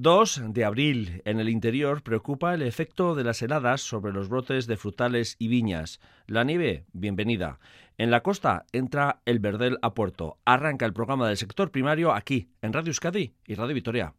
2 0.00 0.52
de 0.52 0.64
abril. 0.64 1.22
En 1.24 1.40
el 1.40 1.48
interior 1.48 2.04
preocupa 2.04 2.54
el 2.54 2.62
efecto 2.62 3.16
de 3.16 3.24
las 3.24 3.42
heladas 3.42 3.80
sobre 3.80 4.12
los 4.12 4.28
brotes 4.28 4.68
de 4.68 4.76
frutales 4.76 5.34
y 5.40 5.48
viñas. 5.48 5.98
La 6.28 6.44
nieve, 6.44 6.84
bienvenida. 6.92 7.58
En 7.96 8.12
la 8.12 8.22
costa 8.22 8.64
entra 8.70 9.22
el 9.24 9.40
verdel 9.40 9.76
a 9.82 9.94
puerto. 9.94 10.38
Arranca 10.44 10.86
el 10.86 10.92
programa 10.92 11.26
del 11.26 11.36
sector 11.36 11.72
primario 11.72 12.12
aquí, 12.12 12.48
en 12.62 12.72
Radio 12.72 12.90
Euskadi 12.90 13.34
y 13.44 13.56
Radio 13.56 13.74
Vitoria. 13.74 14.14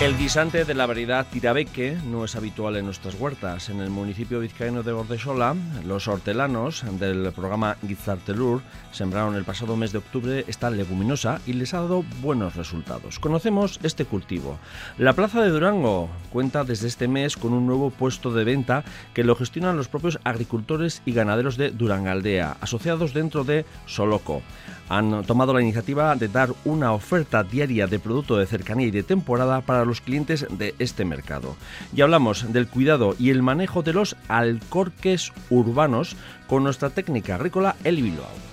El 0.00 0.16
guisante 0.16 0.64
de 0.64 0.74
la 0.74 0.86
variedad 0.86 1.26
tirabeque 1.26 1.98
no 2.06 2.24
es 2.24 2.36
habitual 2.36 2.76
en 2.76 2.84
nuestras 2.84 3.16
huertas. 3.16 3.68
En 3.68 3.80
el 3.80 3.90
municipio 3.90 4.38
vizcaíno 4.38 4.84
de 4.84 4.92
Bordesola, 4.92 5.56
los 5.84 6.06
hortelanos 6.06 6.84
del 7.00 7.32
programa 7.32 7.76
Guizartelur 7.82 8.62
sembraron 8.92 9.34
el 9.34 9.42
pasado 9.42 9.76
mes 9.76 9.90
de 9.90 9.98
octubre 9.98 10.44
esta 10.46 10.70
leguminosa 10.70 11.40
y 11.48 11.54
les 11.54 11.74
ha 11.74 11.80
dado 11.80 12.04
buenos 12.22 12.54
resultados. 12.54 13.18
Conocemos 13.18 13.80
este 13.82 14.04
cultivo. 14.04 14.60
La 14.98 15.14
Plaza 15.14 15.42
de 15.42 15.50
Durango 15.50 16.08
cuenta 16.32 16.62
desde 16.62 16.86
este 16.86 17.08
mes 17.08 17.36
con 17.36 17.52
un 17.52 17.66
nuevo 17.66 17.90
puesto 17.90 18.32
de 18.32 18.44
venta 18.44 18.84
que 19.14 19.24
lo 19.24 19.34
gestionan 19.34 19.76
los 19.76 19.88
propios 19.88 20.20
agricultores 20.22 21.02
y 21.06 21.12
ganaderos 21.12 21.56
de 21.56 21.72
Durangaldea, 21.72 22.56
asociados 22.60 23.14
dentro 23.14 23.42
de 23.42 23.64
Soloco 23.86 24.42
han 24.88 25.22
tomado 25.24 25.52
la 25.52 25.62
iniciativa 25.62 26.14
de 26.16 26.28
dar 26.28 26.50
una 26.64 26.92
oferta 26.92 27.44
diaria 27.44 27.86
de 27.86 27.98
producto 27.98 28.36
de 28.36 28.46
cercanía 28.46 28.86
y 28.86 28.90
de 28.90 29.02
temporada 29.02 29.60
para 29.60 29.84
los 29.88 30.00
clientes 30.00 30.46
de 30.50 30.74
este 30.78 31.04
mercado. 31.04 31.56
Y 31.94 32.02
hablamos 32.02 32.52
del 32.52 32.68
cuidado 32.68 33.16
y 33.18 33.30
el 33.30 33.42
manejo 33.42 33.82
de 33.82 33.92
los 33.92 34.16
alcorques 34.28 35.32
urbanos 35.50 36.16
con 36.46 36.64
nuestra 36.64 36.90
técnica 36.90 37.34
agrícola 37.34 37.76
El 37.84 38.02
Bilbao. 38.02 38.48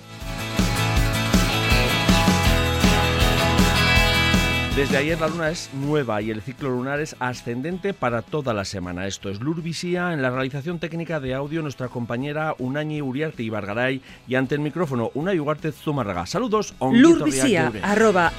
Desde 4.76 4.98
ayer 4.98 5.18
la 5.22 5.30
luna 5.30 5.52
es 5.52 5.70
nueva 5.74 6.22
y 6.22 6.32
el 6.32 6.42
ciclo 6.42 6.70
lunar 6.70 7.00
es 7.00 7.16
ascendente 7.20 7.94
para 7.94 8.22
toda 8.22 8.54
la 8.54 8.66
semana. 8.66 9.08
Esto 9.08 9.30
es 9.30 9.40
Lurvisía 9.40 10.12
en 10.12 10.22
la 10.22 10.32
realización 10.32 10.80
técnica 10.80 11.22
de 11.22 11.34
audio 11.34 11.62
nuestra 11.62 11.88
compañera 11.88 12.56
Unañi 12.60 13.02
Uriarte 13.02 13.42
y 13.42 13.50
Bargaray 13.50 14.02
y 14.28 14.36
ante 14.36 14.56
el 14.56 14.60
micrófono 14.60 15.12
Unai 15.14 15.40
Ugarte 15.40 15.72
Zumárraga. 15.72 16.26
Saludos. 16.26 16.76
Lurvisía, 16.82 17.72
arroba, 17.84 18.34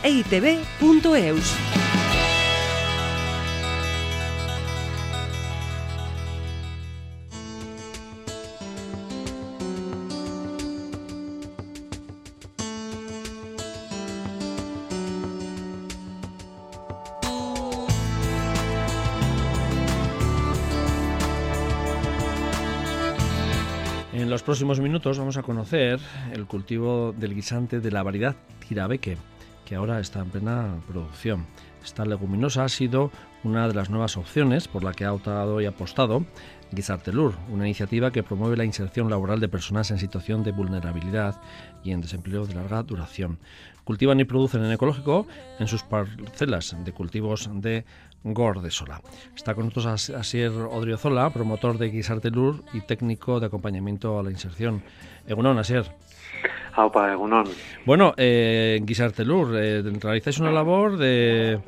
próximos 24.47 24.78
minutos 24.78 25.19
vamos 25.19 25.36
a 25.39 25.42
conocer 25.42 25.98
el 26.33 26.47
cultivo 26.47 27.12
del 27.19 27.34
guisante 27.34 27.80
de 27.80 27.91
la 27.91 28.05
variedad 28.05 28.36
tirabeque, 28.61 29.16
que 29.64 29.75
ahora 29.75 29.98
está 29.98 30.20
en 30.20 30.30
plena 30.30 30.77
producción. 30.86 31.47
Esta 31.84 32.05
leguminosa 32.05 32.62
ha 32.62 32.69
sido 32.69 33.11
una 33.42 33.66
de 33.66 33.75
las 33.75 33.91
nuevas 33.91 34.16
opciones 34.16 34.69
por 34.69 34.84
la 34.84 34.92
que 34.92 35.05
ha 35.05 35.12
optado 35.12 35.61
y 35.61 35.66
apostado 35.66 36.25
Guisartelur, 36.70 37.34
una 37.50 37.64
iniciativa 37.64 38.12
que 38.12 38.22
promueve 38.22 38.56
la 38.56 38.64
inserción 38.64 39.11
laboral 39.11 39.41
de 39.41 39.48
personas 39.48 39.91
en 39.91 39.98
situación 39.98 40.44
de 40.44 40.53
vulnerabilidad 40.53 41.41
y 41.83 41.91
en 41.91 42.00
desempleo 42.00 42.47
de 42.47 42.55
larga 42.55 42.84
duración. 42.84 43.38
Cultivan 43.83 44.20
y 44.20 44.25
producen 44.25 44.64
en 44.64 44.70
ecológico 44.70 45.27
en 45.58 45.66
sus 45.66 45.83
parcelas 45.83 46.77
de 46.84 46.92
cultivos 46.92 47.50
de 47.53 47.84
Gordesola. 48.32 49.00
Está 49.34 49.55
con 49.55 49.66
nosotros 49.66 50.10
Asier 50.10 50.50
Odriozola, 50.50 51.31
promotor 51.31 51.78
de 51.78 51.91
Guisartelur 51.91 52.64
y 52.72 52.81
técnico 52.81 53.38
de 53.38 53.47
acompañamiento 53.47 54.19
a 54.19 54.22
la 54.22 54.31
inserción. 54.31 54.82
Egunon, 55.26 55.59
Asier. 55.59 55.84
Aupa, 56.75 57.12
Egunon. 57.12 57.47
Bueno, 57.84 58.14
eh, 58.16 58.81
Guisartelur, 58.82 59.56
eh, 59.56 59.82
realizáis 60.00 60.38
una 60.41 60.50
labor 60.50 60.97
de 60.97 61.60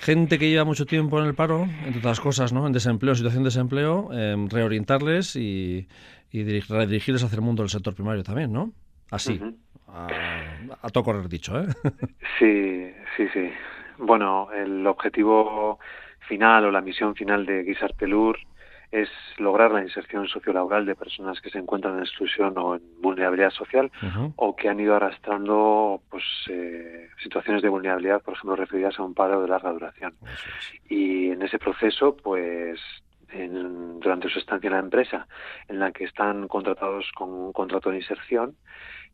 gente 0.00 0.38
que 0.38 0.48
lleva 0.48 0.64
mucho 0.64 0.86
tiempo 0.86 1.20
en 1.20 1.26
el 1.26 1.34
paro, 1.34 1.64
entre 1.84 1.98
otras 1.98 2.20
cosas, 2.20 2.52
¿no? 2.52 2.66
En 2.66 2.72
desempleo, 2.72 3.14
situación 3.14 3.42
de 3.42 3.48
desempleo, 3.48 4.10
em, 4.12 4.48
reorientarles 4.48 5.36
y, 5.36 5.88
y 6.30 6.60
redirigirles 6.60 7.22
hacia 7.22 7.36
el 7.36 7.42
mundo 7.42 7.62
del 7.62 7.70
sector 7.70 7.94
primario 7.94 8.22
también, 8.22 8.52
¿no? 8.52 8.72
Así, 9.10 9.40
a, 9.88 10.08
a 10.82 10.88
todo 10.90 11.04
correr 11.04 11.28
dicho, 11.28 11.58
¿eh? 11.60 11.66
Sí, 12.38 12.90
sí, 13.16 13.24
sí. 13.32 13.50
Bueno, 13.98 14.48
el 14.52 14.86
objetivo 14.86 15.78
final 16.28 16.66
o 16.66 16.70
la 16.70 16.80
misión 16.80 17.14
final 17.14 17.46
de 17.46 17.62
Guisartelur 17.62 18.38
es 18.90 19.08
lograr 19.38 19.72
la 19.72 19.82
inserción 19.82 20.28
sociolaboral 20.28 20.86
de 20.86 20.94
personas 20.94 21.40
que 21.40 21.50
se 21.50 21.58
encuentran 21.58 21.96
en 21.96 22.02
exclusión 22.02 22.56
o 22.56 22.76
en 22.76 22.82
vulnerabilidad 23.00 23.50
social 23.50 23.90
o 24.36 24.54
que 24.54 24.68
han 24.68 24.80
ido 24.80 24.94
arrastrando 24.94 26.00
pues 26.08 26.24
eh, 26.48 27.08
situaciones 27.22 27.62
de 27.62 27.68
vulnerabilidad, 27.68 28.22
por 28.22 28.34
ejemplo, 28.34 28.56
referidas 28.56 28.98
a 28.98 29.02
un 29.02 29.14
paro 29.14 29.42
de 29.42 29.48
larga 29.48 29.72
duración. 29.72 30.14
Y 30.88 31.30
en 31.30 31.42
ese 31.42 31.58
proceso, 31.58 32.16
pues 32.16 32.80
durante 34.00 34.28
su 34.28 34.38
estancia 34.38 34.68
en 34.68 34.74
la 34.74 34.80
empresa, 34.80 35.26
en 35.68 35.78
la 35.80 35.92
que 35.92 36.04
están 36.04 36.48
contratados 36.48 37.10
con 37.14 37.30
un 37.30 37.52
contrato 37.52 37.90
de 37.90 37.96
inserción 37.96 38.56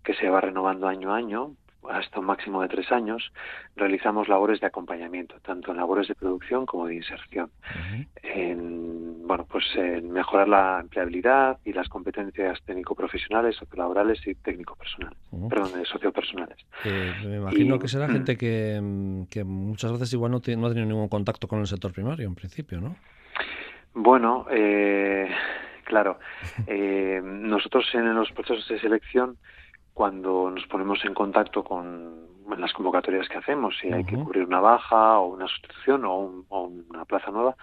que 0.05 0.15
se 0.15 0.29
va 0.29 0.41
renovando 0.41 0.87
año 0.87 1.13
a 1.13 1.17
año, 1.17 1.53
hasta 1.91 2.21
un 2.21 2.27
máximo 2.27 2.63
de 2.63 2.69
tres 2.69 2.91
años, 2.93 3.33
realizamos 3.77 4.29
labores 4.29 4.61
de 4.61 4.67
acompañamiento, 4.67 5.37
tanto 5.43 5.71
en 5.71 5.79
labores 5.79 6.09
de 6.09 6.15
producción 6.15 6.67
como 6.67 6.87
de 6.87 6.97
inserción, 6.97 7.51
en, 8.23 9.27
bueno, 9.27 9.47
pues 9.51 9.65
en 9.75 10.11
mejorar 10.11 10.49
la 10.49 10.81
empleabilidad 10.81 11.59
y 11.65 11.73
las 11.73 11.89
competencias 11.89 12.61
técnico-profesionales, 12.65 13.57
sociolaborales 13.57 14.25
y 14.27 14.35
técnico-personales, 14.35 15.19
perdón, 15.49 15.85
sociopersonales. 15.85 16.59
me 17.25 17.37
imagino 17.37 17.79
que 17.79 17.89
será 17.89 18.09
gente 18.09 18.37
que, 18.39 19.25
que, 19.31 19.45
muchas 19.45 19.93
veces 19.93 20.13
igual 20.13 20.33
no, 20.33 20.39
no 20.39 20.67
ha 20.67 20.71
tenido 20.71 20.87
ningún 20.87 21.09
contacto 21.09 21.49
con 21.49 21.61
el 21.61 21.67
sector 21.67 21.93
primario, 21.93 22.27
en 22.27 22.35
principio, 22.35 22.81
¿no? 22.81 22.97
Bueno, 23.95 24.47
eh, 24.51 25.29
claro, 25.85 26.19
eh, 26.67 27.21
nosotros 27.23 27.87
en 27.95 28.15
los 28.15 28.31
procesos 28.33 28.67
de 28.69 28.81
selección 28.81 29.37
cuando 29.95 30.51
nos 30.51 30.67
ponemos 30.67 31.05
en 31.05 31.15
contacto 31.15 31.63
con 31.63 32.23
las 32.59 32.73
convocatorias 32.73 33.29
que 33.29 33.39
hacemos, 33.39 33.77
si 33.79 33.93
hay 33.93 34.05
que 34.05 34.17
cubrir 34.17 34.45
una 34.45 34.61
baja 34.61 35.19
o 35.19 35.29
una 35.29 35.47
sustitución 35.49 36.05
o, 36.05 36.43
una 36.89 37.05
plaza 37.05 37.31
nueva, 37.31 37.57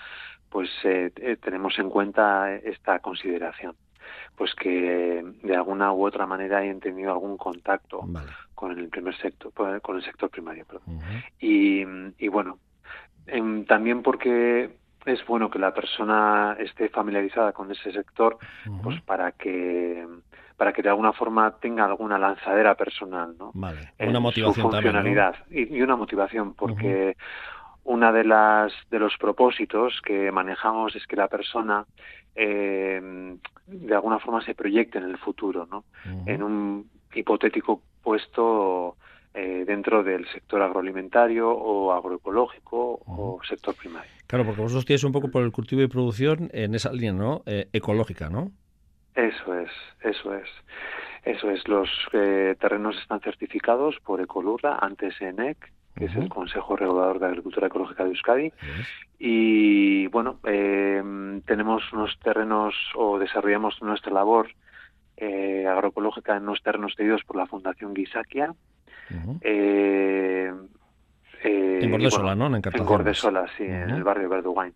pues 0.49 0.69
eh, 0.83 1.11
eh, 1.15 1.37
tenemos 1.37 1.77
en 1.79 1.89
cuenta 1.89 2.53
esta 2.55 2.99
consideración. 2.99 3.75
Pues 4.35 4.55
que 4.55 5.23
de 5.43 5.55
alguna 5.55 5.91
u 5.91 6.05
otra 6.05 6.25
manera 6.25 6.59
hayan 6.59 6.79
tenido 6.79 7.11
algún 7.11 7.37
contacto 7.37 8.07
con 8.55 8.77
el 8.77 8.89
primer 8.89 9.15
sector 9.17 9.51
con 9.81 9.97
el 9.97 10.03
sector 10.03 10.29
primario 10.29 10.65
y, 11.39 11.83
y, 12.17 12.27
bueno 12.29 12.57
em, 13.27 13.65
también 13.65 14.01
porque 14.01 14.71
es 15.05 15.25
bueno 15.27 15.49
que 15.49 15.59
la 15.59 15.73
persona 15.73 16.55
esté 16.57 16.89
familiarizada 16.89 17.51
con 17.51 17.71
ese 17.71 17.91
sector 17.91 18.37
pues 18.81 18.99
para 19.01 19.33
que 19.33 20.07
para 20.59 20.73
que 20.73 20.81
de 20.81 20.89
alguna 20.89 21.13
forma 21.13 21.51
tenga 21.61 21.85
alguna 21.85 22.19
lanzadera 22.19 22.75
personal, 22.75 23.33
¿no? 23.39 23.51
Vale, 23.53 23.93
una 23.97 24.19
motivación 24.19 24.53
su 24.53 24.69
funcionalidad 24.69 25.35
y, 25.49 25.81
una 25.81 25.95
motivación, 25.95 26.53
porque 26.53 27.15
una 27.85 28.11
de 28.11 28.25
las 28.25 28.73
de 28.91 28.99
los 28.99 29.15
propósitos 29.17 30.01
que 30.05 30.33
manejamos 30.33 30.97
es 30.97 31.07
que 31.07 31.15
la 31.15 31.29
persona 31.29 31.85
eh, 32.35 33.37
de 33.67 33.95
alguna 33.95 34.19
forma 34.19 34.43
se 34.43 34.53
proyecte 34.53 34.97
en 34.97 35.05
el 35.05 35.17
futuro, 35.17 35.65
¿no? 35.65 35.85
En 36.25 36.43
un 36.43 36.89
hipotético 37.13 37.81
puesto 38.03 38.97
eh, 39.33 39.63
dentro 39.65 40.03
del 40.03 40.27
sector 40.27 40.61
agroalimentario 40.61 41.49
o 41.49 41.93
agroecológico 41.93 42.99
o 43.05 43.39
sector 43.47 43.75
primario. 43.75 44.11
Claro, 44.27 44.43
porque 44.43 44.61
vosotros 44.61 44.83
tienes 44.83 45.05
un 45.05 45.13
poco 45.13 45.31
por 45.31 45.43
el 45.43 45.53
cultivo 45.53 45.81
y 45.81 45.87
producción 45.87 46.49
en 46.51 46.75
esa 46.75 46.91
línea, 46.91 47.13
¿no? 47.13 47.43
Eh, 47.45 47.69
ecológica, 47.71 48.29
¿no? 48.29 48.51
Eso 49.19 49.53
es, 49.53 49.69
eso 50.01 50.33
es. 50.33 50.47
Eso 51.25 51.51
es, 51.51 51.67
los 51.67 51.89
eh, 52.13 52.55
terrenos 52.57 52.97
están 52.97 53.19
certificados 53.19 53.97
por 54.05 54.21
Ecolurra, 54.21 54.77
antes 54.81 55.19
ENEC, 55.19 55.57
que 55.97 56.05
es 56.05 56.15
el 56.15 56.29
Consejo 56.29 56.77
Regulador 56.77 57.19
de 57.19 57.25
Agricultura 57.25 57.67
Ecológica 57.67 58.03
de 58.05 58.11
Euskadi. 58.11 58.53
Y 59.17 60.07
bueno, 60.07 60.39
eh, 60.45 61.03
tenemos 61.45 61.91
unos 61.91 62.17
terrenos 62.19 62.73
o 62.95 63.19
desarrollamos 63.19 63.81
nuestra 63.81 64.13
labor 64.13 64.47
eh, 65.17 65.67
agroecológica 65.67 66.37
en 66.37 66.43
unos 66.43 66.63
terrenos 66.63 66.93
cedidos 66.95 67.21
por 67.25 67.35
la 67.35 67.47
Fundación 67.47 67.93
Guisaquia. 67.93 68.53
Eh, 71.43 71.79
en 71.81 71.91
Gordesola, 71.91 72.35
¿no? 72.35 72.47
En, 72.47 72.55
en 72.55 72.85
Gordesola, 72.85 73.45
sí, 73.57 73.63
en 73.63 73.89
el 73.89 74.03
barrio 74.03 74.23
de 74.23 74.35
Verdugain. 74.35 74.73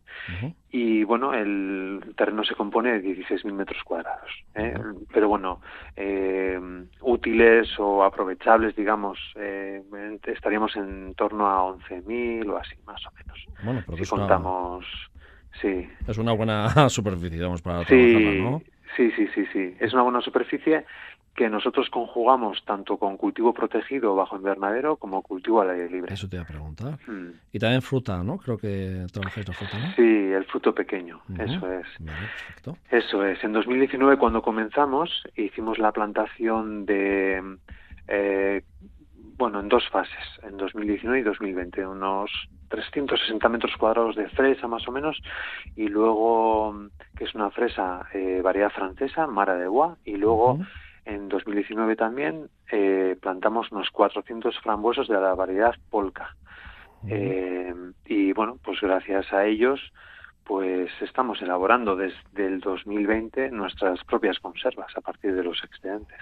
Y 0.71 1.03
bueno, 1.03 1.33
el 1.33 2.13
terreno 2.15 2.43
se 2.43 2.55
compone 2.55 2.99
de 2.99 3.15
16.000 3.15 3.51
metros 3.51 3.83
cuadrados. 3.83 4.29
¿eh? 4.55 4.73
Pero 5.13 5.27
bueno, 5.27 5.61
eh, 5.95 6.59
útiles 7.01 7.67
o 7.79 8.03
aprovechables, 8.03 8.75
digamos, 8.75 9.19
eh, 9.35 9.83
estaríamos 10.25 10.75
en 10.75 11.13
torno 11.15 11.47
a 11.47 11.63
11.000 11.75 12.49
o 12.49 12.57
así, 12.57 12.75
más 12.85 13.05
o 13.05 13.11
menos. 13.11 13.45
Bueno, 13.63 13.83
pero 13.85 14.03
si 14.03 14.09
contamos... 14.09 14.85
Sí. 15.61 15.87
Es 16.07 16.17
una 16.17 16.31
buena 16.31 16.69
superficie, 16.89 17.37
digamos, 17.37 17.61
para 17.61 17.83
trabajarla, 17.83 18.43
¿no? 18.43 18.61
Sí, 18.95 19.11
sí, 19.11 19.27
sí, 19.33 19.45
sí. 19.51 19.75
Es 19.79 19.93
una 19.93 20.03
buena 20.03 20.21
superficie 20.21 20.85
que 21.35 21.49
nosotros 21.49 21.89
conjugamos 21.89 22.63
tanto 22.65 22.97
con 22.97 23.17
cultivo 23.17 23.53
protegido 23.53 24.15
bajo 24.15 24.35
invernadero 24.35 24.97
como 24.97 25.21
cultivo 25.23 25.61
al 25.61 25.71
aire 25.71 25.89
libre. 25.89 26.13
Eso 26.13 26.29
te 26.29 26.35
iba 26.35 26.43
a 26.43 26.47
preguntar. 26.47 26.99
Mm. 27.07 27.31
Y 27.51 27.59
también 27.59 27.81
fruta, 27.81 28.23
¿no? 28.23 28.37
Creo 28.37 28.57
que 28.57 29.05
trabajáis 29.11 29.47
la 29.47 29.53
fruta, 29.53 29.79
¿no? 29.79 29.93
Sí, 29.95 30.01
el 30.01 30.45
fruto 30.45 30.75
pequeño, 30.75 31.21
eso 31.39 31.71
es. 31.71 31.87
Vale, 31.99 32.27
perfecto. 32.27 32.77
Eso 32.91 33.25
es. 33.25 33.43
En 33.43 33.53
2019, 33.53 34.17
cuando 34.17 34.41
comenzamos, 34.41 35.23
hicimos 35.35 35.79
la 35.79 35.91
plantación 35.91 36.85
de, 36.85 37.57
eh, 38.07 38.63
bueno, 39.37 39.59
en 39.59 39.69
dos 39.69 39.87
fases, 39.89 40.39
en 40.43 40.57
2019 40.57 41.19
y 41.19 41.23
2020, 41.23 41.87
unos 41.87 42.29
360 42.69 43.49
metros 43.49 43.75
cuadrados 43.77 44.15
de 44.15 44.29
fresa 44.29 44.67
más 44.67 44.87
o 44.87 44.91
menos, 44.91 45.19
y 45.75 45.87
luego, 45.87 46.89
que 47.17 47.23
es 47.23 47.33
una 47.33 47.49
fresa 47.49 48.07
eh, 48.13 48.41
variedad 48.43 48.71
francesa, 48.71 49.25
Mara 49.25 49.55
de 49.55 49.67
Bois, 49.67 49.97
y 50.05 50.15
luego... 50.17 50.59
En 51.05 51.27
2019 51.27 51.95
también 51.95 52.49
eh, 52.71 53.17
plantamos 53.21 53.71
unos 53.71 53.89
400 53.91 54.57
frambuesos 54.59 55.07
de 55.07 55.19
la 55.19 55.35
variedad 55.35 55.75
polka. 55.89 56.35
Eh, 57.07 57.73
y 58.05 58.31
bueno, 58.31 58.57
pues 58.63 58.79
gracias 58.79 59.33
a 59.33 59.45
ellos, 59.45 59.81
pues 60.45 60.89
estamos 61.01 61.41
elaborando 61.41 61.97
desde 61.97 62.45
el 62.45 62.61
2020 62.61 63.51
nuestras 63.51 64.01
propias 64.05 64.39
conservas 64.39 64.95
a 64.95 65.01
partir 65.01 65.35
de 65.35 65.43
los 65.43 65.61
excedentes. 65.63 66.19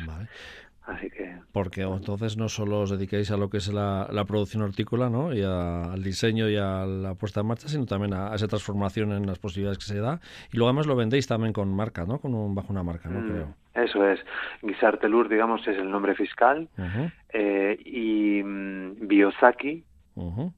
Así 0.84 1.10
que... 1.10 1.36
Porque 1.52 1.82
entonces 1.82 2.38
no 2.38 2.50
solo 2.50 2.82
os 2.82 2.90
dedicáis 2.90 3.30
a 3.32 3.38
lo 3.38 3.50
que 3.50 3.58
es 3.58 3.72
la, 3.72 4.08
producción 4.28 4.64
hortícola 4.64 5.10
¿no? 5.10 5.34
y 5.34 5.44
al 5.44 6.02
diseño 6.04 6.50
y 6.50 6.58
a 6.58 6.86
la 6.86 7.16
puesta 7.16 7.42
en 7.42 7.48
marcha, 7.48 7.68
sino 7.68 7.86
también 7.86 8.14
a, 8.14 8.34
esa 8.34 8.48
transformación 8.48 9.12
en 9.12 9.28
las 9.28 9.38
posibilidades 9.38 9.78
que 9.78 9.86
se 9.86 10.00
da. 10.00 10.20
Y 10.52 10.58
luego 10.58 10.70
además 10.70 10.88
lo 10.88 10.96
vendéis 10.96 11.28
también 11.28 11.54
con 11.54 11.74
marca, 11.74 12.06
¿no? 12.06 12.20
Con 12.20 12.34
un, 12.34 12.56
bajo 12.56 12.72
una 12.72 12.84
marca, 12.84 13.10
¿no? 13.10 13.20
Mm, 13.20 13.30
Creo. 13.30 13.56
Eso 13.74 14.06
es. 14.08 14.20
Guisartelur, 14.62 15.30
digamos, 15.30 15.62
es 15.68 15.78
el 15.78 15.90
nombre 15.90 16.16
fiscal. 16.16 16.68
Eh, 17.34 17.78
y 17.86 18.42
mm, 18.44 19.08
Biosaki, 19.08 19.84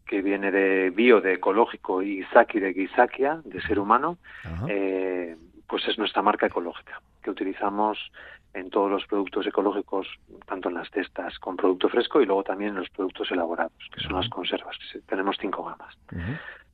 que 0.05 0.21
viene 0.21 0.51
de 0.51 0.89
bio, 0.89 1.21
de 1.21 1.33
ecológico, 1.33 2.01
y 2.01 2.23
Saki 2.33 2.59
de 2.59 2.73
Gisakia, 2.73 3.41
de 3.43 3.61
ser 3.61 3.79
humano, 3.79 4.17
eh, 4.67 5.35
pues 5.67 5.87
es 5.87 5.97
nuestra 5.97 6.21
marca 6.21 6.47
ecológica, 6.47 7.01
que 7.21 7.29
utilizamos 7.29 7.97
en 8.53 8.69
todos 8.69 8.89
los 8.89 9.05
productos 9.07 9.47
ecológicos, 9.47 10.07
tanto 10.45 10.69
en 10.69 10.75
las 10.75 10.89
cestas 10.91 11.39
con 11.39 11.57
producto 11.57 11.89
fresco 11.89 12.21
y 12.21 12.25
luego 12.25 12.43
también 12.43 12.71
en 12.71 12.77
los 12.77 12.89
productos 12.89 13.31
elaborados, 13.31 13.73
que 13.93 14.01
son 14.01 14.13
las 14.13 14.29
conservas. 14.29 14.77
Tenemos 15.07 15.37
cinco 15.39 15.63
gamas 15.63 15.97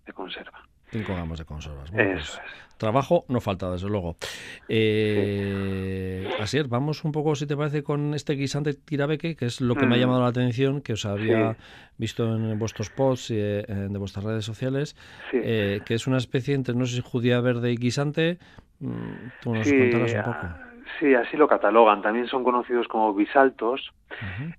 de 0.06 0.14
conserva. 0.14 0.62
Cinco 0.92 1.16
gamas 1.16 1.40
de 1.40 1.46
conservas. 1.46 1.92
Pues, 1.92 2.42
trabajo 2.78 3.26
no 3.28 3.40
falta, 3.40 3.70
desde 3.72 3.88
luego. 3.88 4.16
Eh, 4.68 6.28
Así 6.40 6.58
es, 6.58 6.68
vamos 6.68 7.04
un 7.04 7.12
poco, 7.12 7.36
si 7.36 7.46
te 7.46 7.56
parece, 7.56 7.84
con 7.84 8.14
este 8.16 8.34
guisante 8.34 8.74
tirabeque, 8.74 9.36
que 9.36 9.46
es 9.46 9.62
lo 9.62 9.76
que 9.76 9.86
me 9.86 9.96
ha 9.96 9.98
mm. 9.98 10.02
llamado 10.02 10.22
la 10.22 10.30
atención, 10.30 10.82
que 10.82 10.94
os 10.94 11.06
había 11.06 11.56
visto 11.98 12.36
en 12.36 12.58
vuestros 12.58 12.90
posts 12.90 13.32
eh, 13.32 13.66
de 13.68 13.98
vuestras 14.00 14.26
redes 14.26 14.46
sociales, 14.46 14.96
eh, 15.32 15.82
que 15.86 15.94
es 15.94 16.08
una 16.08 16.18
especie 16.18 16.56
entre, 16.56 16.74
no 16.74 16.86
sé 16.86 16.96
si 16.96 17.02
judía 17.02 17.40
verde 17.40 17.72
y 17.72 17.78
guisante. 17.78 18.40
Mm, 18.80 19.30
tú 19.42 19.54
nos 19.54 19.68
contarás 19.68 20.14
un 20.14 20.24
poco. 20.24 20.69
Sí, 21.00 21.14
así 21.14 21.38
lo 21.38 21.48
catalogan. 21.48 22.02
También 22.02 22.28
son 22.28 22.44
conocidos 22.44 22.88
como 22.88 23.14
bisaltos. 23.14 23.92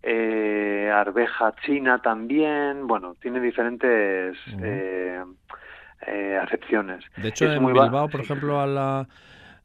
eh, 0.02 0.90
arveja 0.94 1.54
china 1.64 2.00
también. 2.00 2.86
Bueno, 2.86 3.16
tiene 3.20 3.40
diferentes 3.40 4.36
eh, 4.62 5.22
eh, 6.06 6.40
acepciones. 6.42 7.04
De 7.16 7.28
hecho, 7.28 7.52
en 7.52 7.66
Bilbao, 7.66 8.08
por 8.08 8.20
ejemplo, 8.20 8.60
a 8.60 8.66
la, 8.66 9.08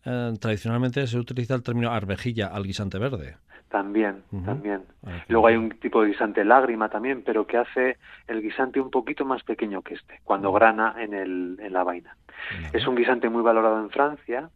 eh, 0.06 0.34
tradicionalmente 0.40 1.08
se 1.08 1.18
utiliza 1.18 1.56
el 1.56 1.64
término 1.64 1.92
arvejilla 1.92 2.48
al 2.48 2.64
guisante 2.64 3.00
verde. 3.00 3.38
También, 3.76 4.24
también. 4.46 4.84
Luego 5.28 5.48
hay 5.48 5.58
un 5.58 5.70
tipo 5.70 6.02
de 6.02 6.08
guisante 6.08 6.46
lágrima 6.46 6.88
también, 6.88 7.24
pero 7.26 7.46
que 7.46 7.58
hace 7.58 7.98
el 8.26 8.42
guisante 8.42 8.80
un 8.80 8.90
poquito 8.90 9.26
más 9.26 9.44
pequeño 9.44 9.82
que 9.82 9.96
este, 9.96 10.22
cuando 10.24 10.54
grana 10.54 10.96
en, 10.98 11.14
el, 11.14 11.58
en 11.60 11.74
la 11.74 11.84
vaina. 11.84 12.16
Es 12.72 12.88
un 12.88 12.96
guisante 12.96 13.28
muy 13.28 13.42
valorado 13.42 13.82
en 13.82 13.90
Francia 13.90 14.50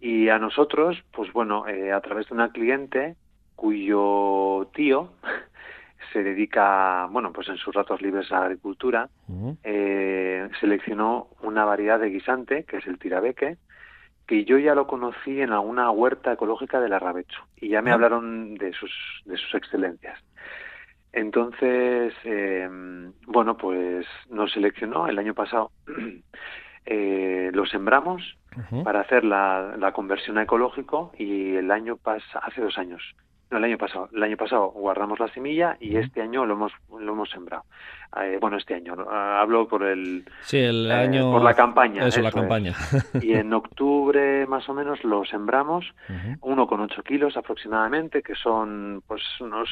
y 0.00 0.30
a 0.30 0.40
nosotros, 0.40 1.00
pues 1.12 1.32
bueno, 1.32 1.68
eh, 1.68 1.92
a 1.92 2.00
través 2.00 2.28
de 2.28 2.34
una 2.34 2.50
cliente 2.50 3.14
cuyo 3.54 4.68
tío 4.74 5.12
se 6.12 6.24
dedica, 6.24 7.06
bueno, 7.12 7.32
pues 7.32 7.48
en 7.48 7.58
sus 7.58 7.72
ratos 7.72 8.02
libres 8.02 8.32
a 8.32 8.40
la 8.40 8.46
agricultura, 8.46 9.08
eh, 9.62 10.48
seleccionó 10.58 11.28
una 11.40 11.64
variedad 11.64 12.00
de 12.00 12.10
guisante, 12.10 12.64
que 12.64 12.78
es 12.78 12.86
el 12.88 12.98
tirabeque, 12.98 13.58
que 14.26 14.44
yo 14.44 14.58
ya 14.58 14.74
lo 14.74 14.86
conocí 14.86 15.40
en 15.40 15.52
alguna 15.52 15.90
huerta 15.90 16.32
ecológica 16.32 16.80
del 16.80 16.92
Arrabecho, 16.92 17.46
y 17.56 17.68
ya 17.68 17.82
me 17.82 17.90
ah. 17.90 17.94
hablaron 17.94 18.54
de 18.54 18.72
sus, 18.72 18.92
de 19.24 19.36
sus 19.36 19.54
excelencias. 19.54 20.18
Entonces, 21.12 22.12
eh, 22.24 22.68
bueno, 23.26 23.56
pues 23.56 24.06
nos 24.28 24.52
seleccionó 24.52 25.08
el 25.08 25.18
año 25.18 25.32
pasado, 25.32 25.70
eh, 26.86 27.50
lo 27.54 27.66
sembramos 27.66 28.36
para 28.84 29.00
hacer 29.00 29.22
la, 29.22 29.76
la, 29.78 29.92
conversión 29.92 30.38
a 30.38 30.42
ecológico 30.42 31.12
y 31.18 31.56
el 31.56 31.70
año 31.70 31.98
pasado, 31.98 32.44
hace 32.46 32.62
dos 32.62 32.78
años, 32.78 33.02
no, 33.50 33.58
el 33.58 33.64
año 33.64 33.78
pasado. 33.78 34.08
El 34.12 34.22
año 34.22 34.36
pasado 34.36 34.70
guardamos 34.70 35.20
la 35.20 35.28
semilla 35.28 35.76
y 35.78 35.96
este 35.96 36.20
año 36.20 36.44
lo 36.44 36.54
hemos 36.54 36.72
lo 36.98 37.12
hemos 37.12 37.30
sembrado. 37.30 37.64
Eh, 38.20 38.38
bueno, 38.40 38.56
este 38.56 38.74
año 38.74 38.96
ah, 39.08 39.40
hablo 39.40 39.68
por 39.68 39.84
el 39.84 40.24
sí, 40.40 40.58
el 40.58 40.90
eh, 40.90 40.94
año 40.94 41.30
por 41.30 41.42
la 41.42 41.54
campaña. 41.54 42.06
Eso, 42.06 42.22
la 42.22 42.32
campaña. 42.32 42.74
Y 43.22 43.34
en 43.34 43.52
octubre 43.52 44.46
más 44.46 44.68
o 44.68 44.74
menos 44.74 45.04
lo 45.04 45.24
sembramos, 45.24 45.84
uno 46.40 46.66
con 46.66 46.80
ocho 46.80 47.02
kilos 47.02 47.36
aproximadamente, 47.36 48.22
que 48.22 48.34
son 48.34 49.02
pues 49.06 49.22
unos 49.40 49.68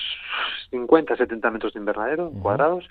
50, 0.71 1.17
70 1.17 1.51
metros 1.51 1.75
de 1.75 1.81
invernadero 1.81 2.31
cuadrados. 2.31 2.89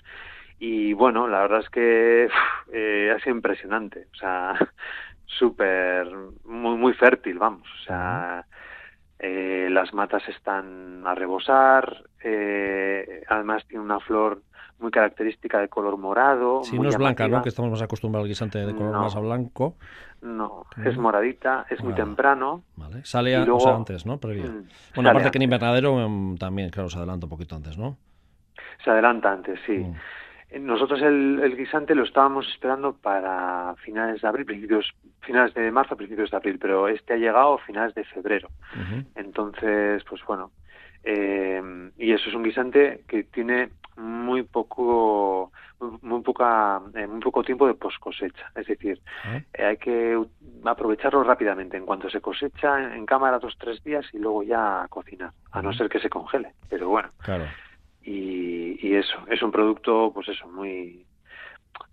Y 0.58 0.92
bueno, 0.92 1.28
la 1.28 1.40
verdad 1.40 1.60
es 1.60 1.70
que 1.70 2.28
eh, 2.72 3.12
ha 3.14 3.18
sido 3.20 3.36
impresionante. 3.36 4.06
O 4.12 4.16
sea, 4.16 4.54
súper, 5.26 6.08
muy, 6.44 6.76
muy 6.76 6.92
fértil, 6.94 7.38
vamos. 7.38 7.68
O 7.80 7.84
sea, 7.84 8.46
eh, 9.18 9.68
las 9.70 9.94
matas 9.94 10.22
están 10.28 11.06
a 11.06 11.14
rebosar, 11.14 12.04
eh, 12.22 13.22
además 13.28 13.64
tiene 13.66 13.84
una 13.84 14.00
flor 14.00 14.42
muy 14.78 14.90
característica 14.90 15.60
de 15.60 15.68
color 15.68 15.96
morado. 15.96 16.62
Sí, 16.64 16.78
no 16.78 16.88
es 16.88 16.96
blanca, 16.96 17.28
¿no? 17.28 17.42
Que 17.42 17.48
estamos 17.48 17.70
más 17.70 17.82
acostumbrados 17.82 18.24
al 18.24 18.28
guisante 18.28 18.58
de 18.58 18.74
color 18.74 18.92
más 18.92 19.16
a 19.16 19.20
blanco. 19.20 19.76
No, 20.20 20.66
es 20.82 20.96
moradita, 20.96 21.66
es 21.68 21.82
muy 21.82 21.94
temprano. 21.94 22.62
Vale. 22.76 23.04
Sale 23.04 23.36
antes, 23.36 24.06
¿no? 24.06 24.16
Mm, 24.16 24.66
bueno, 24.94 25.10
aparte 25.10 25.30
que 25.30 25.38
en 25.38 25.42
invernadero 25.42 26.00
em, 26.00 26.36
también, 26.36 26.70
claro, 26.70 26.88
se 26.88 26.96
adelanta 26.96 27.26
un 27.26 27.30
poquito 27.30 27.54
antes, 27.54 27.76
¿no? 27.76 27.98
Se 28.82 28.90
adelanta 28.90 29.32
antes, 29.32 29.60
sí. 29.66 29.78
Mm. 29.78 29.94
Nosotros 30.60 31.02
el, 31.02 31.56
guisante 31.56 31.94
lo 31.94 32.04
estábamos 32.04 32.48
esperando 32.48 32.94
para 32.94 33.74
finales 33.84 34.22
de 34.22 34.28
abril, 34.28 34.46
principios, 34.46 34.92
finales 35.20 35.54
de 35.54 35.70
marzo, 35.70 35.96
principios 35.96 36.30
de 36.30 36.36
abril, 36.36 36.58
pero 36.60 36.88
este 36.88 37.14
ha 37.14 37.16
llegado 37.16 37.54
a 37.54 37.58
finales 37.58 37.94
de 37.94 38.04
febrero. 38.04 38.48
Entonces, 39.14 40.02
pues 40.04 40.22
bueno, 40.26 40.50
eh, 41.02 41.90
y 41.98 42.12
eso 42.12 42.28
es 42.28 42.34
un 42.34 42.42
guisante 42.42 43.04
que 43.06 43.24
tiene 43.24 43.70
muy 43.96 44.42
poco 44.42 45.52
muy 46.02 46.22
poca 46.22 46.80
eh, 46.94 47.06
muy 47.06 47.20
poco 47.20 47.42
tiempo 47.42 47.66
de 47.66 47.74
post 47.74 47.98
cosecha 48.00 48.50
es 48.56 48.66
decir 48.66 49.00
ah. 49.24 49.36
eh, 49.52 49.64
hay 49.64 49.76
que 49.76 50.18
aprovecharlo 50.64 51.22
rápidamente. 51.22 51.76
En 51.76 51.84
cuanto 51.84 52.08
se 52.08 52.20
cosecha 52.20 52.94
en, 52.94 53.04
cámara 53.04 53.38
dos 53.38 53.54
tres 53.58 53.82
días 53.84 54.06
y 54.12 54.18
luego 54.18 54.42
ya 54.42 54.86
cocinar 54.88 55.30
a 55.52 55.62
no 55.62 55.72
ser 55.72 55.88
que 55.88 56.00
se 56.00 56.08
congele. 56.08 56.52
Pero 56.70 56.88
bueno 56.88 57.10
claro 57.18 57.44
y, 58.04 58.94
eso, 58.94 59.16
es 59.28 59.42
un 59.42 59.50
producto, 59.50 60.12
pues 60.14 60.28
eso, 60.28 60.46
muy 60.48 61.03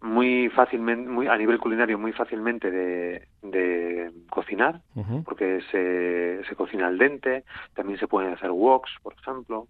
muy 0.01 0.50
fácilmente, 0.50 1.09
muy 1.09 1.27
a 1.27 1.38
nivel 1.38 1.59
culinario, 1.59 1.97
muy 1.97 2.11
fácilmente 2.11 2.71
de, 2.71 3.27
de 3.43 4.11
cocinar, 4.29 4.81
porque 5.23 5.61
se, 5.71 6.43
se 6.47 6.55
cocina 6.55 6.88
al 6.88 6.97
dente, 6.97 7.43
también 7.75 8.00
se 8.00 8.07
pueden 8.07 8.33
hacer 8.33 8.50
woks, 8.50 8.91
por 9.03 9.13
ejemplo, 9.13 9.67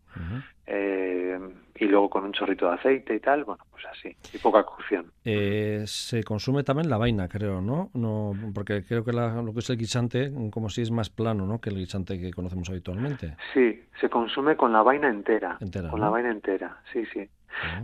eh, 0.66 1.38
y 1.76 1.86
luego 1.86 2.10
con 2.10 2.24
un 2.24 2.32
chorrito 2.32 2.68
de 2.68 2.76
aceite 2.76 3.16
y 3.16 3.20
tal, 3.20 3.44
bueno, 3.44 3.64
pues 3.72 3.84
así, 3.92 4.16
y 4.34 4.38
poca 4.38 4.64
cocción. 4.64 5.12
Eh, 5.26 5.84
se 5.86 6.24
consume 6.24 6.64
también 6.64 6.90
la 6.90 6.98
vaina, 6.98 7.28
creo, 7.28 7.60
¿no? 7.60 7.90
no 7.94 8.34
porque 8.54 8.84
creo 8.86 9.04
que 9.04 9.12
lo 9.12 9.54
que 9.54 9.60
es 9.60 9.70
el 9.70 9.78
guisante, 9.78 10.32
como 10.50 10.70
si 10.70 10.82
es 10.82 10.92
más 10.92 11.10
plano, 11.10 11.46
¿no? 11.46 11.60
Que 11.60 11.72
el 11.72 11.76
guisante 11.78 12.20
que 12.20 12.32
conocemos 12.32 12.70
habitualmente. 12.70 13.36
Sí, 13.54 13.84
se 14.00 14.10
consume 14.10 14.56
con 14.56 14.72
la 14.72 14.82
vaina 14.82 15.10
entera. 15.10 15.58
con 15.90 16.00
la 16.00 16.10
vaina 16.10 16.32
entera, 16.32 16.78
sí, 16.94 17.06
sí. 17.12 17.30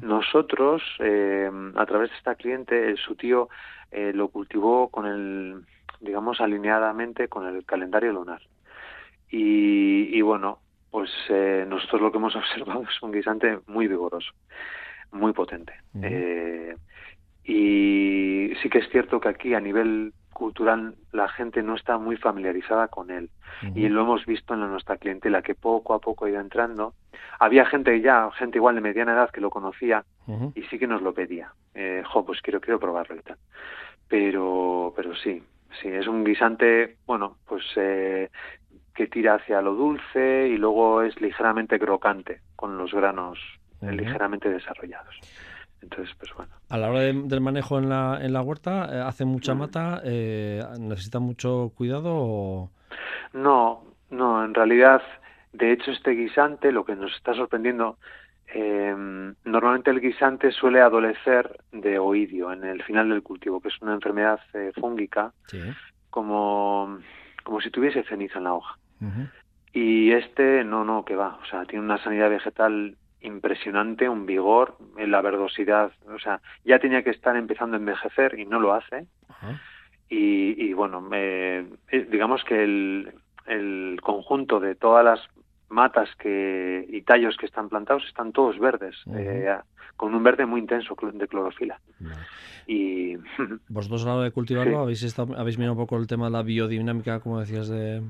Nosotros, 0.01 0.81
eh, 0.99 1.49
a 1.75 1.85
través 1.85 2.09
de 2.11 2.17
esta 2.17 2.35
cliente, 2.35 2.95
su 2.97 3.15
tío 3.15 3.49
eh, 3.91 4.11
lo 4.13 4.29
cultivó 4.29 4.89
con 4.89 5.05
el, 5.05 5.65
digamos, 5.99 6.41
alineadamente 6.41 7.27
con 7.27 7.47
el 7.47 7.65
calendario 7.65 8.13
lunar. 8.13 8.41
Y, 9.29 10.21
bueno, 10.21 10.59
pues 10.89 11.09
eh, 11.29 11.65
nosotros 11.67 12.01
lo 12.01 12.11
que 12.11 12.17
hemos 12.17 12.35
observado 12.37 12.83
es 12.83 13.01
un 13.01 13.11
guisante 13.11 13.59
muy 13.67 13.87
vigoroso, 13.87 14.31
muy 15.11 15.33
potente. 15.33 15.73
y 17.43 18.53
sí 18.61 18.69
que 18.69 18.79
es 18.79 18.89
cierto 18.89 19.19
que 19.19 19.29
aquí 19.29 19.53
a 19.53 19.59
nivel 19.59 20.13
cultural 20.37 20.93
la 21.11 21.27
gente 21.29 21.63
no 21.63 21.73
está 21.75 21.97
muy 21.97 22.15
familiarizada 22.15 22.87
con 22.89 23.09
él. 23.09 23.29
Y 23.73 23.89
lo 23.89 24.01
hemos 24.01 24.23
visto 24.27 24.53
en 24.53 24.59
nuestra 24.59 24.97
clientela 24.97 25.41
que 25.41 25.55
poco 25.55 25.95
a 25.95 25.99
poco 25.99 26.25
ha 26.25 26.29
ido 26.29 26.39
entrando. 26.39 26.93
Había 27.39 27.65
gente 27.65 27.99
ya 28.01 28.29
gente 28.31 28.59
igual 28.59 28.75
de 28.75 28.81
mediana 28.81 29.13
edad 29.13 29.31
que 29.31 29.41
lo 29.41 29.49
conocía 29.49 30.05
y 30.53 30.61
sí 30.63 30.77
que 30.77 30.85
nos 30.85 31.01
lo 31.01 31.11
pedía. 31.13 31.51
Eh, 31.73 32.03
jo 32.05 32.23
pues 32.23 32.39
quiero 32.41 32.61
quiero 32.61 32.79
probarlo 32.79 33.15
y 33.15 33.21
tal. 33.21 33.37
Pero 34.07 34.93
pero 34.95 35.15
sí 35.15 35.41
sí 35.81 35.87
es 35.87 36.07
un 36.07 36.23
guisante 36.23 36.97
bueno 37.07 37.37
pues 37.47 37.65
eh, 37.75 38.29
que 38.93 39.07
tira 39.07 39.35
hacia 39.35 39.61
lo 39.63 39.73
dulce 39.73 40.47
y 40.49 40.57
luego 40.57 41.01
es 41.01 41.19
ligeramente 41.19 41.79
crocante 41.79 42.41
con 42.55 42.77
los 42.77 42.93
granos 42.93 43.39
ligeramente 43.81 44.49
desarrollados 44.49 45.15
entonces, 45.81 46.15
pues 46.17 46.33
bueno. 46.35 46.51
A 46.69 46.77
la 46.77 46.89
hora 46.89 46.99
del 47.01 47.41
manejo 47.41 47.77
en 47.77 47.89
la, 47.89 48.19
en 48.21 48.33
la 48.33 48.41
huerta, 48.41 48.89
eh, 48.91 49.01
¿hace 49.01 49.25
mucha 49.25 49.53
mm. 49.53 49.57
mata? 49.57 50.01
Eh, 50.03 50.63
¿Necesita 50.79 51.19
mucho 51.19 51.71
cuidado? 51.75 52.13
O... 52.13 52.71
No, 53.33 53.83
no, 54.09 54.43
en 54.43 54.53
realidad, 54.53 55.01
de 55.53 55.71
hecho, 55.71 55.91
este 55.91 56.11
guisante, 56.11 56.71
lo 56.71 56.83
que 56.83 56.95
nos 56.95 57.15
está 57.15 57.33
sorprendiendo, 57.33 57.97
em, 58.53 59.35
normalmente 59.43 59.91
el 59.91 60.01
guisante 60.01 60.51
suele 60.51 60.81
adolecer 60.81 61.59
de 61.71 61.99
oidio 61.99 62.51
en 62.51 62.63
el 62.63 62.81
final 62.83 63.09
del 63.09 63.23
cultivo, 63.23 63.61
que 63.61 63.67
es 63.67 63.81
una 63.81 63.93
enfermedad 63.93 64.39
eh, 64.53 64.71
fúngica, 64.75 65.31
como, 66.09 66.97
como 67.43 67.61
si 67.61 67.69
tuviese 67.69 68.03
ceniza 68.03 68.39
en 68.39 68.45
la 68.45 68.53
hoja. 68.53 68.77
Y 69.73 70.11
este, 70.11 70.63
no, 70.63 70.83
no, 70.83 71.05
que 71.05 71.15
va, 71.15 71.37
o 71.41 71.45
sea, 71.45 71.65
tiene 71.65 71.85
una 71.85 72.01
sanidad 72.03 72.31
vegetal 72.31 72.97
impresionante, 73.27 74.09
un 74.09 74.25
vigor, 74.25 74.77
en 74.97 75.11
la 75.11 75.21
verdosidad, 75.21 75.91
o 76.07 76.19
sea, 76.19 76.41
ya 76.65 76.79
tenía 76.79 77.03
que 77.03 77.11
estar 77.11 77.35
empezando 77.35 77.75
a 77.75 77.79
envejecer 77.79 78.39
y 78.39 78.45
no 78.45 78.59
lo 78.59 78.73
hace. 78.73 79.07
y, 80.09 80.73
bueno, 80.73 81.01
me, 81.01 81.59
eh, 81.91 82.07
digamos 82.09 82.43
que 82.43 82.63
el, 82.63 83.13
el 83.45 83.99
conjunto 84.01 84.59
de 84.59 84.75
todas 84.75 85.03
las 85.03 85.19
matas 85.69 86.09
que 86.17 86.85
y 86.89 87.01
tallos 87.01 87.35
que 87.37 87.45
están 87.45 87.69
plantados 87.69 88.05
están 88.05 88.31
todos 88.31 88.57
verdes, 88.59 88.95
eh, 89.13 89.53
con 89.95 90.13
un 90.13 90.23
verde 90.23 90.45
muy 90.45 90.61
intenso 90.61 90.95
de 91.13 91.27
clorofila. 91.27 91.79
Y 92.67 93.15
vosotros 93.69 94.03
a 94.03 94.07
la 94.07 94.15
hora 94.15 94.23
de 94.25 94.31
cultivarlo 94.31 94.79
habéis 94.79 95.17
habéis 95.19 95.57
mirado 95.57 95.73
un 95.73 95.79
poco 95.79 95.97
el 95.97 96.07
tema 96.07 96.25
de 96.25 96.31
la 96.31 96.43
biodinámica, 96.43 97.19
como 97.19 97.39
decías 97.39 97.67
de 97.67 98.01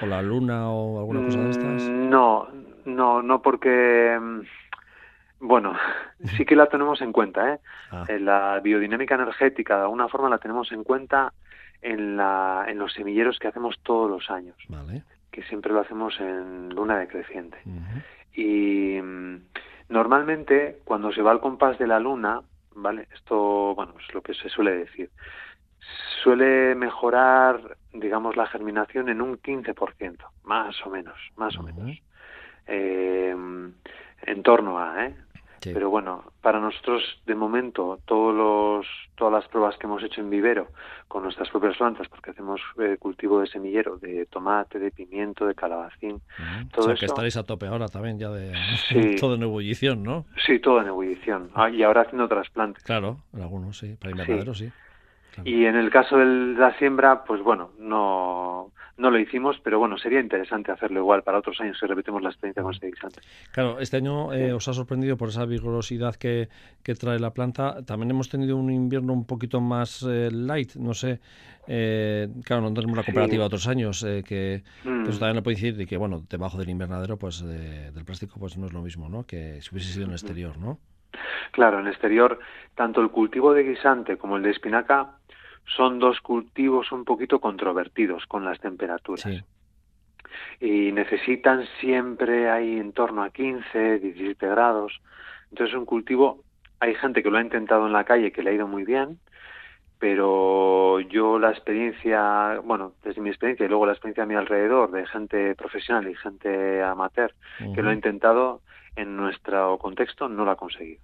o 0.00 0.06
la 0.06 0.22
luna 0.22 0.70
o 0.70 0.98
alguna 0.98 1.24
cosa 1.24 1.40
de 1.40 1.50
estas. 1.50 1.82
Mm, 1.82 2.10
no, 2.10 2.48
no, 2.84 3.22
no 3.22 3.42
porque, 3.42 4.18
mm, 4.20 4.40
bueno, 5.40 5.74
sí 6.36 6.44
que 6.44 6.56
la 6.56 6.66
tenemos 6.66 7.00
en 7.00 7.12
cuenta, 7.12 7.54
¿eh? 7.54 7.60
Ah. 7.90 8.06
La 8.18 8.60
biodinámica 8.62 9.14
energética, 9.14 9.76
de 9.76 9.82
alguna 9.82 10.08
forma 10.08 10.28
la 10.28 10.38
tenemos 10.38 10.70
en 10.72 10.84
cuenta 10.84 11.32
en, 11.80 12.16
la, 12.16 12.64
en 12.68 12.78
los 12.78 12.92
semilleros 12.92 13.38
que 13.38 13.48
hacemos 13.48 13.78
todos 13.82 14.08
los 14.08 14.30
años, 14.30 14.56
que 15.30 15.42
siempre 15.44 15.72
lo 15.72 15.80
hacemos 15.80 16.18
en 16.20 16.70
luna 16.70 16.98
decreciente. 16.98 17.58
Y 18.34 19.00
mm, 19.00 19.36
normalmente 19.88 20.78
cuando 20.84 21.12
se 21.12 21.22
va 21.22 21.32
al 21.32 21.40
compás 21.40 21.78
de 21.78 21.86
la 21.86 21.98
luna, 21.98 22.40
¿vale? 22.74 23.08
Esto, 23.14 23.74
bueno, 23.74 23.94
es 24.00 24.14
lo 24.14 24.22
que 24.22 24.34
se 24.34 24.48
suele 24.48 24.76
decir. 24.76 25.10
Suele 26.22 26.76
mejorar, 26.76 27.76
digamos, 27.92 28.36
la 28.36 28.46
germinación 28.46 29.08
en 29.08 29.20
un 29.20 29.38
15%, 29.38 30.16
más 30.44 30.86
o 30.86 30.90
menos, 30.90 31.18
más 31.36 31.56
o 31.58 31.62
menos 31.64 32.00
eh, 32.72 33.34
en 34.24 34.42
torno 34.42 34.78
a, 34.78 35.06
¿eh? 35.06 35.14
Pero 35.64 35.90
bueno, 35.90 36.24
para 36.40 36.58
nosotros 36.58 37.02
de 37.24 37.36
momento 37.36 38.00
todos 38.04 38.34
los, 38.34 38.86
todas 39.14 39.32
las 39.32 39.48
pruebas 39.48 39.76
que 39.78 39.86
hemos 39.86 40.02
hecho 40.02 40.20
en 40.20 40.28
vivero 40.28 40.68
con 41.06 41.22
nuestras 41.22 41.48
propias 41.50 41.76
plantas, 41.76 42.08
porque 42.08 42.32
hacemos 42.32 42.60
eh, 42.80 42.96
cultivo 42.98 43.40
de 43.40 43.46
semillero, 43.46 43.96
de 43.98 44.26
tomate, 44.26 44.80
de 44.80 44.90
pimiento, 44.90 45.46
de 45.46 45.54
calabacín, 45.54 46.20
todo 46.72 46.86
o 46.86 46.88
sea, 46.88 46.94
que 46.96 47.06
estaréis 47.06 47.36
a 47.36 47.44
tope 47.44 47.66
ahora 47.66 47.86
también 47.86 48.18
ya 48.18 48.30
de 48.30 48.52
todo 49.20 49.36
en 49.36 49.42
ebullición, 49.42 50.02
¿no? 50.02 50.24
Sí, 50.44 50.58
todo 50.58 50.80
en 50.80 50.88
ebullición. 50.88 51.50
Ah, 51.54 51.70
y 51.70 51.82
ahora 51.84 52.02
haciendo 52.02 52.26
trasplantes. 52.26 52.82
Claro, 52.82 53.18
algunos 53.34 53.78
sí, 53.78 53.96
para 54.00 54.10
invernadero 54.10 54.54
sí. 54.54 54.72
Y 55.44 55.64
en 55.64 55.76
el 55.76 55.90
caso 55.90 56.18
de 56.18 56.26
la 56.26 56.76
siembra, 56.78 57.24
pues 57.24 57.42
bueno, 57.42 57.70
no, 57.78 58.72
no 58.98 59.10
lo 59.10 59.18
hicimos, 59.18 59.58
pero 59.62 59.78
bueno, 59.78 59.98
sería 59.98 60.20
interesante 60.20 60.70
hacerlo 60.70 61.00
igual 61.00 61.22
para 61.22 61.38
otros 61.38 61.60
años 61.60 61.78
si 61.78 61.86
repetimos 61.86 62.22
la 62.22 62.28
experiencia 62.28 62.62
con 62.62 62.72
este 62.72 62.88
guisante. 62.88 63.20
Claro, 63.50 63.80
este 63.80 63.96
año 63.96 64.32
eh, 64.32 64.52
os 64.52 64.68
ha 64.68 64.72
sorprendido 64.72 65.16
por 65.16 65.28
esa 65.28 65.44
vigorosidad 65.46 66.14
que, 66.16 66.48
que, 66.82 66.94
trae 66.94 67.18
la 67.18 67.32
planta. 67.32 67.82
También 67.84 68.10
hemos 68.10 68.28
tenido 68.28 68.56
un 68.56 68.70
invierno 68.70 69.12
un 69.12 69.26
poquito 69.26 69.60
más 69.60 70.06
eh, 70.08 70.30
light, 70.30 70.76
no 70.76 70.94
sé. 70.94 71.20
Eh, 71.66 72.28
claro, 72.44 72.62
no 72.62 72.74
tenemos 72.74 72.96
la 72.96 73.04
comparativa 73.04 73.40
de 73.40 73.46
otros 73.46 73.66
años, 73.66 74.04
que, 74.24 74.62
mm. 74.84 75.02
eso 75.02 75.18
también 75.18 75.36
lo 75.36 75.42
puede 75.42 75.56
decir, 75.56 75.80
y 75.80 75.86
que 75.86 75.96
bueno, 75.96 76.22
debajo 76.28 76.58
del 76.58 76.68
invernadero, 76.68 77.16
pues 77.16 77.42
del 77.42 78.04
plástico, 78.04 78.38
pues 78.38 78.58
no 78.58 78.66
es 78.66 78.72
lo 78.72 78.82
mismo, 78.82 79.08
¿no? 79.08 79.24
Que 79.24 79.60
si 79.62 79.70
hubiese 79.72 79.92
sido 79.92 80.04
en 80.04 80.10
el 80.10 80.16
exterior, 80.16 80.58
¿no? 80.58 80.78
Claro, 81.52 81.78
en 81.78 81.86
el 81.86 81.92
exterior, 81.92 82.38
tanto 82.74 83.00
el 83.00 83.10
cultivo 83.10 83.52
de 83.52 83.64
guisante 83.64 84.16
como 84.16 84.36
el 84.36 84.42
de 84.42 84.50
espinaca 84.50 85.18
son 85.66 85.98
dos 85.98 86.20
cultivos 86.20 86.92
un 86.92 87.04
poquito 87.04 87.40
controvertidos 87.40 88.26
con 88.26 88.44
las 88.44 88.60
temperaturas. 88.60 89.44
Y 90.60 90.92
necesitan 90.92 91.64
siempre 91.80 92.50
ahí 92.50 92.78
en 92.78 92.92
torno 92.92 93.22
a 93.22 93.30
15, 93.30 93.98
17 93.98 94.46
grados. 94.46 95.00
Entonces 95.50 95.76
un 95.76 95.84
cultivo, 95.84 96.42
hay 96.80 96.94
gente 96.94 97.22
que 97.22 97.30
lo 97.30 97.38
ha 97.38 97.42
intentado 97.42 97.86
en 97.86 97.92
la 97.92 98.04
calle 98.04 98.32
que 98.32 98.42
le 98.42 98.50
ha 98.50 98.54
ido 98.54 98.66
muy 98.66 98.84
bien, 98.84 99.18
pero 99.98 100.98
yo 101.00 101.38
la 101.38 101.50
experiencia, 101.50 102.60
bueno, 102.64 102.94
desde 103.04 103.20
mi 103.20 103.28
experiencia 103.28 103.66
y 103.66 103.68
luego 103.68 103.86
la 103.86 103.92
experiencia 103.92 104.24
a 104.24 104.26
mi 104.26 104.34
alrededor 104.34 104.90
de 104.90 105.06
gente 105.06 105.54
profesional 105.54 106.08
y 106.08 106.14
gente 106.16 106.82
amateur 106.82 107.32
que 107.74 107.82
lo 107.82 107.90
ha 107.90 107.94
intentado, 107.94 108.62
en 108.96 109.16
nuestro 109.16 109.78
contexto 109.78 110.28
no 110.28 110.44
lo 110.44 110.50
ha 110.50 110.56
conseguido. 110.56 111.00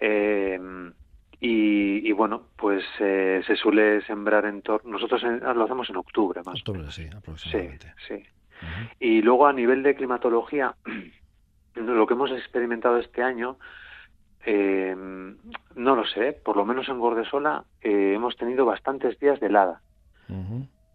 eh, 0.00 0.58
y, 1.46 2.12
bueno, 2.12 2.44
pues 2.56 2.82
eh, 3.00 3.42
se 3.46 3.54
suele 3.56 4.00
sembrar 4.06 4.46
en 4.46 4.62
torno. 4.62 4.92
Nosotros 4.92 5.22
lo 5.22 5.64
hacemos 5.64 5.90
en 5.90 5.96
octubre 5.96 6.40
más. 6.42 6.54
Octubre, 6.60 6.90
sí, 6.90 7.06
aproximadamente. 7.14 7.92
Sí, 8.08 8.16
sí. 8.16 8.22
Y 8.98 9.20
luego 9.20 9.46
a 9.46 9.52
nivel 9.52 9.82
de 9.82 9.94
climatología, 9.94 10.74
lo 11.74 12.06
que 12.06 12.14
hemos 12.14 12.30
experimentado 12.30 12.96
este 12.96 13.22
año, 13.22 13.58
eh, 14.46 14.96
no 14.96 15.96
lo 15.96 16.06
sé, 16.06 16.32
por 16.32 16.56
lo 16.56 16.64
menos 16.64 16.88
en 16.88 16.98
Gordesola 16.98 17.64
eh, 17.82 18.14
hemos 18.14 18.36
tenido 18.38 18.64
bastantes 18.64 19.18
días 19.20 19.38
de 19.38 19.48
helada. 19.48 19.82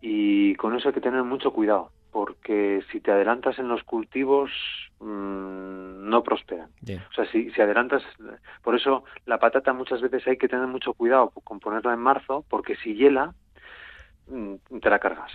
Y 0.01 0.55
con 0.55 0.75
eso 0.75 0.87
hay 0.87 0.95
que 0.95 1.01
tener 1.01 1.23
mucho 1.23 1.51
cuidado, 1.51 1.91
porque 2.11 2.83
si 2.91 2.99
te 2.99 3.11
adelantas 3.11 3.59
en 3.59 3.67
los 3.67 3.83
cultivos, 3.83 4.51
Mm, 4.99 6.09
no 6.09 6.23
prosperan. 6.23 6.69
O 6.81 7.13
sea, 7.13 7.25
si, 7.31 7.49
si 7.51 7.61
adelantas, 7.61 8.03
por 8.61 8.75
eso 8.75 9.05
la 9.25 9.39
patata 9.39 9.71
muchas 9.71 10.01
veces 10.01 10.27
hay 10.27 10.37
que 10.37 10.49
tener 10.49 10.67
mucho 10.67 10.93
cuidado 10.93 11.29
con 11.29 11.61
ponerla 11.61 11.93
en 11.93 11.99
marzo, 11.99 12.43
porque 12.49 12.75
si 12.75 12.95
hiela, 12.95 13.33
te 14.81 14.89
la 14.89 14.99
cargas. 14.99 15.31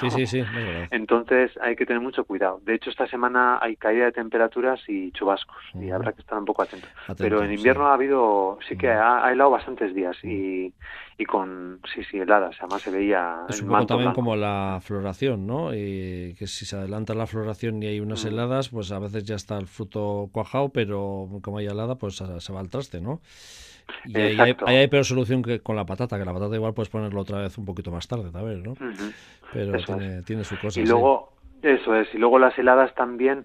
sí, 0.00 0.10
sí, 0.10 0.26
sí, 0.26 0.42
Entonces 0.90 1.50
hay 1.60 1.76
que 1.76 1.86
tener 1.86 2.02
mucho 2.02 2.24
cuidado. 2.24 2.60
De 2.62 2.74
hecho, 2.74 2.90
esta 2.90 3.06
semana 3.06 3.58
hay 3.60 3.76
caída 3.76 4.06
de 4.06 4.12
temperaturas 4.12 4.80
y 4.88 5.12
chubascos 5.12 5.56
y 5.74 5.90
habrá 5.90 6.12
que 6.12 6.20
estar 6.20 6.38
un 6.38 6.44
poco 6.44 6.62
atento. 6.62 6.86
Pero 7.16 7.42
en 7.42 7.52
invierno 7.52 7.86
ha 7.86 7.94
habido, 7.94 8.58
sí 8.68 8.76
que 8.76 8.88
ha, 8.88 9.30
helado 9.32 9.50
bastantes 9.50 9.94
días 9.94 10.16
y, 10.22 10.72
y 11.18 11.24
con, 11.24 11.80
sí, 11.94 12.02
sí, 12.10 12.18
heladas. 12.18 12.56
Además 12.60 12.82
se 12.82 12.90
veía. 12.90 13.40
Es 13.48 13.62
un 13.62 13.68
poco 13.68 13.86
también 13.86 14.12
como 14.12 14.36
la 14.36 14.78
floración, 14.82 15.46
¿no? 15.46 15.74
Y 15.74 16.34
que 16.38 16.46
si 16.46 16.66
se 16.66 16.76
adelanta 16.76 17.14
la 17.14 17.26
floración 17.26 17.82
y 17.82 17.86
hay 17.86 18.00
unas 18.00 18.24
mm. 18.24 18.28
heladas, 18.28 18.68
pues 18.68 18.92
a 18.92 18.98
veces 18.98 19.24
ya 19.24 19.36
está 19.36 19.58
el 19.58 19.66
fruto 19.66 20.28
cuajado, 20.32 20.68
pero 20.68 21.28
como 21.42 21.58
hay 21.58 21.66
helada, 21.66 21.96
pues 21.96 22.16
se 22.16 22.52
va 22.52 22.60
al 22.60 22.68
traste, 22.68 23.00
¿no? 23.00 23.20
Y 24.06 24.16
ahí 24.18 24.38
hay, 24.38 24.56
hay, 24.66 24.88
peor 24.88 25.04
solución 25.04 25.42
que 25.42 25.60
con 25.60 25.76
la 25.76 25.86
patata, 25.86 26.18
que 26.18 26.24
la 26.24 26.32
patata 26.32 26.54
igual 26.54 26.74
puedes 26.74 26.88
ponerlo 26.88 27.20
otra 27.20 27.38
vez 27.38 27.56
un 27.58 27.64
poquito 27.64 27.90
más 27.90 28.06
tarde, 28.06 28.30
tal 28.30 28.44
vez, 28.44 28.58
¿no? 28.62 28.74
Pero 29.52 29.78
tiene, 29.84 30.22
tiene, 30.22 30.44
su 30.44 30.58
cosa. 30.58 30.80
Y 30.80 30.86
luego, 30.86 31.32
eso 31.62 31.94
es, 31.94 32.12
y 32.14 32.18
luego 32.18 32.38
las 32.38 32.58
heladas 32.58 32.94
también, 32.94 33.44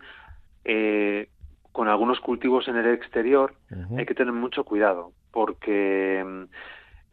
eh, 0.65 1.29
con 1.71 1.87
algunos 1.87 2.19
cultivos 2.19 2.67
en 2.67 2.77
el 2.77 2.87
exterior, 2.93 3.53
hay 3.97 4.05
que 4.05 4.15
tener 4.15 4.33
mucho 4.33 4.63
cuidado, 4.63 5.11
porque, 5.31 6.23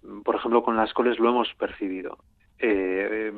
mm, 0.02 0.23
por 0.23 0.37
ejemplo, 0.37 0.62
con 0.62 0.76
las 0.76 0.92
coles 0.92 1.18
lo 1.18 1.30
hemos 1.30 1.52
percibido. 1.54 2.18
Eh, 2.59 3.33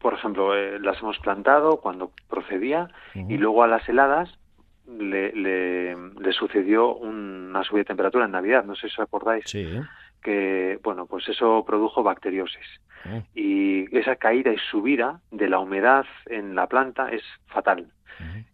por 0.00 0.14
ejemplo, 0.14 0.56
eh, 0.56 0.78
las 0.80 0.98
hemos 1.02 1.18
plantado 1.18 1.80
cuando 1.80 2.12
procedía 2.28 2.88
y 3.14 3.36
luego 3.36 3.62
a 3.62 3.68
las 3.68 3.86
heladas 3.88 4.39
le, 4.98 5.32
le, 5.32 6.32
sucedió 6.32 6.94
una 6.94 7.62
subida 7.64 7.80
de 7.80 7.86
temperatura 7.86 8.24
en 8.24 8.32
Navidad, 8.32 8.64
no 8.64 8.74
sé 8.74 8.88
si 8.88 8.94
os 8.94 9.00
acordáis. 9.00 9.44
Sí. 9.46 9.66
Que, 10.22 10.78
bueno, 10.82 11.06
pues 11.06 11.28
eso 11.28 11.64
produjo 11.66 12.02
bacteriosis. 12.02 12.80
Oh. 13.06 13.22
Y 13.34 13.96
esa 13.96 14.16
caída 14.16 14.52
y 14.52 14.58
subida 14.58 15.20
de 15.30 15.48
la 15.48 15.58
humedad 15.58 16.04
en 16.26 16.54
la 16.54 16.66
planta 16.66 17.10
es 17.10 17.22
fatal. 17.46 17.86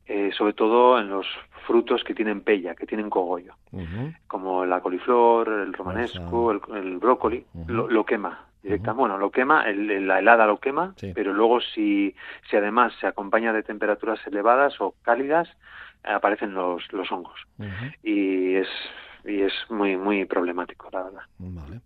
Eh, 0.06 0.30
sobre 0.36 0.52
todo 0.52 1.00
en 1.00 1.08
los 1.08 1.26
frutos 1.66 2.04
que 2.04 2.14
tienen 2.14 2.42
pella, 2.42 2.76
que 2.76 2.86
tienen 2.86 3.10
cogollo, 3.10 3.54
como 4.28 4.64
la 4.64 4.80
coliflor, 4.80 5.48
el 5.48 5.72
romanesco, 5.72 6.52
el, 6.52 6.98
brócoli, 6.98 7.44
lo, 7.66 8.06
quema 8.06 8.46
directamente. 8.62 9.00
Bueno, 9.00 9.18
lo 9.18 9.30
quema, 9.30 9.66
la 9.66 10.20
helada 10.20 10.46
lo 10.46 10.60
quema, 10.60 10.94
pero 11.14 11.32
luego 11.32 11.60
si, 11.60 12.14
si 12.48 12.56
además 12.56 12.92
se 13.00 13.08
acompaña 13.08 13.52
de 13.52 13.64
temperaturas 13.64 14.24
elevadas 14.28 14.80
o 14.80 14.94
cálidas, 15.02 15.48
aparecen 16.06 16.54
los, 16.54 16.82
los 16.92 17.10
hongos. 17.10 17.40
Y 18.02 18.54
es 18.54 18.68
y 19.24 19.42
es 19.42 19.52
muy 19.68 19.96
muy 19.96 20.24
problemático, 20.24 20.88
la 20.92 21.02
verdad. 21.02 21.22
Vale. 21.38 21.80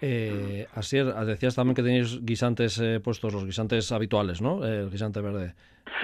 Eh, 0.00 0.66
Asier, 0.74 1.06
decías 1.06 1.56
también 1.56 1.74
que 1.74 1.82
tenéis 1.82 2.24
guisantes 2.24 2.78
eh, 2.78 3.00
puestos, 3.00 3.32
los 3.32 3.44
guisantes 3.44 3.90
habituales, 3.90 4.40
¿no? 4.40 4.64
El 4.64 4.90
guisante 4.90 5.20
verde. 5.20 5.54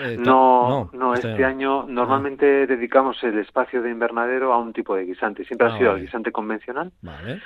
Eh, 0.02 0.16
no, 0.18 0.90
no, 0.92 1.14
este, 1.14 1.30
este 1.30 1.44
año 1.44 1.84
normalmente 1.86 2.66
dedicamos 2.66 3.22
el 3.22 3.38
espacio 3.38 3.82
de 3.82 3.90
invernadero 3.90 4.52
a 4.52 4.58
un 4.58 4.72
tipo 4.72 4.96
de 4.96 5.04
guisante. 5.04 5.44
Siempre 5.44 5.68
ha 5.68 5.74
ah, 5.74 5.78
sido 5.78 5.94
el 5.94 6.02
guisante 6.02 6.32
convencional. 6.32 6.90
Vale. 7.02 7.40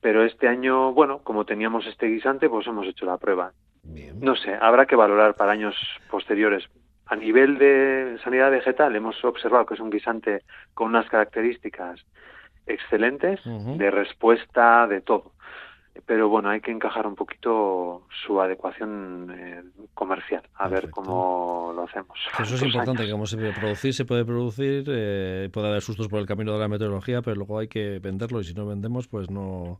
Pero 0.00 0.24
este 0.24 0.48
año, 0.48 0.92
bueno, 0.92 1.18
como 1.18 1.44
teníamos 1.44 1.86
este 1.86 2.06
guisante, 2.06 2.48
pues 2.48 2.66
hemos 2.66 2.86
hecho 2.86 3.04
la 3.04 3.18
prueba. 3.18 3.52
No 4.20 4.36
sé, 4.36 4.54
habrá 4.54 4.86
que 4.86 4.96
valorar 4.96 5.34
para 5.34 5.52
años 5.52 5.74
posteriores. 6.10 6.64
A 7.10 7.16
nivel 7.16 7.58
de 7.58 8.18
sanidad 8.22 8.52
vegetal 8.52 8.94
hemos 8.94 9.24
observado 9.24 9.66
que 9.66 9.74
es 9.74 9.80
un 9.80 9.90
guisante 9.90 10.44
con 10.74 10.90
unas 10.90 11.08
características 11.10 12.00
excelentes 12.66 13.40
de 13.44 13.90
respuesta 13.90 14.86
de 14.86 15.00
todo 15.00 15.32
pero 16.06 16.28
bueno, 16.28 16.50
hay 16.50 16.60
que 16.60 16.70
encajar 16.70 17.06
un 17.06 17.14
poquito 17.14 18.02
su 18.24 18.40
adecuación 18.40 19.30
eh, 19.36 19.62
comercial, 19.94 20.42
a 20.54 20.68
ver 20.68 20.90
cómo 20.90 21.72
lo 21.74 21.82
hacemos. 21.82 22.18
Eso 22.38 22.54
es 22.54 22.62
importante, 22.62 23.04
que 23.04 23.12
como 23.12 23.26
se 23.26 23.36
puede 23.36 23.52
producir, 23.52 23.94
se 23.94 24.04
puede 24.04 24.24
producir, 24.24 24.84
eh, 24.88 25.48
puede 25.52 25.68
haber 25.68 25.82
sustos 25.82 26.08
por 26.08 26.20
el 26.20 26.26
camino 26.26 26.52
de 26.52 26.58
la 26.58 26.68
meteorología, 26.68 27.22
pero 27.22 27.36
luego 27.36 27.58
hay 27.58 27.68
que 27.68 27.98
venderlo 27.98 28.40
y 28.40 28.44
si 28.44 28.54
no 28.54 28.66
vendemos, 28.66 29.08
pues 29.08 29.30
no, 29.30 29.78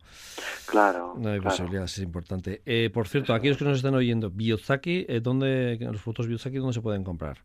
claro, 0.67 1.15
no 1.17 1.31
hay 1.31 1.41
posibilidad, 1.41 1.85
es 1.85 1.99
importante. 1.99 2.63
Eh, 2.67 2.91
por 2.93 3.07
cierto, 3.07 3.33
aquellos 3.33 3.57
que 3.57 3.65
nos 3.65 3.77
estén 3.77 3.95
oyendo, 3.95 4.31
Biozaki, 4.31 5.07
eh, 5.09 5.21
¿dónde, 5.21 5.79
los 5.81 6.01
frutos 6.01 6.27
Biozaki, 6.27 6.59
¿dónde 6.59 6.75
se 6.75 6.83
pueden 6.83 7.05
comprar? 7.05 7.39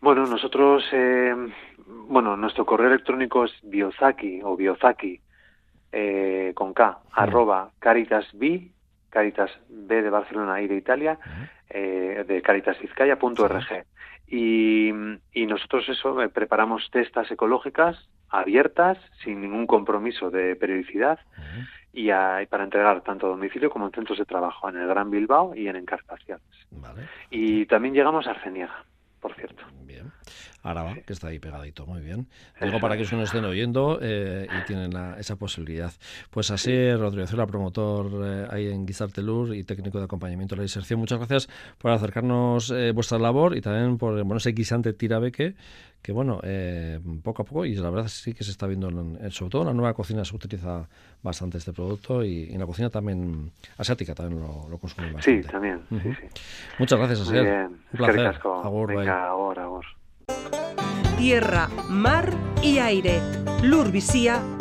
Bueno, 0.00 0.24
nosotros, 0.24 0.82
bueno, 2.08 2.34
nuestro 2.34 2.64
correo 2.64 2.88
electrónico 2.88 3.44
es 3.44 3.52
biozaki 3.62 4.40
o 4.42 4.56
biozaki 4.56 5.20
eh, 5.92 6.52
con 6.54 6.72
K, 6.72 6.98
arroba 7.12 7.70
Caritas 7.78 8.26
B, 8.32 8.70
Caritas 9.08 9.50
B 9.68 10.02
de 10.02 10.10
Barcelona 10.10 10.60
y 10.60 10.68
de 10.68 10.76
Italia, 10.76 11.18
eh, 11.68 12.24
de 12.26 12.42
caritasvizcaya.org. 12.42 13.84
Y, 14.26 14.90
y 15.32 15.46
nosotros 15.46 15.88
eso, 15.88 16.22
eh, 16.22 16.28
preparamos 16.28 16.88
testas 16.90 17.30
ecológicas 17.30 18.08
abiertas, 18.30 18.98
sin 19.24 19.40
ningún 19.40 19.66
compromiso 19.66 20.30
de 20.30 20.56
periodicidad, 20.56 21.18
y, 21.92 22.10
para 22.46 22.64
entregar 22.64 23.02
tanto 23.02 23.26
a 23.26 23.30
domicilio 23.30 23.70
como 23.70 23.86
en 23.86 23.92
centros 23.92 24.18
de 24.18 24.24
trabajo, 24.24 24.68
en 24.68 24.76
el 24.76 24.86
Gran 24.86 25.10
Bilbao 25.10 25.54
y 25.54 25.68
en 25.68 25.76
encartaciones. 25.76 26.46
Y 27.30 27.66
también 27.66 27.94
llegamos 27.94 28.26
a 28.26 28.30
Arceniega, 28.30 28.84
por 29.20 29.34
cierto. 29.34 29.64
Bien. 29.82 30.12
Araba, 30.62 30.94
que 30.94 31.12
está 31.12 31.28
ahí 31.28 31.38
pegadito, 31.38 31.86
muy 31.86 32.00
bien. 32.00 32.28
Digo 32.60 32.80
para 32.80 32.96
que 32.96 33.02
nos 33.02 33.12
estén 33.12 33.44
oyendo 33.44 33.98
eh, 34.02 34.46
y 34.46 34.66
tienen 34.66 34.92
esa 35.18 35.36
posibilidad. 35.36 35.92
Pues 36.30 36.50
así, 36.50 36.92
Rodrigo 36.94 37.26
Cela, 37.26 37.46
promotor 37.46 38.10
eh, 38.24 38.46
ahí 38.50 38.68
en 38.68 38.84
Guizartelur 38.84 39.54
y 39.54 39.64
técnico 39.64 39.98
de 39.98 40.04
acompañamiento 40.04 40.54
a 40.54 40.58
la 40.58 40.64
inserción. 40.64 41.00
Muchas 41.00 41.18
gracias 41.18 41.48
por 41.78 41.90
acercarnos 41.92 42.70
eh, 42.70 42.92
vuestra 42.92 43.18
labor 43.18 43.56
y 43.56 43.60
también 43.60 43.96
por 43.96 44.14
bueno, 44.22 44.36
ese 44.36 44.52
guisante 44.52 44.92
tirabeque 44.92 45.54
que 46.02 46.12
bueno, 46.12 46.40
poco 47.22 47.42
a 47.42 47.44
poco, 47.44 47.66
y 47.66 47.74
la 47.74 47.90
verdad 47.90 48.08
sí 48.08 48.32
que 48.32 48.42
se 48.42 48.52
está 48.52 48.66
viendo, 48.66 48.88
sobre 49.28 49.50
todo 49.50 49.60
en 49.60 49.68
la 49.68 49.74
nueva 49.74 49.92
cocina 49.92 50.24
se 50.24 50.34
utiliza 50.34 50.88
bastante 51.22 51.58
este 51.58 51.74
producto 51.74 52.24
y 52.24 52.50
en 52.50 52.58
la 52.58 52.64
cocina 52.64 52.88
también 52.88 53.52
asiática 53.76 54.14
también 54.14 54.40
lo, 54.40 54.66
lo 54.70 54.78
consumen 54.78 55.12
bastante. 55.12 55.42
Sí, 55.42 55.46
también. 55.50 55.82
sí, 55.90 56.14
sí. 56.14 56.26
Muchas 56.78 56.98
gracias, 56.98 57.20
Asier. 57.20 57.68
Un 57.68 57.80
placer. 57.92 58.40
Venga, 58.88 59.26
ahora, 59.26 59.64
ahora 59.64 59.99
tierra, 61.18 61.68
mar 61.88 62.32
y 62.62 62.78
aire. 62.78 63.20
Lur 63.62 63.92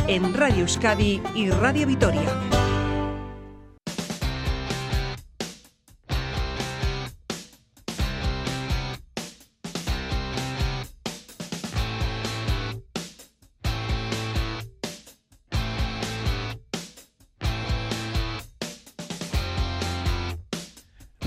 en 0.08 0.34
Radio 0.34 0.62
Euskadi 0.62 1.22
y 1.34 1.50
Radio 1.50 1.88
Vitoria. 1.88 2.59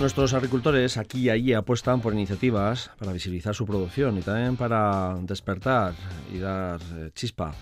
Nuestros 0.02 0.34
agricultores 0.34 0.96
aquí 0.96 1.20
y 1.20 1.30
allí 1.30 1.54
apuestan 1.54 2.00
por 2.00 2.12
iniciativas 2.12 2.90
para 2.98 3.12
visibilizar 3.12 3.54
su 3.54 3.64
producción 3.64 4.18
y 4.18 4.22
también 4.22 4.56
para 4.56 5.16
despertar 5.22 5.94
y 6.34 6.38
dar 6.38 6.80
eh, 6.96 7.10
chispa 7.14 7.54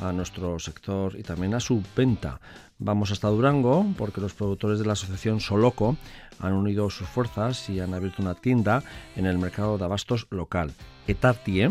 a 0.00 0.12
nuestro 0.12 0.60
sector 0.60 1.16
y 1.18 1.24
también 1.24 1.54
a 1.54 1.60
su 1.60 1.82
venta. 1.96 2.40
Vamos 2.78 3.10
hasta 3.10 3.26
Durango 3.26 3.84
porque 3.98 4.20
los 4.20 4.32
productores 4.32 4.78
de 4.78 4.84
la 4.84 4.92
asociación 4.92 5.40
Soloco 5.40 5.96
han 6.38 6.52
unido 6.52 6.88
sus 6.88 7.08
fuerzas 7.08 7.68
y 7.68 7.80
han 7.80 7.92
abierto 7.92 8.22
una 8.22 8.36
tienda 8.36 8.84
en 9.16 9.26
el 9.26 9.36
mercado 9.36 9.76
de 9.76 9.84
abastos 9.84 10.28
local. 10.30 10.70
Etartie 11.08 11.70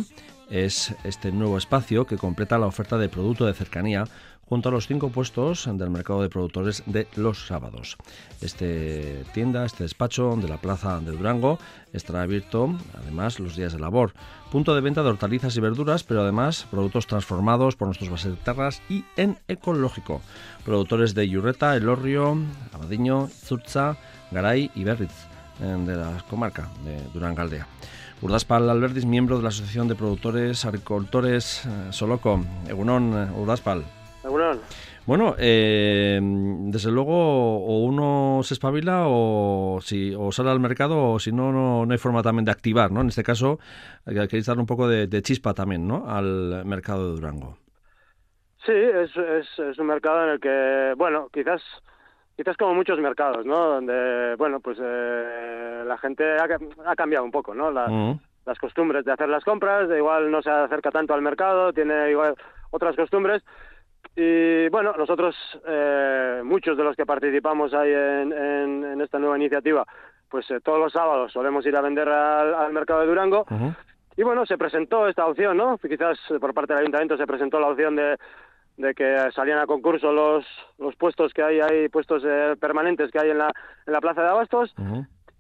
es 0.49 0.93
este 1.05 1.31
nuevo 1.31 1.57
espacio 1.57 2.05
que 2.05 2.17
completa 2.17 2.57
la 2.57 2.67
oferta 2.67 2.97
de 2.97 3.07
producto 3.07 3.45
de 3.45 3.53
cercanía 3.53 4.03
junto 4.49 4.69
a 4.69 4.71
los 4.71 4.87
cinco 4.87 5.09
puestos 5.09 5.69
del 5.71 5.89
mercado 5.89 6.21
de 6.21 6.29
productores 6.29 6.83
de 6.85 7.07
los 7.15 7.47
sábados. 7.47 7.97
Este 8.41 9.23
tienda, 9.33 9.65
este 9.65 9.83
despacho 9.83 10.35
de 10.35 10.47
la 10.47 10.57
Plaza 10.57 10.99
de 10.99 11.11
Durango 11.11 11.59
estará 11.93 12.21
abierto 12.21 12.73
además 12.93 13.39
los 13.39 13.55
días 13.55 13.73
de 13.73 13.79
labor. 13.79 14.13
Punto 14.51 14.73
de 14.75 14.81
venta 14.81 15.03
de 15.03 15.09
hortalizas 15.09 15.55
y 15.57 15.61
verduras, 15.61 16.03
pero 16.03 16.21
además 16.21 16.65
productos 16.71 17.07
transformados 17.07 17.75
por 17.75 17.87
nuestros 17.87 18.09
bases 18.09 18.31
de 18.31 18.37
terras 18.37 18.81
y 18.89 19.03
en 19.17 19.37
ecológico. 19.47 20.21
Productores 20.63 21.13
de 21.13 21.27
Yurreta, 21.27 21.75
Elorrio, 21.75 22.37
Abadiño, 22.73 23.27
Zurza, 23.27 23.97
Garay 24.31 24.71
y 24.75 24.83
Berriz 24.83 25.11
de 25.59 25.95
la 25.95 26.23
comarca 26.29 26.69
de 26.85 27.01
Durangaldea. 27.13 27.67
Urdaspal 28.21 28.69
Albertis, 28.69 29.05
miembro 29.05 29.37
de 29.37 29.43
la 29.43 29.49
Asociación 29.49 29.87
de 29.87 29.95
Productores 29.95 30.65
Agricultores 30.65 31.65
eh, 31.65 31.69
Soloco. 31.91 32.43
Egunon, 32.67 33.13
eh, 33.13 33.96
Bueno, 35.05 35.35
eh, 35.39 36.19
desde 36.21 36.91
luego 36.91 37.13
o 37.13 37.79
uno 37.79 38.41
se 38.43 38.55
espabila 38.55 39.05
o, 39.07 39.79
si, 39.81 40.13
o 40.13 40.33
sale 40.33 40.49
al 40.49 40.59
mercado 40.59 41.13
o 41.13 41.19
si 41.19 41.31
no, 41.31 41.51
no, 41.51 41.89
hay 41.89 41.97
forma 41.97 42.21
también 42.21 42.43
de 42.43 42.51
activar, 42.51 42.91
¿no? 42.91 42.99
En 43.01 43.07
este 43.07 43.23
caso, 43.23 43.57
queréis 44.05 44.47
dar 44.47 44.59
un 44.59 44.65
poco 44.65 44.87
de, 44.87 45.21
chispa 45.21 45.53
también, 45.53 45.87
¿no? 45.87 46.09
Al 46.09 46.65
mercado 46.65 47.07
de 47.07 47.21
Durango. 47.21 47.57
Sí, 48.65 48.73
es, 48.73 49.15
es, 49.15 49.79
un 49.79 49.87
mercado 49.87 50.25
en 50.25 50.29
el 50.31 50.39
que, 50.41 50.93
bueno, 50.97 51.29
quizás 51.31 51.61
quizás 52.35 52.55
como 52.55 52.75
muchos 52.75 52.99
mercados, 52.99 53.45
¿no? 53.45 53.55
Donde, 53.55 54.35
bueno, 54.35 54.59
pues 54.59 54.77
eh, 54.81 55.83
la 55.85 55.97
gente 55.97 56.23
ha, 56.37 56.95
cambiado 56.95 57.25
un 57.25 57.31
poco, 57.31 57.55
¿no? 57.55 57.71
Las 57.71 58.59
costumbres 58.59 59.03
de 59.05 59.11
hacer 59.11 59.27
las 59.27 59.43
compras, 59.43 59.89
de 59.89 59.97
igual 59.97 60.29
no 60.29 60.41
se 60.41 60.51
acerca 60.51 60.91
tanto 60.91 61.13
al 61.13 61.21
mercado, 61.21 61.73
tiene 61.73 62.11
igual 62.11 62.35
otras 62.71 62.95
costumbres 62.95 63.43
y 64.19 64.67
bueno, 64.69 64.95
nosotros, 64.97 65.35
eh, 65.67 66.41
muchos 66.43 66.75
de 66.75 66.83
los 66.83 66.95
que 66.95 67.05
participamos 67.05 67.71
ahí 67.75 67.91
en, 67.93 68.33
en, 68.33 68.99
esta 68.99 69.19
nueva 69.19 69.37
iniciativa, 69.37 69.85
pues 70.27 70.49
eh, 70.49 70.59
todos 70.59 70.79
los 70.79 70.91
sábados 70.91 71.31
solemos 71.31 71.63
ir 71.67 71.75
a 71.77 71.81
vender 71.81 72.09
al, 72.09 72.73
mercado 72.73 73.01
de 73.01 73.05
Durango. 73.05 73.45
Y 74.15 74.23
bueno, 74.23 74.43
se 74.47 74.57
presentó 74.57 75.07
esta 75.07 75.27
opción, 75.27 75.55
¿no? 75.55 75.77
Quizás 75.77 76.17
por 76.41 76.55
parte 76.55 76.73
del 76.73 76.81
ayuntamiento 76.81 77.15
se 77.15 77.27
presentó 77.27 77.59
la 77.59 77.67
opción 77.67 77.95
de, 77.95 78.17
de 78.77 78.95
que 78.95 79.29
salían 79.35 79.59
a 79.59 79.67
concurso 79.67 80.11
los, 80.11 80.43
los 80.79 80.95
puestos 80.95 81.31
que 81.31 81.43
hay, 81.43 81.59
hay 81.59 81.87
puestos 81.87 82.23
eh, 82.25 82.55
permanentes 82.59 83.11
que 83.11 83.19
hay 83.19 83.29
en 83.29 83.37
la, 83.37 83.51
en 83.85 83.93
la 83.93 84.01
plaza 84.01 84.23
de 84.23 84.29
Abastos. 84.29 84.73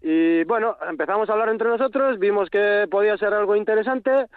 Y 0.03 0.43
bueno, 0.43 0.77
empezamos 0.87 1.27
a 1.27 1.33
hablar 1.33 1.49
entre 1.49 1.67
nosotros, 1.67 2.19
vimos 2.19 2.51
que 2.51 2.85
podía 2.91 3.17
ser 3.17 3.33
algo 3.33 3.55
interesante 3.55 4.27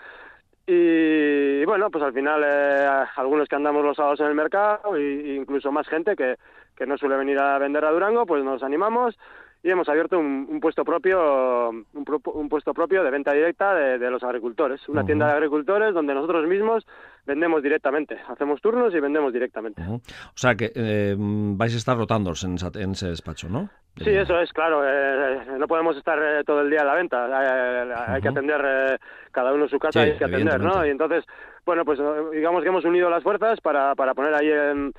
y, 0.67 1.65
bueno, 1.65 1.91
pues 1.91 2.05
al 2.05 2.13
final 2.13 2.43
eh, 2.45 2.87
algunos 3.17 3.49
que 3.49 3.57
andamos 3.57 3.85
los 3.85 3.97
sábados 3.97 4.21
en 4.21 4.27
el 4.27 4.35
mercado 4.35 4.97
e 4.97 5.35
incluso 5.35 5.73
más 5.73 5.89
gente 5.89 6.15
que, 6.15 6.37
que 6.77 6.87
no 6.87 6.97
suele 6.97 7.17
venir 7.17 7.39
a 7.39 7.59
vender 7.59 7.85
a 7.85 7.91
Durango, 7.91 8.27
pues 8.27 8.45
nos 8.45 8.63
animamos 8.63 9.19
y 9.63 9.71
hemos 9.71 9.89
abierto 9.89 10.19
un, 10.19 10.59
puesto 10.61 10.85
propio 10.85 11.69
un, 11.71 12.49
puesto 12.49 12.73
propio 12.73 13.05
de 13.05 13.11
venta 13.11 13.33
directa 13.33 13.75
de, 13.75 14.11
los 14.11 14.23
agricultores. 14.23 14.89
Una 14.89 15.05
tienda 15.05 15.27
de 15.27 15.33
agricultores 15.33 15.93
donde 15.93 16.15
nosotros 16.15 16.47
mismos 16.47 16.87
vendemos 17.27 17.63
directamente. 17.63 18.19
Hacemos 18.29 18.61
turnos 18.63 18.95
y 18.95 19.01
vendemos 19.01 19.33
directamente. 19.33 19.83
O 19.83 20.01
sea 20.35 20.55
que 20.55 20.73
eh, 20.75 21.15
vais 21.19 21.75
a 21.75 21.77
estar 21.77 21.97
rotando 21.97 22.33
en, 22.43 22.93
ese 22.93 23.09
despacho 23.09 23.49
no 23.49 23.69
sí 23.97 24.09
eso 24.09 24.39
es 24.41 24.53
claro 24.53 24.83
eh, 24.87 25.59
no 25.59 25.67
podemos 25.67 25.97
estar 25.97 26.19
eh, 26.23 26.45
todo 26.45 26.63
el 26.63 26.71
día 26.71 26.81
a 26.81 26.85
la 26.85 26.95
venta. 26.95 28.15
Hay 28.15 28.23
que 28.23 28.29
atender 28.29 28.99
cada 29.31 29.53
uno 29.53 29.69
su 29.69 29.79
casa 29.79 30.01
hay 30.01 30.17
que 30.17 30.25
atender 30.25 30.61
no 30.61 30.87
y 30.87 30.91
entonces 30.91 31.25
bueno 31.67 31.85
pues 31.85 31.99
digamos 32.33 32.63
que 32.63 32.69
hemos 32.69 32.85
unido 32.85 33.11
las 33.11 33.23
fuerzas 33.23 33.61
para 33.61 33.95
para 33.95 34.15
poner 34.15 34.35
ahí 34.35 34.51
en 34.51 34.93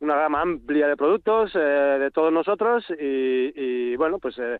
una 0.00 0.16
gama 0.16 0.42
amplia 0.42 0.88
de 0.88 0.96
productos 0.96 1.52
eh, 1.54 1.58
de 1.58 2.10
todos 2.10 2.32
nosotros 2.32 2.84
y, 2.98 3.96
bueno, 3.96 4.18
pues 4.18 4.38
eh, 4.38 4.58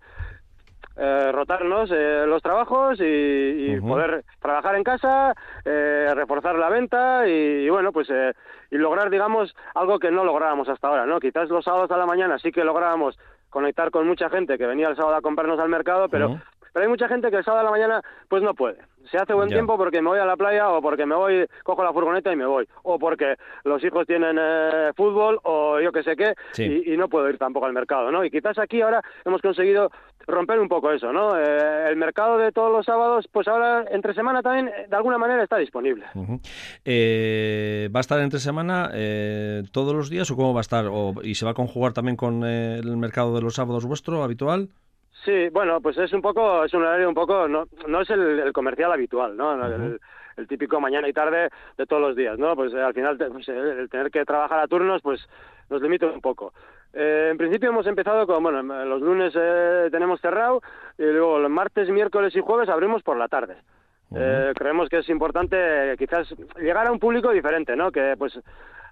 eh, 0.97 1.33
rotarnos 1.33 1.91
los 1.91 2.43
trabajos 2.43 2.99
y, 3.01 3.81
poder 3.81 4.25
trabajar 4.41 4.75
en 4.75 4.85
casa, 4.85 5.35
reforzar 5.65 6.57
la 6.59 6.69
venta 6.69 7.29
y, 7.29 7.69
bueno, 7.69 7.93
pues 7.93 8.09
y 8.71 8.77
lograr, 8.77 9.11
digamos, 9.11 9.55
algo 9.75 9.99
que 9.99 10.11
no 10.11 10.25
lográbamos 10.25 10.69
hasta 10.69 10.89
ahora, 10.89 11.07
¿no? 11.07 11.21
Quizás 11.21 11.49
los 11.49 11.65
sábados 11.65 11.91
a 11.91 11.97
la 11.97 12.07
mañana 12.07 12.39
sí 12.39 12.51
que 12.51 12.65
lográbamos 12.65 13.19
conectar 13.49 13.91
con 13.91 14.07
mucha 14.07 14.29
gente 14.29 14.59
que 14.59 14.67
venía 14.67 14.89
el 14.89 14.97
sábado 14.97 15.17
a 15.17 15.23
comprarnos 15.23 15.59
al 15.59 15.71
mercado, 15.71 16.09
pero 16.09 16.39
pero 16.73 16.85
hay 16.85 16.91
mucha 16.91 17.09
gente 17.09 17.31
que 17.31 17.37
el 17.37 17.45
sábado 17.45 17.61
a 17.61 17.65
la 17.65 17.71
mañana 17.71 18.03
pues 18.29 18.43
no 18.43 18.55
puede. 18.55 18.79
Se 19.11 19.17
hace 19.17 19.33
buen 19.33 19.49
tiempo 19.49 19.79
porque 19.79 20.03
me 20.03 20.09
voy 20.09 20.19
a 20.19 20.27
la 20.27 20.37
playa 20.37 20.69
o 20.69 20.83
porque 20.83 21.07
me 21.07 21.15
voy, 21.15 21.47
cojo 21.63 21.83
la 21.83 21.93
furgoneta 21.93 22.31
y 22.31 22.37
me 22.37 22.45
voy. 22.45 22.69
O 22.83 22.99
porque 22.99 23.37
los 23.65 23.83
hijos 23.83 24.07
tienen 24.07 24.37
eh, 24.39 24.93
fútbol 24.95 25.41
o 25.45 25.81
yo 25.81 25.93
que 25.93 26.03
sé 26.03 26.15
qué 26.15 26.35
y, 26.63 26.97
no 26.97 27.09
puedo 27.09 27.29
ir 27.31 27.39
tampoco 27.39 27.67
al 27.67 27.73
mercado, 27.73 28.11
¿no? 28.11 28.25
Y 28.25 28.31
quizás 28.31 28.59
aquí 28.59 28.83
ahora 28.83 29.01
hemos 29.25 29.41
conseguido 29.41 29.91
romper 30.27 30.59
un 30.59 30.69
poco 30.69 30.93
eso, 30.93 31.13
¿no? 31.13 31.39
Eh, 31.39 31.89
el 31.89 31.97
mercado 31.97 32.37
de 32.37 32.53
todos 32.53 32.71
los 32.71 32.85
sábados, 32.85 33.27
pues 33.33 33.49
ahora 33.49 33.85
entre 33.91 34.13
semana 34.13 34.43
también 34.43 34.71
de 34.89 34.97
alguna 34.97 35.17
manera 35.17 35.43
está 35.43 35.57
disponible. 35.57 36.05
Eh, 36.85 37.89
¿Va 37.95 38.01
a 38.01 38.03
estar 38.03 38.21
entre 38.21 38.41
semana 38.41 38.91
todos 39.73 39.95
los 39.95 40.11
días 40.11 40.31
o 40.31 40.37
cómo 40.37 40.53
va 40.53 40.61
a 40.61 40.63
estar? 40.63 40.87
O, 40.87 41.15
¿Y 41.23 41.37
se 41.37 41.47
va 41.47 41.53
a 41.53 41.55
conjugar 41.55 41.95
también 41.95 42.17
con 42.17 42.45
el 42.45 42.97
mercado 42.99 43.35
de 43.35 43.41
los 43.41 43.55
sábados 43.55 43.87
vuestro 43.87 44.23
habitual? 44.23 44.69
Sí, 45.25 45.49
bueno, 45.51 45.81
pues 45.81 45.99
es 45.99 46.13
un 46.13 46.23
poco, 46.23 46.65
es 46.65 46.73
un 46.75 46.83
horario 46.83 47.09
un 47.09 47.15
poco, 47.15 47.49
no, 47.49 47.67
no 47.87 48.01
es 48.01 48.11
el, 48.11 48.53
comercial 48.53 48.93
habitual, 48.93 49.37
¿no? 49.37 49.53
el, 49.67 49.99
típico 50.47 50.81
mañana 50.81 51.09
y 51.09 51.13
tarde 51.13 51.51
de 51.77 51.87
todos 51.87 52.01
los 52.01 52.15
días, 52.15 52.39
¿no? 52.39 52.55
Pues 52.55 52.73
eh, 52.73 52.81
al 52.81 52.95
final 52.95 53.17
pues, 53.17 53.49
el 53.49 53.89
tener 53.91 54.11
que 54.11 54.25
trabajar 54.25 54.61
a 54.61 54.69
turnos, 54.69 55.03
pues 55.03 55.21
nos 55.69 55.83
limita 55.83 56.07
un 56.07 56.21
poco. 56.21 56.53
Eh, 56.93 57.29
en 57.33 57.37
principio 57.37 57.71
hemos 57.71 57.87
empezado 57.87 58.27
con, 58.27 58.43
bueno, 58.43 58.63
los 58.63 59.03
lunes 59.03 59.33
eh, 59.37 59.89
tenemos 59.91 60.21
cerrado 60.21 60.63
y 60.97 61.03
luego 61.03 61.39
los 61.41 61.51
martes, 61.51 61.91
miércoles 61.91 62.35
y 62.37 62.41
jueves 62.41 62.69
abrimos 62.69 63.03
por 63.03 63.17
la 63.17 63.29
tarde. 63.29 63.57
Creemos 64.11 64.89
que 64.89 64.99
es 64.99 65.09
importante 65.09 65.95
quizás 65.99 66.35
llegar 66.57 66.87
a 66.87 66.93
un 66.93 66.99
público 66.99 67.31
diferente, 67.31 67.77
¿no? 67.77 67.91
Que 67.91 68.15
pues 68.19 68.39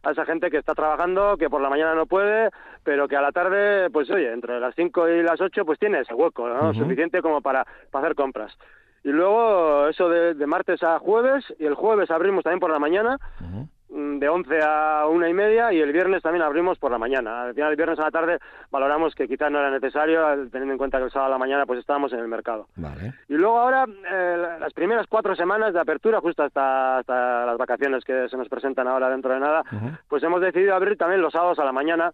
a 0.07 0.13
esa 0.13 0.25
gente 0.25 0.51
que 0.51 0.59
está 0.59 0.75
trabajando, 0.75 1.37
que 1.37 1.51
por 1.51 1.61
la 1.61 1.69
mañana 1.69 1.95
no 1.95 2.07
puede, 2.07 2.51
pero 2.85 3.09
que 3.09 3.17
a 3.17 3.21
la 3.21 3.33
tarde, 3.33 3.91
pues 3.91 4.09
oye, 4.11 4.33
entre 4.33 4.61
las 4.61 4.75
5 4.75 5.09
y 5.09 5.23
las 5.23 5.41
8, 5.41 5.65
pues 5.65 5.79
tiene 5.79 6.01
ese 6.01 6.15
hueco, 6.15 6.49
¿no? 6.49 6.73
Suficiente 6.75 7.21
como 7.23 7.41
para, 7.41 7.67
hacer 7.93 8.15
compras. 8.15 8.57
Y 9.03 9.09
luego 9.09 9.89
eso 9.89 10.09
de, 10.09 10.47
martes 10.47 10.83
a 10.83 10.99
jueves, 10.99 11.45
y 11.59 11.67
el 11.67 11.75
jueves 11.75 12.11
abrimos 12.11 12.45
también 12.45 12.61
por 12.61 12.71
la 12.71 12.79
mañana, 12.79 13.19
de 13.97 14.29
11 14.29 14.61
a 14.63 15.07
una 15.09 15.29
y 15.29 15.33
media 15.33 15.73
y 15.73 15.81
el 15.81 15.91
viernes 15.91 16.23
también 16.23 16.43
abrimos 16.43 16.79
por 16.79 16.91
la 16.91 16.99
mañana. 16.99 17.45
Al 17.45 17.55
final, 17.55 17.71
el 17.71 17.77
viernes 17.77 17.99
a 17.99 18.03
la 18.03 18.11
tarde 18.11 18.39
valoramos 18.71 19.15
que 19.15 19.27
quizás 19.27 19.51
no 19.51 19.59
era 19.59 19.71
necesario, 19.71 20.23
teniendo 20.51 20.73
en 20.73 20.79
cuenta 20.79 20.99
que 20.99 21.05
el 21.05 21.11
sábado 21.11 21.29
a 21.29 21.35
la 21.35 21.39
mañana 21.39 21.65
pues 21.65 21.81
estábamos 21.81 22.13
en 22.13 22.21
el 22.21 22.29
mercado. 22.29 22.67
Y 23.29 23.35
luego 23.35 23.59
ahora, 23.59 23.87
eh, 23.87 24.57
las 24.61 24.73
primeras 24.75 25.07
cuatro 25.07 25.35
semanas 25.35 25.73
de 25.73 25.81
apertura, 25.81 26.21
justo 26.21 26.43
hasta, 26.43 26.99
hasta 26.99 27.47
las 27.47 27.57
vacaciones 27.57 28.05
que 28.05 28.29
se 28.29 28.37
nos 28.37 28.49
presentan 28.49 28.87
ahora 28.87 29.09
dentro 29.09 29.33
de 29.33 29.41
nada, 29.41 29.63
pues 30.09 30.23
hemos 30.23 30.43
decidido 30.43 30.75
abrir 30.75 30.99
también 30.99 31.23
los 31.23 31.33
sábados 31.33 31.59
a 31.59 31.65
la 31.65 31.73
mañana 31.73 32.13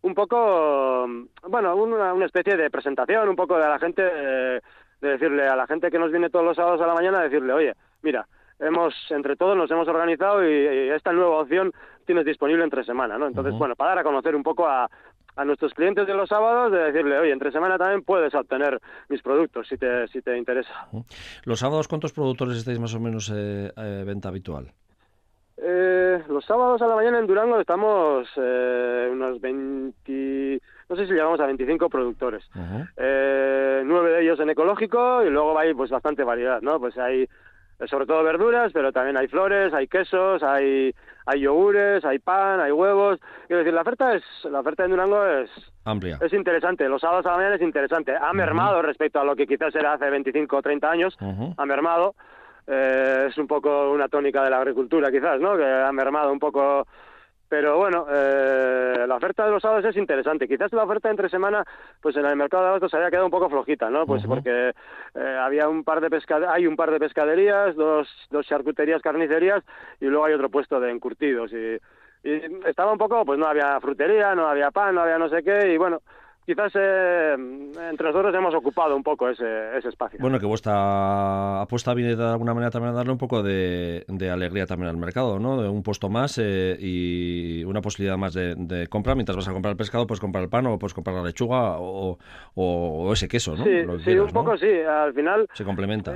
un 0.00 0.14
poco, 0.14 1.06
bueno, 1.48 1.76
una, 1.76 2.14
una 2.14 2.26
especie 2.26 2.56
de 2.56 2.70
presentación, 2.70 3.28
un 3.28 3.36
poco 3.36 3.58
de 3.58 3.68
la 3.68 3.78
gente, 3.78 4.02
de 4.02 4.60
decirle 5.00 5.46
a 5.46 5.56
la 5.56 5.66
gente 5.66 5.90
que 5.90 5.98
nos 5.98 6.10
viene 6.10 6.30
todos 6.30 6.44
los 6.44 6.56
sábados 6.56 6.80
a 6.80 6.86
la 6.86 6.94
mañana, 6.94 7.20
decirle, 7.20 7.52
oye, 7.52 7.74
mira, 8.02 8.26
hemos 8.58 8.94
entre 9.10 9.36
todos 9.36 9.56
nos 9.56 9.70
hemos 9.70 9.88
organizado 9.88 10.48
y, 10.48 10.90
esta 10.90 11.12
nueva 11.12 11.40
opción 11.40 11.72
tienes 12.06 12.24
disponible 12.24 12.64
entre 12.64 12.84
semana, 12.84 13.18
¿no? 13.18 13.26
Entonces, 13.26 13.54
bueno, 13.54 13.76
para 13.76 13.90
dar 13.90 13.98
a 13.98 14.02
conocer 14.04 14.34
un 14.34 14.42
poco 14.42 14.66
a, 14.66 14.88
a 15.36 15.44
nuestros 15.44 15.72
clientes 15.72 16.06
de 16.06 16.14
los 16.14 16.28
sábados 16.28 16.72
de 16.72 16.78
decirle, 16.78 17.18
oye, 17.18 17.32
entre 17.32 17.52
semana 17.52 17.78
también 17.78 18.02
puedes 18.02 18.34
obtener 18.34 18.80
mis 19.08 19.22
productos 19.22 19.68
si 19.68 19.76
te, 19.76 20.08
si 20.08 20.20
te 20.20 20.36
interesa. 20.36 20.88
¿Los 21.44 21.60
sábados 21.60 21.86
cuántos 21.86 22.12
productores 22.12 22.56
estáis 22.56 22.80
más 22.80 22.94
o 22.94 23.00
menos 23.00 23.32
eh, 23.34 23.72
eh 23.76 24.04
venta 24.04 24.28
habitual? 24.28 24.72
Eh, 25.60 26.22
los 26.28 26.44
sábados 26.44 26.80
a 26.82 26.86
la 26.86 26.94
mañana 26.94 27.18
en 27.18 27.26
Durango 27.26 27.58
estamos 27.58 28.28
eh, 28.36 29.08
unos 29.10 29.40
20, 29.40 30.60
no 30.88 30.96
sé 30.96 31.06
si 31.06 31.12
llegamos 31.12 31.40
a 31.40 31.46
25 31.46 31.88
productores. 31.88 32.44
eh, 32.96 33.82
nueve 33.84 34.10
de 34.10 34.22
ellos 34.22 34.38
en 34.40 34.50
ecológico 34.50 35.24
y 35.24 35.30
luego 35.30 35.58
hay 35.58 35.74
pues 35.74 35.90
bastante 35.90 36.22
variedad, 36.22 36.60
¿no? 36.62 36.78
Pues 36.78 36.96
hay 36.98 37.28
sobre 37.86 38.06
todo 38.06 38.24
verduras, 38.24 38.72
pero 38.72 38.92
también 38.92 39.16
hay 39.16 39.28
flores, 39.28 39.72
hay 39.72 39.86
quesos, 39.86 40.42
hay, 40.42 40.92
hay 41.26 41.40
yogures, 41.40 42.04
hay 42.04 42.18
pan, 42.18 42.60
hay 42.60 42.72
huevos. 42.72 43.20
Quiero 43.46 43.60
decir, 43.60 43.72
la 43.72 43.82
oferta 43.82 44.14
es 44.14 44.24
la 44.44 44.60
oferta 44.60 44.82
de 44.82 44.88
Durango 44.88 45.24
es 45.24 45.50
amplia. 45.84 46.18
Es 46.20 46.32
interesante, 46.32 46.88
los 46.88 47.00
sábados 47.00 47.26
a 47.26 47.30
la 47.30 47.36
mañana 47.36 47.56
es 47.56 47.62
interesante. 47.62 48.14
Ha 48.16 48.32
mermado 48.32 48.82
respecto 48.82 49.20
a 49.20 49.24
lo 49.24 49.36
que 49.36 49.46
quizás 49.46 49.74
era 49.74 49.92
hace 49.92 50.10
25 50.10 50.56
o 50.56 50.62
30 50.62 50.90
años, 50.90 51.16
ha 51.56 51.66
mermado. 51.66 52.14
Eh, 52.70 53.28
es 53.30 53.38
un 53.38 53.46
poco 53.46 53.90
una 53.92 54.08
tónica 54.08 54.42
de 54.42 54.50
la 54.50 54.58
agricultura 54.58 55.10
quizás, 55.10 55.40
¿no? 55.40 55.56
Que 55.56 55.64
ha 55.64 55.90
mermado 55.92 56.30
un 56.30 56.38
poco 56.38 56.86
pero 57.48 57.78
bueno, 57.78 58.06
eh, 58.10 59.04
la 59.06 59.16
oferta 59.16 59.44
de 59.44 59.50
los 59.50 59.62
sábados 59.62 59.84
es 59.84 59.96
interesante. 59.96 60.46
Quizás 60.46 60.72
la 60.72 60.84
oferta 60.84 61.10
entre 61.10 61.28
semana, 61.28 61.64
pues 62.00 62.16
en 62.16 62.26
el 62.26 62.36
mercado 62.36 62.64
de 62.64 62.68
abasto 62.70 62.88
se 62.88 62.96
había 62.96 63.10
quedado 63.10 63.26
un 63.26 63.30
poco 63.30 63.48
flojita, 63.48 63.88
¿no? 63.88 64.06
Pues 64.06 64.24
porque 64.26 64.72
eh, 65.14 65.38
había 65.40 65.68
un 65.68 65.84
par 65.84 66.00
de 66.00 66.08
hay 66.48 66.66
un 66.66 66.76
par 66.76 66.90
de 66.90 66.98
pescaderías, 66.98 67.74
dos, 67.74 68.08
dos 68.30 68.46
charcuterías, 68.46 69.02
carnicerías 69.02 69.64
y 70.00 70.06
luego 70.06 70.26
hay 70.26 70.34
otro 70.34 70.50
puesto 70.50 70.78
de 70.78 70.90
encurtidos 70.90 71.52
y, 71.52 71.78
y 72.22 72.40
estaba 72.66 72.92
un 72.92 72.98
poco, 72.98 73.24
pues 73.24 73.38
no 73.38 73.46
había 73.46 73.80
frutería, 73.80 74.34
no 74.34 74.46
había 74.46 74.70
pan, 74.70 74.94
no 74.94 75.02
había 75.02 75.18
no 75.18 75.28
sé 75.28 75.42
qué 75.42 75.72
y 75.72 75.78
bueno, 75.78 76.00
quizás 76.48 76.72
eh, 76.76 77.34
entre 77.34 78.06
nosotros 78.06 78.34
hemos 78.34 78.54
ocupado 78.54 78.96
un 78.96 79.02
poco 79.02 79.28
ese, 79.28 79.76
ese, 79.76 79.90
espacio. 79.90 80.18
Bueno, 80.18 80.40
que 80.40 80.46
vuestra 80.46 81.60
apuesta 81.60 81.92
viene 81.92 82.16
de 82.16 82.24
alguna 82.24 82.54
manera 82.54 82.70
también 82.70 82.94
a 82.94 82.96
darle 82.96 83.12
un 83.12 83.18
poco 83.18 83.42
de, 83.42 84.02
alegría 84.32 84.64
también 84.64 84.88
al 84.88 84.96
mercado, 84.96 85.38
¿no? 85.38 85.60
De 85.60 85.68
un 85.68 85.82
puesto 85.82 86.08
más 86.08 86.38
eh, 86.38 86.74
y 86.80 87.64
una 87.64 87.82
posibilidad 87.82 88.16
más 88.16 88.32
de, 88.32 88.86
compra. 88.88 89.14
Mientras 89.14 89.36
vas 89.36 89.48
a 89.48 89.52
comprar 89.52 89.72
el 89.72 89.76
pescado, 89.76 90.06
puedes 90.06 90.20
comprar 90.20 90.42
el 90.42 90.48
pan 90.48 90.66
o 90.68 90.78
puedes 90.78 90.94
comprar 90.94 91.16
la 91.16 91.22
lechuga 91.22 91.76
o, 91.78 92.16
ese 93.12 93.28
queso, 93.28 93.54
¿no? 93.54 93.64
Sí, 93.98 94.16
un 94.16 94.30
poco 94.32 94.56
sí. 94.56 94.70
Al 94.70 95.12
final... 95.12 95.46
Se 95.52 95.64
complementa. 95.64 96.14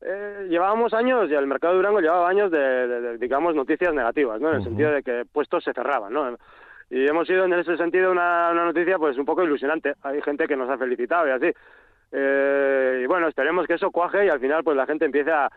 Eh, 0.00 0.46
llevábamos 0.48 0.94
años 0.94 1.28
y 1.30 1.34
el 1.34 1.46
mercado 1.46 1.74
de 1.74 1.78
Durango 1.78 2.00
llevaba 2.00 2.28
años 2.28 2.50
de, 2.50 3.18
digamos, 3.18 3.54
noticias 3.54 3.92
negativas, 3.92 4.40
¿no? 4.40 4.50
En 4.50 4.56
el 4.56 4.64
sentido 4.64 4.92
de 4.92 5.02
que 5.02 5.24
puestos 5.30 5.62
se 5.62 5.72
cerraban, 5.72 6.12
¿no? 6.12 6.36
Y 6.90 7.06
hemos 7.06 7.26
sido 7.26 7.44
en 7.44 7.52
ese 7.52 7.76
sentido 7.76 8.10
una, 8.10 8.50
una 8.50 8.64
noticia 8.64 8.98
pues 8.98 9.18
un 9.18 9.24
poco 9.24 9.44
ilusionante. 9.44 9.94
Hay 10.02 10.22
gente 10.22 10.46
que 10.46 10.56
nos 10.56 10.70
ha 10.70 10.78
felicitado 10.78 11.28
y 11.28 11.30
así. 11.30 11.52
Eh, 12.12 13.00
y 13.02 13.06
bueno, 13.06 13.28
esperemos 13.28 13.66
que 13.66 13.74
eso 13.74 13.90
cuaje 13.90 14.24
y 14.24 14.28
al 14.28 14.40
final 14.40 14.64
pues 14.64 14.76
la 14.76 14.86
gente 14.86 15.04
empiece 15.04 15.30
a, 15.30 15.50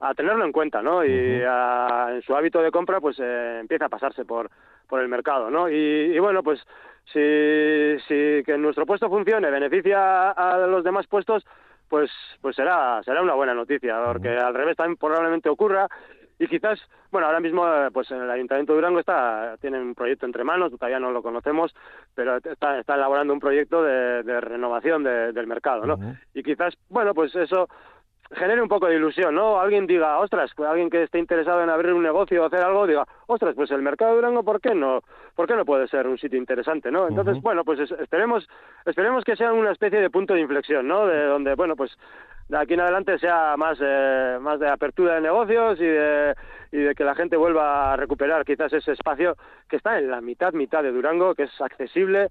a 0.00 0.14
tenerlo 0.14 0.44
en 0.44 0.52
cuenta, 0.52 0.82
¿no? 0.82 1.04
Y 1.04 1.10
en 1.10 2.22
su 2.22 2.36
hábito 2.36 2.60
de 2.60 2.70
compra 2.70 3.00
pues 3.00 3.18
eh, 3.18 3.58
empieza 3.60 3.86
a 3.86 3.90
pasarse 3.90 4.24
por, 4.24 4.50
por 4.88 5.00
el 5.00 5.08
mercado, 5.08 5.50
¿no? 5.50 5.68
Y, 5.70 6.18
bueno, 6.18 6.42
pues 6.42 6.60
si, 7.04 7.98
si 8.06 8.42
que 8.44 8.58
nuestro 8.58 8.84
puesto 8.84 9.08
funcione, 9.08 9.50
beneficia 9.50 10.30
a 10.30 10.58
los 10.66 10.84
demás 10.84 11.06
puestos, 11.06 11.46
pues 11.88 12.10
pues 12.40 12.56
será 12.56 13.00
será 13.04 13.22
una 13.22 13.34
buena 13.34 13.54
noticia, 13.54 14.02
porque 14.04 14.28
al 14.28 14.54
revés 14.54 14.76
también 14.76 14.96
probablemente 14.96 15.48
ocurra 15.48 15.88
y 16.38 16.46
quizás, 16.48 16.78
bueno, 17.10 17.26
ahora 17.26 17.40
mismo 17.40 17.66
eh, 17.66 17.90
pues 17.92 18.10
en 18.10 18.20
el 18.20 18.30
Ayuntamiento 18.30 18.72
de 18.72 18.76
Durango 18.76 19.00
está, 19.00 19.56
tiene 19.60 19.80
un 19.80 19.94
proyecto 19.94 20.26
entre 20.26 20.44
manos, 20.44 20.70
todavía 20.72 21.00
no 21.00 21.10
lo 21.10 21.22
conocemos, 21.22 21.74
pero 22.14 22.36
está, 22.36 22.78
está 22.78 22.94
elaborando 22.94 23.32
un 23.32 23.40
proyecto 23.40 23.82
de, 23.82 24.22
renovación 24.40 25.02
del 25.02 25.46
mercado, 25.46 25.86
¿no? 25.86 25.98
Y 26.34 26.42
quizás, 26.42 26.76
bueno, 26.88 27.14
pues 27.14 27.34
eso 27.34 27.68
genere 28.32 28.62
un 28.62 28.68
poco 28.68 28.86
de 28.86 28.96
ilusión, 28.96 29.34
¿no? 29.34 29.60
Alguien 29.60 29.86
diga, 29.86 30.18
ostras, 30.18 30.50
alguien 30.58 30.90
que 30.90 31.04
esté 31.04 31.18
interesado 31.18 31.62
en 31.62 31.70
abrir 31.70 31.92
un 31.92 32.02
negocio 32.02 32.42
o 32.42 32.46
hacer 32.46 32.60
algo, 32.60 32.86
diga, 32.86 33.06
ostras, 33.26 33.54
pues 33.54 33.70
el 33.70 33.82
mercado 33.82 34.12
de 34.12 34.16
Durango, 34.16 34.42
¿por 34.42 34.60
qué 34.60 34.74
no? 34.74 35.02
¿Por 35.34 35.46
qué 35.46 35.54
no 35.54 35.64
puede 35.64 35.86
ser 35.88 36.06
un 36.06 36.18
sitio 36.18 36.38
interesante, 36.38 36.90
no? 36.90 37.08
Entonces, 37.08 37.40
bueno, 37.42 37.64
pues 37.64 37.78
esperemos, 37.90 38.48
esperemos 38.84 39.24
que 39.24 39.36
sea 39.36 39.52
una 39.52 39.72
especie 39.72 40.00
de 40.00 40.10
punto 40.10 40.34
de 40.34 40.40
inflexión, 40.40 40.88
¿no? 40.88 41.06
De 41.06 41.24
donde, 41.26 41.54
bueno, 41.54 41.76
pues 41.76 41.96
de 42.48 42.58
aquí 42.58 42.74
en 42.74 42.80
adelante 42.80 43.18
sea 43.18 43.56
más, 43.56 43.78
eh, 43.80 44.38
más 44.40 44.60
de 44.60 44.68
apertura 44.68 45.14
de 45.14 45.20
negocios 45.20 45.80
y 45.80 45.86
de, 45.86 46.34
y 46.72 46.78
de 46.78 46.94
que 46.94 47.04
la 47.04 47.14
gente 47.14 47.36
vuelva 47.36 47.92
a 47.92 47.96
recuperar 47.96 48.44
quizás 48.44 48.72
ese 48.72 48.92
espacio 48.92 49.36
que 49.68 49.76
está 49.76 49.98
en 49.98 50.10
la 50.10 50.20
mitad, 50.20 50.52
mitad 50.52 50.82
de 50.82 50.92
Durango, 50.92 51.34
que 51.34 51.44
es 51.44 51.60
accesible, 51.60 52.28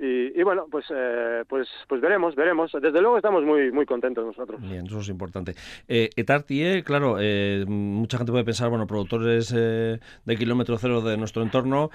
y, 0.00 0.42
bueno, 0.44 0.66
pues, 0.70 0.86
eh, 0.94 1.44
pues, 1.48 1.68
pues 1.88 2.00
veremos, 2.00 2.36
veremos. 2.36 2.70
Desde 2.72 3.00
luego 3.00 3.16
estamos 3.16 3.44
muy, 3.44 3.72
muy 3.72 3.84
contentos 3.84 4.24
nosotros. 4.24 4.60
Bien, 4.60 4.86
eso 4.86 5.00
es 5.00 5.08
importante. 5.08 5.54
Eh, 5.88 6.10
Etartie, 6.14 6.84
claro, 6.84 7.16
eh, 7.20 7.64
mucha 7.66 8.16
gente 8.18 8.30
puede 8.30 8.44
pensar, 8.44 8.70
bueno, 8.70 8.86
productores 8.86 9.52
eh, 9.56 9.98
de 10.24 10.36
kilómetro 10.36 10.78
cero 10.78 11.00
de 11.00 11.16
nuestro 11.16 11.42
entorno, 11.42 11.90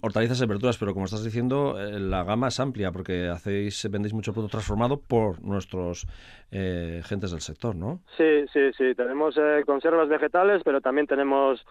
hortalizas 0.00 0.40
y 0.40 0.46
verduras, 0.46 0.78
pero 0.78 0.92
como 0.92 1.06
estás 1.06 1.24
diciendo, 1.24 1.76
la 1.76 2.22
gama 2.22 2.48
es 2.48 2.60
amplia 2.60 2.92
porque 2.92 3.28
hacéis, 3.28 3.88
vendéis 3.90 4.14
mucho 4.14 4.32
producto 4.32 4.58
transformado 4.58 5.00
por 5.00 5.42
nuestros 5.42 6.06
gentes 6.50 7.32
del 7.32 7.40
sector, 7.40 7.74
¿no? 7.74 8.00
Sí, 8.16 8.46
sí, 8.52 8.72
sí. 8.78 8.94
Tenemos 8.94 9.34
conservas 9.66 10.08
vegetales, 10.08 10.62
pero 10.64 10.80
también 10.80 11.06
tenemos 11.06 11.64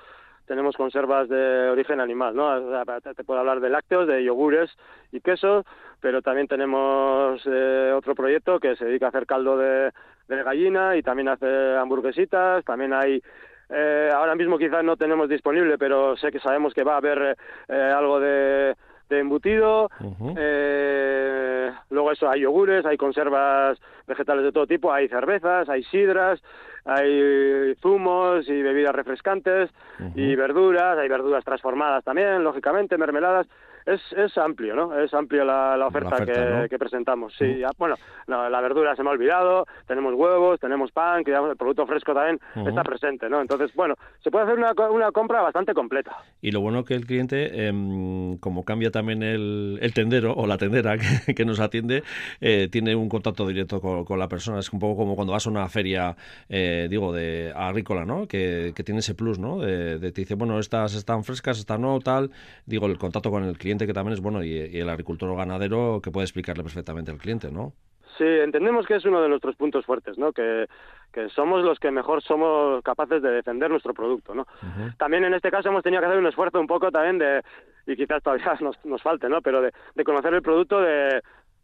tenemos 0.45 0.75
conservas 0.75 1.27
de 1.27 1.69
origen 1.69 1.99
animal, 1.99 2.36
¿no? 2.36 2.84
te 3.15 3.23
puedo 3.23 3.39
hablar 3.39 3.60
de 3.60 3.69
lácteos, 3.69 4.08
de 4.08 4.23
yogures 4.23 4.71
y 5.12 5.19
quesos, 5.19 5.65
pero 5.99 6.21
también 6.21 6.47
tenemos 6.47 7.41
eh, 7.45 7.91
otro 7.95 8.15
proyecto 8.15 8.60
que 8.60 8.75
se 8.75 8.86
dedica 8.86 9.08
a 9.08 9.10
hacer 9.10 9.25
caldo 9.25 9.58
de, 9.58 9.91
gallina 10.27 10.95
y 10.95 11.03
también 11.03 11.29
hace 11.29 11.75
hamburguesitas, 11.77 12.63
también 12.65 12.93
hay 12.93 13.21
eh, 13.69 14.12
ahora 14.13 14.36
mismo 14.36 14.58
quizás 14.58 14.84
no 14.84 14.95
tenemos 14.95 15.29
disponible, 15.29 15.77
pero 15.77 16.15
sé 16.17 16.31
que 16.31 16.39
sabemos 16.39 16.73
que 16.73 16.84
va 16.84 16.93
a 16.93 16.97
haber 16.97 17.38
eh, 17.67 17.93
algo 17.95 18.19
de, 18.19 18.75
embutido. 19.10 19.89
luego 21.89 22.12
eso, 22.12 22.29
hay 22.29 22.41
yogures, 22.41 22.86
hay 22.86 22.97
conservas 22.97 23.79
vegetales 24.08 24.43
de 24.43 24.51
todo 24.51 24.67
tipo, 24.67 24.91
hay 24.91 25.08
cervezas, 25.08 25.69
hay 25.69 25.84
sidras, 25.84 26.41
hay 26.86 27.76
zumos 27.82 28.48
y 28.48 28.62
bebidas 28.62 28.95
refrescantes 28.95 29.71
y 30.13 30.36
verduras, 30.36 30.98
hay 30.98 31.10
verduras 31.10 31.43
transformadas 31.43 32.04
también, 32.04 32.43
lógicamente, 32.43 32.98
mermeladas 32.98 33.48
es, 33.86 34.02
es 34.17 34.38
amplio, 34.38 34.76
¿no? 34.76 34.98
Es 35.00 35.13
amplio 35.13 35.45
la, 35.45 35.86
oferta, 35.86 36.26
que, 36.26 36.80
presentamos. 36.80 37.34
Sí, 37.38 37.62
bueno, 37.78 37.95
la 38.28 38.62
verdura 38.62 38.95
se 38.95 39.04
me 39.04 39.10
ha 39.10 39.13
olvidado, 39.13 39.65
tenemos 39.88 40.13
huevos, 40.15 40.60
tenemos 40.60 40.91
pan, 40.91 41.24
que 41.24 41.32
el 41.32 41.56
producto 41.56 41.86
fresco 41.86 42.13
también 42.13 42.39
está 42.67 42.84
presente, 42.84 43.30
¿no? 43.30 43.41
Entonces, 43.41 43.71
bueno, 43.76 43.95
se 44.24 44.32
puede 44.32 44.45
hacer 44.45 44.58
una, 44.58 44.74
una 44.89 45.12
compra 45.12 45.41
bastante 45.41 45.74
completa. 45.74 46.17
Y 46.41 46.52
lo 46.52 46.62
bueno 46.62 46.84
que 46.84 46.95
el 46.95 47.06
cliente, 47.06 47.67
em, 47.67 48.38
como 48.38 48.63
cambia 48.63 48.89
también 48.89 49.21
el, 49.21 49.78
el, 49.82 49.93
tendero 49.93 50.34
o 50.34 50.48
la 50.48 50.58
tendera 50.58 50.95
que, 51.36 51.45
nos 51.45 51.60
atiende, 51.60 52.04
eh, 52.41 52.67
tiene 52.71 52.95
un 52.95 53.08
contacto 53.08 53.45
directo 53.48 53.80
con, 53.80 54.19
la 54.19 54.28
persona. 54.28 54.60
Es 54.60 54.71
un 54.74 54.80
poco 54.80 54.95
como 54.95 55.15
cuando 55.15 55.34
vas 55.34 55.45
a 55.45 55.50
una 55.50 55.67
feria, 55.69 56.15
eh, 56.50 56.88
digo, 56.89 57.13
de 57.13 57.54
agrícola, 57.56 58.06
¿no? 58.06 58.28
Que, 58.28 58.74
que 58.76 58.84
tiene 58.84 59.00
ese 59.00 59.13
plus, 59.13 59.38
¿no? 59.38 59.60
De, 59.60 60.00
de, 60.00 60.12
te 60.12 60.21
dice, 60.21 60.36
bueno, 60.36 60.58
estas 60.60 60.95
están 60.95 61.24
frescas, 61.24 61.60
estas 61.60 61.80
no, 61.80 62.00
tal. 62.00 62.32
Digo, 62.65 62.88
el 62.88 62.98
contacto 62.98 63.30
con 63.30 63.43
el 63.43 63.58
cliente 63.58 63.74
que 63.77 63.93
también 63.93 64.13
es 64.13 64.21
bueno 64.21 64.43
y, 64.43 64.77
el 64.77 64.89
agricultor 64.89 65.29
o 65.29 65.35
ganadero 65.35 65.99
que 66.01 66.11
puede 66.11 66.25
explicarle 66.25 66.63
perfectamente 66.63 67.11
al 67.11 67.17
cliente, 67.17 67.51
¿no? 67.51 67.73
Sí, 68.17 68.23
entendemos 68.23 68.85
que 68.85 68.95
es 68.95 69.03
uno 69.03 69.21
de 69.21 69.27
nuestros 69.27 69.57
puntos 69.57 69.85
fuertes, 69.85 70.17
¿no? 70.17 70.31
Que, 70.31 70.67
que 71.11 71.27
somos 71.29 71.63
los 71.63 71.79
que 71.79 71.91
mejor 71.91 72.23
somos 72.23 72.81
capaces 72.81 73.21
de 73.21 73.29
defender 73.29 73.69
nuestro 73.69 73.93
producto, 73.93 74.33
¿no? 74.33 74.47
También 74.97 75.25
en 75.25 75.33
este 75.33 75.51
caso 75.51 75.67
hemos 75.67 75.83
tenido 75.83 76.01
que 76.01 76.07
hacer 76.07 76.19
un 76.19 76.27
esfuerzo 76.27 76.59
un 76.61 76.67
poco 76.67 76.91
también 76.91 77.17
de, 77.17 77.41
y 77.85 77.95
quizás 77.97 78.23
todavía 78.23 78.55
nos, 78.61 78.83
nos 78.85 79.01
falte, 79.01 79.27
¿no? 79.27 79.41
Pero 79.41 79.61
de, 79.61 79.73
de 79.95 80.03
conocer 80.05 80.33
el 80.33 80.41
producto 80.41 80.79
de, 80.79 81.21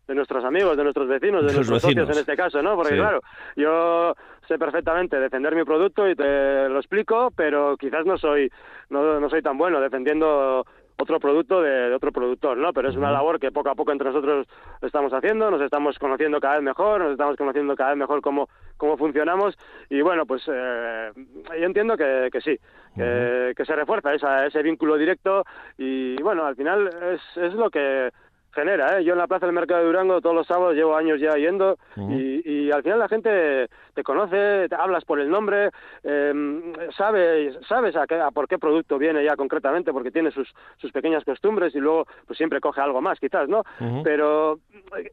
de 0.08 0.16
nuestros 0.16 0.44
amigos, 0.44 0.76
de 0.76 0.84
nuestros 0.84 1.08
vecinos, 1.08 1.46
de, 1.46 1.54
nuestros 1.54 1.82
socios 1.82 2.10
en 2.10 2.18
este 2.18 2.36
caso, 2.36 2.62
¿no? 2.62 2.76
Porque 2.76 2.96
claro, 2.96 3.22
yo 3.56 4.14
sé 4.48 4.58
perfectamente 4.58 5.20
defender 5.20 5.56
mi 5.56 5.64
producto 5.64 6.10
y 6.10 6.16
te 6.16 6.68
lo 6.68 6.80
explico, 6.80 7.32
pero 7.36 7.78
quizás 7.78 8.06
no 8.06 8.18
soy 8.18 8.52
no, 8.90 9.20
no 9.20 9.30
soy 9.30 9.42
tan 9.42 9.58
bueno 9.58 9.80
defendiendo 9.80 10.66
otro 11.02 11.20
producto 11.20 11.62
de, 11.62 11.94
otro 11.94 12.12
productor, 12.12 12.58
¿no? 12.58 12.74
Pero 12.74 12.90
es 12.90 12.96
una 12.96 13.12
labor 13.12 13.40
que 13.40 13.52
poco 13.52 13.70
a 13.70 13.76
poco 13.76 13.92
entre 13.92 14.08
nosotros 14.08 14.48
estamos 14.82 15.14
haciendo, 15.14 15.52
nos 15.52 15.62
estamos 15.62 15.98
conociendo 16.00 16.40
cada 16.40 16.56
vez 16.56 16.64
mejor, 16.64 17.02
nos 17.02 17.12
estamos 17.12 17.36
conociendo 17.36 17.76
cada 17.76 17.92
vez 17.92 18.00
mejor 18.00 18.22
cómo, 18.22 18.50
cómo 18.78 18.98
funcionamos. 18.98 19.58
Y 19.90 20.02
bueno, 20.02 20.26
pues 20.26 20.44
eh, 20.48 21.12
yo 21.16 21.66
entiendo 21.66 21.98
que, 21.98 22.30
que 22.32 22.42
sí, 22.42 22.58
que, 22.96 23.54
que, 23.56 23.66
se 23.66 23.76
refuerza 23.76 24.14
esa, 24.14 24.46
ese 24.46 24.62
vínculo 24.62 24.98
directo. 24.98 25.44
Y 25.78 26.22
bueno, 26.22 26.46
al 26.46 26.56
final 26.56 26.88
es, 26.88 27.22
es 27.38 27.54
lo 27.54 27.70
que 27.70 28.12
genera, 28.54 29.00
¿eh? 29.00 29.04
Yo 29.04 29.14
en 29.14 29.20
la 29.20 29.28
Plaza 29.28 29.46
del 29.46 29.56
Mercado 29.56 29.82
de 29.82 29.88
Durango 29.88 30.22
todos 30.22 30.36
los 30.36 30.48
sábados 30.48 30.76
llevo 30.76 30.96
años 30.96 31.20
ya 31.20 31.36
yendo 31.36 31.78
y, 31.96 32.42
y, 32.50 32.72
al 32.72 32.84
final 32.84 33.00
la 33.00 33.08
gente 33.08 33.68
te 33.94 34.04
conoce, 34.04 34.68
te 34.70 34.76
hablas 34.76 35.06
por 35.06 35.20
el 35.20 35.30
nombre, 35.30 35.70
eh, 36.04 36.74
sabes, 36.98 37.58
sabes 37.68 37.96
a, 37.96 38.06
qué, 38.08 38.16
a 38.16 38.32
por 38.32 38.48
qué 38.48 38.58
producto 38.58 38.98
viene 38.98 39.24
ya 39.24 39.36
concretamente 39.36 39.92
porque 39.92 40.12
tiene 40.12 40.32
sus, 40.32 40.50
sus 40.78 40.92
pequeñas 40.92 41.24
costumbres 41.24 41.74
y 41.76 41.80
luego 41.80 42.06
pues 42.26 42.38
siempre 42.38 42.60
coge 42.60 42.82
algo 42.82 43.02
más 43.02 43.20
quizás, 43.20 43.48
¿no? 43.48 43.64
Pero 44.04 44.60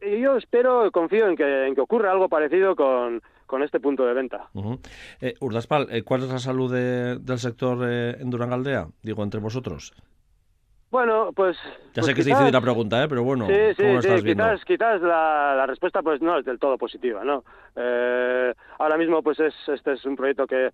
eh, 0.00 0.20
yo 0.20 0.36
espero, 0.36 0.90
confío 0.92 1.28
en 1.28 1.36
que, 1.36 1.66
en 1.66 1.74
que 1.74 1.80
ocurra 1.80 2.10
algo 2.10 2.28
parecido 2.28 2.76
con, 2.76 3.22
con 3.46 3.62
este 3.62 3.80
punto 3.80 4.04
de 4.06 4.14
venta. 4.14 4.48
eh, 5.20 5.34
Urdaspal, 5.40 5.88
eh, 5.90 6.02
¿cuál 6.02 6.22
es 6.22 6.28
la 6.28 6.38
salud 6.38 6.72
del 6.72 7.38
sector 7.38 7.78
eh, 7.88 8.16
en 8.20 8.30
Durangaldea? 8.30 8.88
Digo, 9.02 9.22
entre 9.24 9.40
vosotros. 9.40 9.94
Bueno, 10.90 11.32
pues... 11.34 11.56
Ya 11.92 12.02
sé 12.02 12.12
pues 12.12 12.14
que 12.14 12.20
es 12.22 12.26
difícil 12.26 12.52
la 12.52 12.60
pregunta, 12.60 13.02
¿eh? 13.02 13.08
pero 13.08 13.22
bueno, 13.22 13.46
sí, 13.46 13.74
sí, 13.76 13.84
sí, 14.00 14.22
Quizás, 14.22 14.64
quizás 14.64 15.02
la, 15.02 15.54
la, 15.54 15.66
respuesta 15.66 16.02
pues 16.02 16.22
no 16.22 16.38
es 16.38 16.46
del 16.46 16.58
todo 16.58 16.78
positiva, 16.78 17.24
¿no? 17.24 17.44
Eh, 17.76 18.54
ahora 18.78 18.96
mismo 18.96 19.22
pues 19.22 19.38
es, 19.38 19.54
este 19.68 19.92
es 19.92 20.04
un 20.06 20.16
proyecto 20.16 20.46
que, 20.46 20.70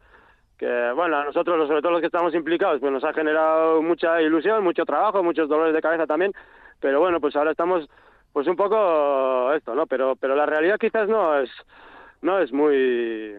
que, 0.56 0.92
bueno, 0.94 1.16
a 1.16 1.24
nosotros, 1.24 1.66
sobre 1.66 1.82
todo 1.82 1.92
los 1.92 2.00
que 2.00 2.06
estamos 2.06 2.32
implicados, 2.34 2.80
pues 2.80 2.92
nos 2.92 3.02
ha 3.02 3.12
generado 3.12 3.82
mucha 3.82 4.22
ilusión, 4.22 4.62
mucho 4.62 4.84
trabajo, 4.84 5.22
muchos 5.24 5.48
dolores 5.48 5.74
de 5.74 5.82
cabeza 5.82 6.06
también, 6.06 6.32
pero 6.78 7.00
bueno, 7.00 7.20
pues 7.20 7.34
ahora 7.34 7.50
estamos 7.50 7.88
pues 8.32 8.46
un 8.46 8.56
poco 8.56 9.52
esto, 9.52 9.74
¿no? 9.74 9.86
Pero, 9.86 10.14
pero 10.16 10.36
la 10.36 10.46
realidad 10.46 10.76
quizás 10.78 11.08
no 11.08 11.38
es, 11.38 11.50
no 12.22 12.38
es 12.38 12.52
muy 12.52 13.34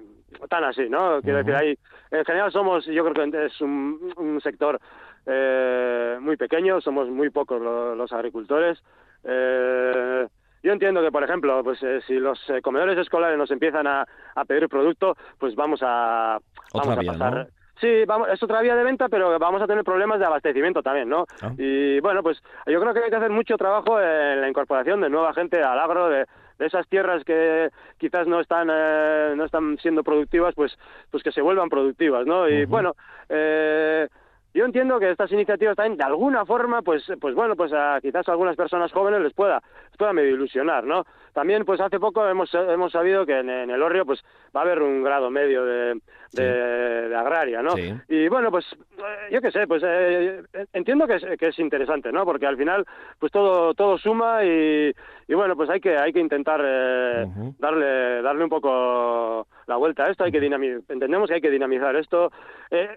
tan 0.49 0.65
así, 0.65 0.89
¿no? 0.89 1.21
Quiero 1.21 1.39
decir, 1.39 1.55
ahí, 1.55 1.77
en 2.11 2.25
general 2.25 2.51
somos, 2.51 2.85
yo 2.85 3.03
creo 3.05 3.31
que 3.31 3.45
es 3.45 3.61
un, 3.61 4.13
un 4.17 4.41
sector 4.41 4.79
eh, 5.25 6.17
muy 6.19 6.37
pequeño, 6.37 6.81
somos 6.81 7.09
muy 7.09 7.29
pocos 7.29 7.61
los, 7.61 8.11
agricultores. 8.11 8.81
Eh, 9.23 10.27
yo 10.63 10.71
entiendo 10.71 11.01
que, 11.01 11.11
por 11.11 11.23
ejemplo, 11.23 11.63
pues 11.63 11.81
eh, 11.83 12.01
si 12.07 12.15
los 12.15 12.39
eh, 12.49 12.61
comedores 12.61 12.97
escolares 12.97 13.37
nos 13.37 13.51
empiezan 13.51 13.87
a, 13.87 14.05
a 14.35 14.45
pedir 14.45 14.67
producto, 14.67 15.15
pues 15.37 15.55
vamos 15.55 15.79
a, 15.83 16.39
vamos 16.73 16.97
a 16.97 17.01
pasar. 17.01 17.47
Sí, 17.79 18.05
vamos, 18.07 18.29
es 18.29 18.41
otra 18.41 18.61
vía 18.61 18.75
de 18.75 18.83
venta, 18.83 19.09
pero 19.09 19.37
vamos 19.37 19.61
a 19.61 19.67
tener 19.67 19.83
problemas 19.83 20.19
de 20.19 20.25
abastecimiento 20.25 20.81
también, 20.81 21.09
¿no? 21.09 21.25
Ah. 21.41 21.51
Y 21.57 21.99
bueno, 21.99 22.23
pues 22.23 22.41
yo 22.67 22.79
creo 22.79 22.93
que 22.93 23.01
hay 23.01 23.09
que 23.09 23.17
hacer 23.17 23.31
mucho 23.31 23.57
trabajo 23.57 23.99
en 23.99 24.41
la 24.41 24.47
incorporación 24.47 25.01
de 25.01 25.09
nueva 25.09 25.33
gente 25.33 25.61
al 25.61 25.77
agro, 25.77 26.09
de, 26.09 26.25
de 26.57 26.65
esas 26.65 26.87
tierras 26.87 27.23
que 27.25 27.69
quizás 27.97 28.27
no 28.27 28.39
están 28.39 28.69
eh, 28.71 29.33
no 29.35 29.45
están 29.45 29.77
siendo 29.79 30.03
productivas, 30.03 30.55
pues 30.55 30.77
pues 31.11 31.21
que 31.21 31.31
se 31.31 31.41
vuelvan 31.41 31.69
productivas, 31.69 32.25
¿no? 32.25 32.47
Y 32.47 32.65
bueno, 32.65 32.95
eh, 33.29 34.07
yo 34.55 34.63
entiendo 34.63 34.97
que 34.99 35.11
estas 35.11 35.29
iniciativas 35.33 35.75
también 35.75 35.97
de 35.97 36.05
alguna 36.05 36.45
forma 36.45 36.81
pues 36.81 37.03
pues 37.19 37.35
bueno 37.35 37.57
pues 37.57 37.73
a 37.73 37.99
quizás 38.01 38.27
a 38.27 38.31
algunas 38.31 38.55
personas 38.55 38.89
jóvenes 38.93 39.21
les 39.21 39.33
pueda 39.33 39.61
les 39.89 39.97
pueda 39.97 40.13
medio 40.13 40.33
ilusionar 40.33 40.85
no 40.85 41.03
también 41.33 41.65
pues 41.65 41.81
hace 41.81 41.99
poco 41.99 42.25
hemos 42.25 42.51
hemos 42.53 42.93
sabido 42.93 43.25
que 43.25 43.37
en, 43.37 43.49
el 43.49 43.83
Orrio 43.83 44.05
pues 44.05 44.23
va 44.55 44.61
a 44.61 44.63
haber 44.63 44.81
un 44.81 45.03
grado 45.03 45.29
medio 45.29 45.65
de, 45.65 45.99
de, 46.31 47.15
agraria 47.15 47.61
no 47.61 47.73
y 48.07 48.29
bueno 48.29 48.49
pues 48.49 48.65
eh, 48.97 49.33
yo 49.33 49.41
qué 49.41 49.51
sé 49.51 49.67
pues 49.67 49.83
eh, 49.85 50.41
entiendo 50.71 51.05
que 51.05 51.15
es, 51.15 51.25
que 51.37 51.47
es 51.47 51.59
interesante 51.59 52.13
no 52.13 52.23
porque 52.23 52.47
al 52.47 52.55
final 52.55 52.85
pues 53.19 53.33
todo 53.33 53.73
todo 53.73 53.97
suma 53.97 54.45
y, 54.45 54.93
y 55.27 55.33
bueno 55.33 55.57
pues 55.57 55.69
hay 55.69 55.81
que 55.81 55.97
hay 55.97 56.13
que 56.13 56.21
intentar 56.21 56.61
eh, 56.63 57.25
darle 57.59 58.21
darle 58.21 58.43
un 58.45 58.49
poco 58.49 59.47
la 59.67 59.77
vuelta 59.77 60.05
a 60.05 60.11
esto 60.11 60.23
hay 60.23 60.31
que 60.31 60.39
dinamizar 60.39 60.81
entendemos 60.89 61.27
que 61.27 61.35
hay 61.35 61.41
que 61.41 61.49
dinamizar 61.49 61.95
esto 61.95 62.31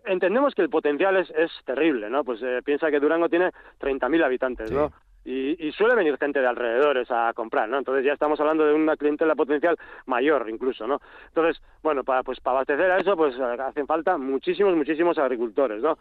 entendemos 0.06 0.54
que 0.54 0.62
el 0.62 0.70
potencial 0.70 1.16
es 1.16 1.50
terrible, 1.64 2.10
¿no? 2.10 2.24
Pues 2.24 2.42
eh, 2.42 2.60
piensa 2.64 2.90
que 2.90 3.00
Durango 3.00 3.28
tiene 3.28 3.50
30.000 3.80 4.24
habitantes, 4.24 4.70
¿no? 4.70 4.92
Y, 5.24 5.72
suele 5.72 5.94
venir 5.94 6.16
gente 6.16 6.40
de 6.40 6.46
alrededores 6.46 7.10
a 7.10 7.30
comprar, 7.34 7.68
¿no? 7.68 7.76
Entonces 7.76 8.02
ya 8.02 8.14
estamos 8.14 8.40
hablando 8.40 8.64
de 8.64 8.72
una 8.72 8.96
clientela 8.96 9.34
potencial 9.34 9.76
mayor 10.06 10.48
incluso, 10.48 10.86
¿no? 10.86 11.00
Entonces, 11.26 11.62
bueno, 11.82 12.02
para 12.02 12.22
pues 12.22 12.40
para 12.40 12.58
abastecer 12.58 12.90
a 12.90 12.98
eso, 12.98 13.14
pues 13.14 13.34
eh, 13.36 13.56
hacen 13.60 13.86
falta 13.86 14.16
muchísimos, 14.16 14.74
muchísimos 14.74 15.18
agricultores, 15.18 15.82
¿no? 15.82 15.98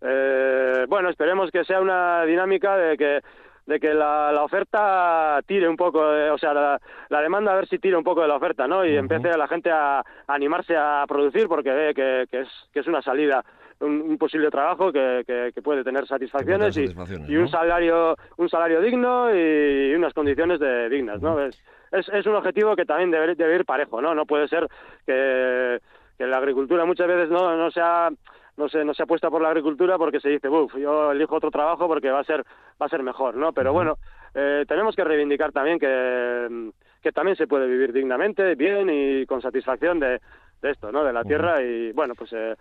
eh, 0.00 0.86
bueno, 0.88 1.08
esperemos 1.08 1.50
que 1.50 1.64
sea 1.64 1.80
una 1.80 2.22
dinámica 2.22 2.76
de 2.76 2.96
que 2.96 3.20
de 3.68 3.78
que 3.78 3.92
la, 3.92 4.32
la 4.32 4.44
oferta 4.44 5.40
tire 5.46 5.68
un 5.68 5.76
poco, 5.76 6.14
eh, 6.14 6.30
o 6.30 6.38
sea, 6.38 6.54
la, 6.54 6.80
la, 7.10 7.20
demanda 7.20 7.52
a 7.52 7.56
ver 7.56 7.68
si 7.68 7.78
tira 7.78 7.98
un 7.98 8.02
poco 8.02 8.22
de 8.22 8.28
la 8.28 8.36
oferta, 8.36 8.66
¿no? 8.66 8.82
Y 8.82 8.96
empiece 8.96 9.36
la 9.36 9.46
gente 9.46 9.70
a, 9.70 10.02
animarse 10.26 10.74
a 10.74 11.04
producir 11.06 11.46
porque 11.48 11.70
ve 11.70 11.92
que, 11.94 12.24
que, 12.30 12.40
es, 12.40 12.48
que 12.72 12.80
es 12.80 12.86
una 12.86 13.02
salida 13.02 13.44
un, 13.80 14.16
posible 14.16 14.50
trabajo 14.50 14.90
que, 14.90 15.22
que, 15.54 15.62
puede 15.62 15.84
tener 15.84 16.06
satisfacciones, 16.06 16.78
y, 16.78 17.36
un 17.36 17.48
salario 17.48 18.16
un 18.38 18.48
salario 18.48 18.80
digno 18.80 19.28
y 19.36 19.94
unas 19.94 20.14
condiciones 20.14 20.58
de 20.60 20.88
dignas, 20.88 21.20
¿no? 21.20 21.38
es, 21.38 21.60
es, 21.92 22.26
un 22.26 22.36
objetivo 22.36 22.74
que 22.74 22.86
también 22.86 23.10
debe, 23.10 23.34
debe 23.34 23.56
ir 23.56 23.64
parejo, 23.66 24.00
¿no? 24.00 24.14
No 24.14 24.24
puede 24.24 24.48
ser 24.48 24.66
que, 25.04 25.78
que 26.16 26.26
la 26.26 26.38
agricultura 26.38 26.86
muchas 26.86 27.06
veces 27.06 27.28
no, 27.28 27.54
no 27.54 27.70
sea 27.70 28.08
no 28.58 28.68
se 28.68 28.84
no 28.84 28.92
se 28.92 29.04
apuesta 29.04 29.30
por 29.30 29.40
la 29.40 29.48
agricultura 29.48 29.96
porque 29.96 30.20
se 30.20 30.28
dice, 30.28 30.48
uff, 30.48 30.76
yo 30.76 31.12
elijo 31.12 31.36
otro 31.36 31.50
trabajo 31.50 31.86
porque 31.86 32.10
va 32.10 32.20
a 32.20 32.24
ser 32.24 32.44
va 32.80 32.86
a 32.86 32.88
ser 32.88 33.02
mejor, 33.02 33.36
¿no? 33.36 33.52
Pero 33.52 33.72
bueno, 33.72 33.96
eh, 34.34 34.64
tenemos 34.68 34.94
que 34.94 35.04
reivindicar 35.04 35.52
también 35.52 35.78
que, 35.78 36.70
que 37.00 37.12
también 37.12 37.36
se 37.36 37.46
puede 37.46 37.66
vivir 37.66 37.92
dignamente, 37.92 38.56
bien 38.56 38.90
y 38.90 39.24
con 39.26 39.40
satisfacción 39.40 40.00
de, 40.00 40.20
de 40.60 40.70
esto, 40.70 40.90
¿no? 40.92 41.04
De 41.04 41.12
la 41.12 41.24
tierra 41.24 41.62
y 41.62 41.92
bueno, 41.92 42.14
pues 42.16 42.32
eh, 42.32 42.56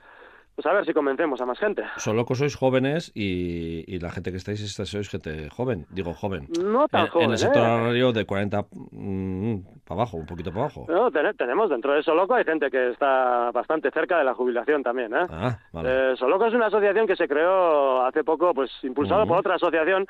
pues 0.58 0.65
a 0.65 0.74
ver 0.74 0.88
si 0.88 0.93
convencemos 0.93 1.39
a 1.39 1.46
más 1.46 1.60
gente. 1.60 1.84
Solo 1.98 2.26
que 2.26 2.34
sois 2.34 2.56
jóvenes 2.56 3.12
y, 3.13 4.00
la 4.00 4.10
gente 4.10 4.32
que 4.32 4.38
estáis 4.38 4.58
sois 4.74 5.08
gente 5.08 5.52
joven, 5.52 5.86
digo 5.91 6.15
joven. 6.15 6.48
No 6.60 6.88
tan 6.88 7.06
joven. 7.10 7.26
En 7.28 7.32
el 7.34 7.38
sector 7.38 7.62
agrario 7.63 8.12
de 8.12 8.26
40 8.26 8.65
mm, 8.89 9.56
para 9.86 10.02
abajo, 10.02 10.17
un 10.17 10.26
poquito 10.26 10.50
para 10.50 10.62
abajo. 10.62 10.88
No, 10.89 11.12
tenemos 11.12 11.70
dentro 11.70 11.93
de 11.93 12.02
Soloco 12.02 12.34
hay 12.34 12.43
gente 12.43 12.72
que 12.72 12.89
está 12.89 13.52
bastante 13.52 13.91
cerca 13.91 14.17
de 14.17 14.24
la 14.24 14.34
jubilación 14.34 14.82
también. 14.82 15.13
¿eh? 15.13 15.28
Ah, 15.30 15.60
vale. 15.72 16.13
Eh, 16.13 16.15
Soloco 16.17 16.48
es 16.48 16.54
una 16.56 16.65
asociación 16.65 17.06
que 17.06 17.15
se 17.15 17.28
creó 17.28 18.04
hace 18.04 18.24
poco, 18.24 18.56
pues 18.56 18.72
impulsado 18.82 19.28
por 19.28 19.38
otra 19.38 19.56
asociación. 19.56 20.08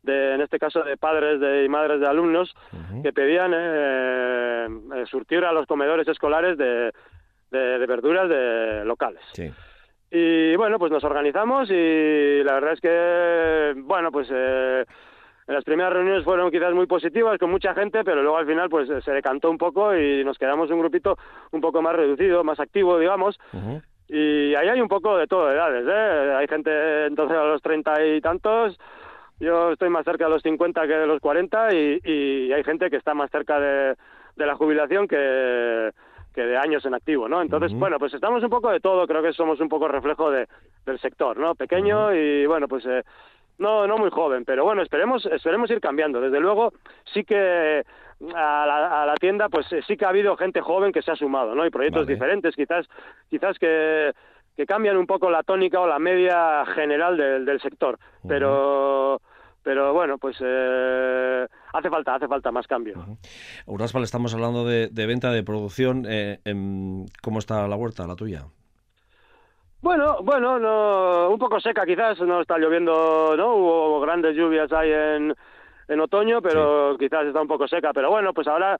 De, 0.00 0.36
en 0.36 0.42
este 0.42 0.60
caso 0.60 0.84
de 0.84 0.96
padres 0.96 1.40
de, 1.40 1.64
y 1.64 1.68
madres 1.68 1.98
de 1.98 2.06
alumnos 2.06 2.54
que 3.02 3.12
pedían 3.12 3.52
eh, 3.52 4.68
eh, 4.94 5.06
surtir 5.10 5.44
a 5.44 5.50
los 5.50 5.66
comedores 5.66 6.06
escolares 6.06 6.56
de, 6.56 6.92
de, 7.50 7.78
de 7.80 7.86
verduras 7.86 8.28
de 8.28 8.84
locales. 8.84 9.22
Sí. 9.32 9.52
Y 10.10 10.56
bueno, 10.56 10.78
pues 10.78 10.90
nos 10.90 11.04
organizamos 11.04 11.70
y 11.70 12.42
la 12.42 12.54
verdad 12.54 12.72
es 12.72 12.80
que, 12.80 13.74
bueno, 13.82 14.10
pues 14.10 14.28
eh, 14.32 14.84
las 15.46 15.64
primeras 15.64 15.92
reuniones 15.92 16.24
fueron 16.24 16.50
quizás 16.50 16.72
muy 16.72 16.86
positivas 16.86 17.38
con 17.38 17.50
mucha 17.50 17.74
gente, 17.74 18.04
pero 18.04 18.22
luego 18.22 18.38
al 18.38 18.46
final 18.46 18.70
pues 18.70 18.88
se 19.04 19.12
decantó 19.12 19.50
un 19.50 19.58
poco 19.58 19.94
y 19.94 20.24
nos 20.24 20.38
quedamos 20.38 20.70
un 20.70 20.78
grupito 20.78 21.16
un 21.52 21.60
poco 21.60 21.82
más 21.82 21.94
reducido, 21.94 22.42
más 22.42 22.58
activo, 22.58 22.98
digamos. 22.98 23.38
Y 24.08 24.54
ahí 24.54 24.68
hay 24.68 24.80
un 24.80 24.88
poco 24.88 25.18
de 25.18 25.26
todo, 25.26 25.48
de 25.48 25.54
edades, 25.54 25.84
¿eh? 25.86 26.34
Hay 26.36 26.48
gente 26.48 27.06
entonces 27.06 27.36
a 27.36 27.44
los 27.44 27.60
treinta 27.60 28.02
y 28.02 28.22
tantos, 28.22 28.78
yo 29.38 29.72
estoy 29.72 29.90
más 29.90 30.06
cerca 30.06 30.24
de 30.24 30.30
los 30.30 30.42
cincuenta 30.42 30.86
que 30.86 30.94
de 30.94 31.06
los 31.06 31.20
cuarenta 31.20 31.74
y, 31.74 32.00
y 32.02 32.52
hay 32.52 32.64
gente 32.64 32.88
que 32.88 32.96
está 32.96 33.12
más 33.12 33.30
cerca 33.30 33.60
de, 33.60 33.94
de 34.36 34.46
la 34.46 34.54
jubilación 34.56 35.06
que 35.06 35.90
que 36.38 36.46
de 36.46 36.56
años 36.56 36.86
en 36.86 36.94
activo, 36.94 37.28
¿no? 37.28 37.42
Entonces, 37.42 37.76
bueno, 37.76 37.98
pues 37.98 38.14
estamos 38.14 38.44
un 38.44 38.48
poco 38.48 38.70
de 38.70 38.78
todo, 38.78 39.08
creo 39.08 39.20
que 39.20 39.32
somos 39.32 39.58
un 39.58 39.68
poco 39.68 39.88
reflejo 39.88 40.30
de, 40.30 40.46
del 40.86 41.00
sector, 41.00 41.36
¿no? 41.36 41.56
Pequeño 41.56 42.14
y, 42.14 42.46
bueno, 42.46 42.68
pues 42.68 42.86
eh, 42.86 43.02
no, 43.58 43.88
no 43.88 43.98
muy 43.98 44.10
joven, 44.10 44.44
pero 44.44 44.62
bueno, 44.64 44.82
esperemos, 44.82 45.26
esperemos 45.26 45.68
ir 45.72 45.80
cambiando. 45.80 46.20
Desde 46.20 46.38
luego, 46.38 46.72
sí 47.12 47.24
que 47.24 47.82
a 48.36 48.66
la, 48.66 49.02
a 49.02 49.06
la 49.06 49.14
tienda, 49.16 49.48
pues 49.48 49.66
eh, 49.72 49.80
sí 49.84 49.96
que 49.96 50.04
ha 50.04 50.10
habido 50.10 50.36
gente 50.36 50.60
joven 50.60 50.92
que 50.92 51.02
se 51.02 51.10
ha 51.10 51.16
sumado, 51.16 51.56
¿no? 51.56 51.66
Y 51.66 51.70
proyectos 51.70 52.06
diferentes, 52.06 52.54
quizás, 52.54 52.86
quizás 53.28 53.58
que 53.58 54.12
que 54.56 54.66
cambian 54.66 54.96
un 54.96 55.06
poco 55.06 55.30
la 55.30 55.44
tónica 55.44 55.80
o 55.80 55.86
la 55.86 56.00
media 56.00 56.66
general 56.74 57.16
del, 57.16 57.44
del 57.44 57.60
sector, 57.60 57.96
pero 58.26 59.20
pero 59.62 59.92
bueno, 59.92 60.18
pues 60.18 60.36
eh, 60.40 61.46
hace 61.72 61.90
falta, 61.90 62.14
hace 62.14 62.28
falta 62.28 62.50
más 62.50 62.66
cambio. 62.66 62.96
Uh 63.66 64.02
estamos 64.02 64.34
hablando 64.34 64.64
de, 64.64 64.88
venta, 65.06 65.30
de 65.32 65.42
producción. 65.42 66.04
Eh, 66.08 66.38
¿Cómo 67.22 67.38
está 67.38 67.66
la 67.68 67.76
huerta, 67.76 68.06
la 68.06 68.16
tuya? 68.16 68.44
Bueno, 69.80 70.22
bueno, 70.22 70.58
no, 70.58 71.30
un 71.30 71.38
poco 71.38 71.60
seca 71.60 71.86
quizás, 71.86 72.20
no 72.20 72.40
está 72.40 72.58
lloviendo, 72.58 73.36
¿no? 73.36 73.54
Hubo 73.54 74.00
grandes 74.00 74.34
lluvias 74.36 74.72
ahí 74.72 74.90
en, 74.90 75.34
en 75.88 76.00
otoño, 76.00 76.42
pero 76.42 76.96
quizás 76.98 77.26
está 77.26 77.40
un 77.40 77.48
poco 77.48 77.68
seca. 77.68 77.92
Pero 77.92 78.10
bueno, 78.10 78.32
pues 78.32 78.48
ahora 78.48 78.76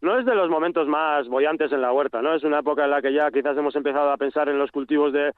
no 0.00 0.18
es 0.18 0.24
de 0.24 0.34
los 0.34 0.48
momentos 0.48 0.88
más 0.88 1.28
bollantes 1.28 1.70
en 1.72 1.82
la 1.82 1.92
huerta, 1.92 2.22
¿no? 2.22 2.34
Es 2.34 2.44
una 2.44 2.60
época 2.60 2.84
en 2.84 2.90
la 2.90 3.02
que 3.02 3.12
ya 3.12 3.30
quizás 3.30 3.56
hemos 3.58 3.76
empezado 3.76 4.10
a 4.10 4.16
pensar 4.16 4.48
en 4.48 4.58
los 4.58 4.70
cultivos 4.70 5.12
de, 5.12 5.32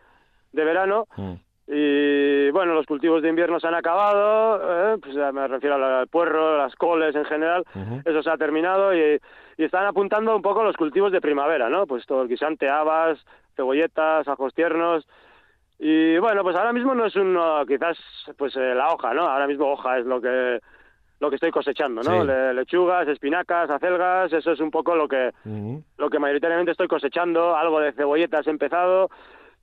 de 0.52 0.64
verano. 0.64 1.06
Mm. 1.16 1.34
Y 1.72 2.50
bueno, 2.50 2.74
los 2.74 2.84
cultivos 2.84 3.22
de 3.22 3.28
invierno 3.28 3.60
se 3.60 3.68
han 3.68 3.76
acabado, 3.76 4.60
eh, 4.60 4.98
pues 5.00 5.14
me 5.14 5.46
refiero 5.46 5.76
al 5.76 6.08
puerro, 6.08 6.58
las 6.58 6.74
coles 6.74 7.14
en 7.14 7.24
general, 7.24 7.62
eso 8.04 8.24
se 8.24 8.30
ha 8.30 8.36
terminado 8.36 8.92
y, 8.92 9.20
y, 9.56 9.64
están 9.64 9.86
apuntando 9.86 10.34
un 10.34 10.42
poco 10.42 10.64
los 10.64 10.76
cultivos 10.76 11.12
de 11.12 11.20
primavera, 11.20 11.68
¿no? 11.68 11.86
Pues 11.86 12.04
todo 12.06 12.22
el 12.22 12.28
guisante, 12.28 12.68
habas, 12.68 13.24
cebolletas, 13.54 14.26
ajos 14.26 14.52
tiernos. 14.52 15.06
Y 15.78 16.18
bueno, 16.18 16.42
pues 16.42 16.56
ahora 16.56 16.72
mismo 16.72 16.92
no 16.92 17.06
es 17.06 17.14
uno, 17.14 17.64
quizás, 17.66 17.96
pues 18.36 18.56
eh, 18.56 18.74
la 18.74 18.92
hoja, 18.92 19.14
¿no? 19.14 19.28
Ahora 19.28 19.46
mismo 19.46 19.70
hoja 19.70 19.98
es 19.98 20.06
lo 20.06 20.20
que 20.20 20.58
lo 21.20 21.28
que 21.28 21.36
estoy 21.36 21.50
cosechando, 21.50 22.02
¿no? 22.02 22.24
lechugas, 22.54 23.06
espinacas, 23.06 23.68
acelgas, 23.68 24.32
eso 24.32 24.52
es 24.52 24.60
un 24.60 24.70
poco 24.70 24.96
lo 24.96 25.06
que 25.06 25.30
lo 25.98 26.08
que 26.08 26.18
mayoritariamente 26.18 26.72
estoy 26.72 26.88
cosechando, 26.88 27.54
algo 27.54 27.78
de 27.78 27.92
cebolletas 27.92 28.46
he 28.46 28.50
empezado, 28.50 29.10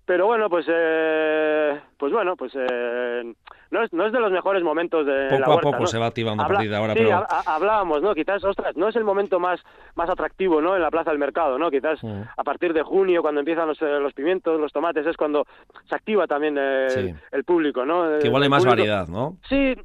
pero 0.07 0.25
bueno, 0.25 0.49
pues 0.49 0.65
eh, 0.69 1.79
pues 1.97 2.13
bueno, 2.13 2.37
pues 2.37 2.53
eh, 2.55 3.33
no, 3.71 3.83
es, 3.83 3.93
no 3.93 4.05
es 4.05 4.11
de 4.11 4.19
los 4.19 4.31
mejores 4.31 4.63
momentos 4.63 5.05
de 5.05 5.27
poco 5.29 5.51
la 5.51 5.55
a 5.55 5.59
poco 5.59 5.87
se 5.87 5.97
va 5.97 6.07
activando 6.07 6.43
a 6.43 6.47
partir 6.47 6.69
de 6.69 6.75
ahora. 6.75 6.93
Sí, 6.93 6.99
pero... 7.03 7.25
hablábamos, 7.45 8.01
¿no? 8.01 8.13
Quizás, 8.13 8.43
ostras, 8.43 8.75
no 8.75 8.87
es 8.87 8.95
el 8.95 9.03
momento 9.03 9.39
más 9.39 9.61
más 9.95 10.09
atractivo, 10.09 10.61
¿no? 10.61 10.75
En 10.75 10.81
la 10.81 10.91
plaza 10.91 11.09
del 11.09 11.19
mercado, 11.19 11.57
¿no? 11.57 11.69
Quizás 11.69 11.99
a 12.03 12.43
partir 12.43 12.73
de 12.73 12.83
junio, 12.83 13.21
cuando 13.21 13.39
empiezan 13.39 13.67
los, 13.67 13.81
eh, 13.81 13.99
los 13.99 14.13
pimientos, 14.13 14.59
los 14.59 14.71
tomates, 14.71 15.05
es 15.05 15.17
cuando 15.17 15.45
se 15.89 15.95
activa 15.95 16.27
también 16.27 16.57
el, 16.57 17.43
público, 17.45 17.85
¿no? 17.85 18.19
Que 18.19 18.27
igual 18.27 18.43
hay 18.43 18.49
más 18.49 18.65
variedad, 18.65 19.07
¿no? 19.07 19.37
Sí, 19.47 19.75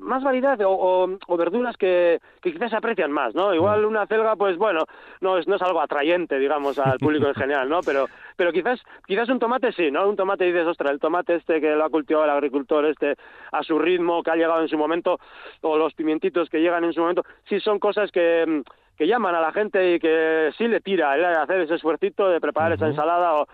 más 0.00 0.22
variedad 0.22 0.60
o, 0.62 1.08
o, 1.26 1.36
verduras 1.36 1.76
que, 1.76 2.20
que, 2.40 2.52
quizás 2.52 2.70
se 2.70 2.76
aprecian 2.76 3.10
más, 3.10 3.34
¿no? 3.34 3.54
Igual 3.54 3.82
mm. 3.82 3.88
una 3.88 4.06
celga, 4.06 4.36
pues 4.36 4.56
bueno, 4.56 4.84
no 5.20 5.38
es, 5.38 5.48
no 5.48 5.56
es 5.56 5.62
algo 5.62 5.80
atrayente, 5.80 6.38
digamos, 6.38 6.78
al 6.78 6.98
público 6.98 7.26
en 7.26 7.34
general, 7.42 7.68
¿no? 7.68 7.80
Pero, 7.80 8.06
pero 8.36 8.52
quizás, 8.52 8.80
quizás 9.06 9.28
un 9.28 9.38
tomate 9.38 9.72
sí, 9.72 9.90
¿no? 9.90 10.08
Un 10.08 10.16
tomate 10.16 10.44
dices, 10.44 10.66
ostras, 10.66 10.92
el 10.92 11.00
tomate 11.00 11.36
este 11.36 11.60
que 11.60 11.74
lo 11.74 11.84
ha 11.84 11.90
cultivado 11.90 12.24
el 12.24 12.30
agricultor 12.30 12.84
este 12.86 13.16
a 13.52 13.62
su 13.62 13.78
ritmo, 13.78 14.22
que 14.22 14.30
ha 14.30 14.36
llegado 14.36 14.60
en 14.60 14.68
su 14.68 14.78
momento, 14.78 15.18
o 15.62 15.76
los 15.76 15.94
pimientitos 15.94 16.48
que 16.48 16.60
llegan 16.60 16.84
en 16.84 16.92
su 16.92 17.00
momento, 17.00 17.22
sí 17.48 17.60
son 17.60 17.78
cosas 17.78 18.10
que, 18.10 18.62
que 18.96 19.06
llaman 19.06 19.34
a 19.34 19.40
la 19.40 19.52
gente 19.52 19.94
y 19.94 19.98
que 19.98 20.50
sí 20.56 20.68
le 20.68 20.80
tira 20.80 21.14
el 21.14 21.24
hacer 21.24 21.60
ese 21.60 21.74
esfuercito 21.74 22.28
de 22.28 22.40
preparar 22.40 22.72
esa 22.72 22.88
ensalada 22.88 23.34
o 23.34 23.46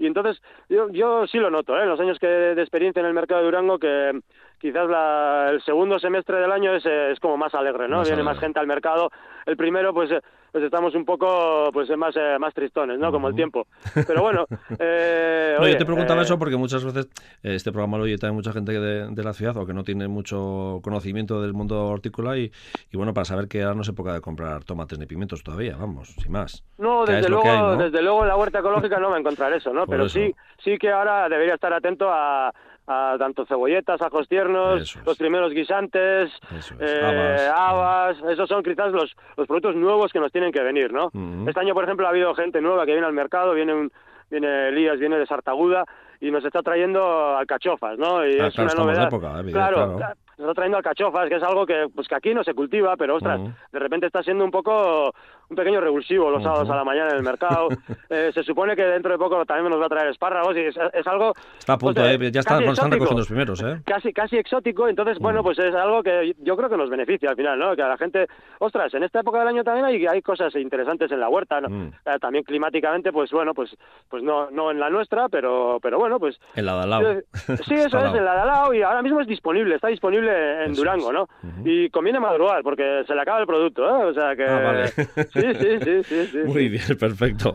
y 0.00 0.06
entonces 0.06 0.42
yo, 0.70 0.88
yo 0.88 1.26
sí 1.26 1.38
lo 1.38 1.50
noto, 1.50 1.78
¿eh? 1.78 1.82
en 1.82 1.90
los 1.90 2.00
años 2.00 2.18
que 2.18 2.26
de 2.26 2.62
experiencia 2.62 3.00
en 3.00 3.06
el 3.06 3.12
mercado 3.12 3.42
de 3.42 3.44
Durango, 3.44 3.78
que 3.78 4.18
quizás 4.60 4.88
la, 4.88 5.48
el 5.50 5.62
segundo 5.62 5.98
semestre 5.98 6.38
del 6.38 6.52
año 6.52 6.74
es, 6.74 6.84
es 6.86 7.18
como 7.18 7.36
más 7.36 7.54
alegre, 7.54 7.88
¿no? 7.88 8.02
Viene 8.02 8.22
más 8.22 8.38
gente 8.38 8.60
al 8.60 8.66
mercado. 8.66 9.10
El 9.46 9.56
primero, 9.56 9.92
pues 9.94 10.10
pues 10.52 10.64
estamos 10.64 10.94
un 10.94 11.04
poco 11.04 11.70
pues 11.72 11.88
más 11.96 12.14
eh, 12.16 12.36
más 12.38 12.52
tristones 12.54 12.98
no 12.98 13.12
como 13.12 13.28
el 13.28 13.34
tiempo. 13.34 13.66
Pero 14.06 14.22
bueno 14.22 14.46
eh, 14.78 15.56
no, 15.58 15.68
yo 15.68 15.76
te 15.76 15.84
preguntaba 15.84 16.20
eh, 16.20 16.24
eso 16.24 16.38
porque 16.38 16.56
muchas 16.56 16.84
veces 16.84 17.08
eh, 17.42 17.54
este 17.54 17.70
programa 17.72 17.98
lo 17.98 18.04
oye 18.04 18.18
también 18.18 18.36
mucha 18.36 18.52
gente 18.52 18.72
de, 18.72 19.08
de, 19.08 19.22
la 19.22 19.32
ciudad 19.32 19.56
o 19.56 19.66
que 19.66 19.72
no 19.72 19.84
tiene 19.84 20.08
mucho 20.08 20.80
conocimiento 20.82 21.40
del 21.42 21.52
mundo 21.52 21.86
hortícola 21.86 22.36
y, 22.36 22.50
y 22.90 22.96
bueno 22.96 23.14
para 23.14 23.24
saber 23.24 23.48
que 23.48 23.62
ahora 23.62 23.76
no 23.76 23.84
se 23.84 23.92
puede 23.92 24.14
de 24.14 24.20
comprar 24.20 24.64
tomates 24.64 24.98
ni 24.98 25.06
pimientos 25.06 25.42
todavía 25.42 25.76
vamos 25.76 26.08
sin 26.08 26.32
más. 26.32 26.64
No 26.78 27.04
desde 27.04 27.28
luego 27.28 27.76
desde 27.76 28.02
luego 28.02 28.22
en 28.22 28.28
la 28.28 28.36
huerta 28.36 28.58
ecológica 28.58 28.98
no 28.98 29.10
va 29.10 29.16
a 29.16 29.20
encontrar 29.20 29.52
eso 29.52 29.72
no 29.72 29.86
pero 29.86 30.08
sí 30.08 30.34
sí 30.58 30.78
que 30.78 30.90
ahora 30.90 31.28
debería 31.28 31.54
estar 31.54 31.72
atento 31.72 32.10
a 32.10 32.52
a 32.92 33.16
tanto 33.18 33.46
cebolletas, 33.46 34.02
ajos 34.02 34.26
tiernos, 34.26 34.98
los 35.06 35.16
primeros 35.16 35.52
guisantes, 35.52 36.32
eh, 36.80 37.48
habas. 37.54 38.18
esos 38.28 38.48
son 38.48 38.64
quizás 38.64 38.90
los, 38.90 39.14
los 39.36 39.46
productos 39.46 39.76
nuevos 39.76 40.12
que 40.12 40.18
nos 40.18 40.32
tienen 40.32 40.50
que 40.50 40.60
venir, 40.60 40.92
¿no? 40.92 41.12
Este 41.46 41.60
año, 41.60 41.72
por 41.72 41.84
ejemplo, 41.84 42.06
ha 42.06 42.10
habido 42.10 42.34
gente 42.34 42.60
nueva 42.60 42.84
que 42.86 42.92
viene 42.92 43.06
al 43.06 43.12
mercado, 43.12 43.54
viene 43.54 43.74
un, 43.74 43.92
viene 44.28 44.68
Elías, 44.68 44.98
viene 44.98 45.18
de 45.18 45.26
Sartaguda 45.26 45.84
y 46.20 46.32
nos 46.32 46.44
está 46.44 46.62
trayendo 46.62 47.36
alcachofas, 47.36 47.96
¿no? 47.96 48.26
Y 48.26 48.40
ah, 48.40 48.48
es 48.48 48.58
una 48.58 48.74
novedad. 48.74 49.06
Época, 49.06 49.40
eh, 49.40 49.52
claro, 49.52 49.96
claro, 49.96 50.16
está 50.40 50.54
trayendo 50.54 50.78
alcachofas, 50.78 51.28
que 51.28 51.36
es 51.36 51.42
algo 51.42 51.66
que 51.66 51.86
pues 51.94 52.08
que 52.08 52.14
aquí 52.14 52.34
no 52.34 52.44
se 52.44 52.54
cultiva, 52.54 52.96
pero 52.96 53.16
ostras, 53.16 53.40
de 53.72 53.78
repente 53.78 54.06
está 54.06 54.22
siendo 54.22 54.44
un 54.44 54.50
poco 54.50 55.12
un 55.48 55.56
pequeño 55.56 55.80
revulsivo 55.80 56.30
los 56.30 56.42
sábados 56.42 56.70
a 56.70 56.76
la 56.76 56.84
mañana 56.84 57.10
en 57.10 57.16
el 57.16 57.22
mercado. 57.22 57.68
eh, 58.10 58.30
se 58.32 58.42
supone 58.42 58.76
que 58.76 58.84
dentro 58.84 59.12
de 59.12 59.18
poco 59.18 59.44
también 59.44 59.70
nos 59.70 59.80
va 59.80 59.86
a 59.86 59.88
traer 59.88 60.08
espárragos 60.08 60.56
y 60.56 60.60
es, 60.60 60.76
es 60.92 61.06
algo... 61.06 61.34
Está 61.58 61.74
a 61.74 61.78
punto, 61.78 62.00
pues, 62.00 62.20
eh, 62.20 62.30
ya 62.30 62.40
está, 62.40 62.62
están 62.62 62.90
recogiendo 62.90 63.20
los 63.20 63.28
primeros, 63.28 63.62
¿eh? 63.62 63.80
Casi, 63.84 64.12
casi 64.12 64.36
exótico, 64.36 64.88
entonces, 64.88 65.18
bueno, 65.18 65.42
pues 65.42 65.58
es 65.58 65.74
algo 65.74 66.02
que 66.02 66.34
yo 66.38 66.56
creo 66.56 66.68
que 66.68 66.76
nos 66.76 66.88
beneficia 66.88 67.30
al 67.30 67.36
final, 67.36 67.58
¿no? 67.58 67.74
Que 67.74 67.82
a 67.82 67.88
la 67.88 67.98
gente, 67.98 68.28
ostras, 68.58 68.94
en 68.94 69.02
esta 69.02 69.20
época 69.20 69.40
del 69.40 69.48
año 69.48 69.64
también 69.64 69.86
hay, 69.86 70.06
hay 70.06 70.22
cosas 70.22 70.54
interesantes 70.54 71.10
en 71.10 71.20
la 71.20 71.28
huerta, 71.28 71.60
¿no? 71.60 71.86
Eh, 71.86 72.18
también 72.20 72.44
climáticamente, 72.44 73.12
pues 73.12 73.30
bueno, 73.30 73.54
pues 73.54 73.76
pues 74.08 74.22
no 74.22 74.50
no 74.50 74.70
en 74.70 74.78
la 74.78 74.90
nuestra, 74.90 75.28
pero 75.28 75.78
pero 75.82 75.98
bueno, 75.98 76.18
pues... 76.18 76.40
En 76.54 76.66
la 76.66 76.76
de 76.76 76.82
al 76.82 76.90
lado. 76.90 77.20
Sí, 77.66 77.74
eso 77.74 77.98
es, 77.98 78.14
en 78.14 78.24
la 78.24 78.34
de 78.34 78.40
al 78.40 78.46
lado 78.46 78.74
y 78.74 78.82
ahora 78.82 79.02
mismo 79.02 79.20
es 79.20 79.26
disponible, 79.26 79.74
está 79.74 79.88
disponible 79.88 80.29
en 80.30 80.74
Durango, 80.74 81.12
¿no? 81.12 81.28
Y 81.64 81.90
conviene 81.90 82.20
madrugar 82.20 82.62
porque 82.62 83.04
se 83.06 83.14
le 83.14 83.20
acaba 83.20 83.40
el 83.40 83.46
producto, 83.46 83.84
¿eh? 83.84 84.04
O 84.04 84.14
sea 84.14 84.34
que... 84.36 84.44
Ah, 84.44 84.60
vale. 84.60 84.88
sí, 84.88 86.02
sí, 86.04 86.26
sí. 86.26 86.38
Muy 86.46 86.68
bien, 86.68 86.96
perfecto. 86.98 87.54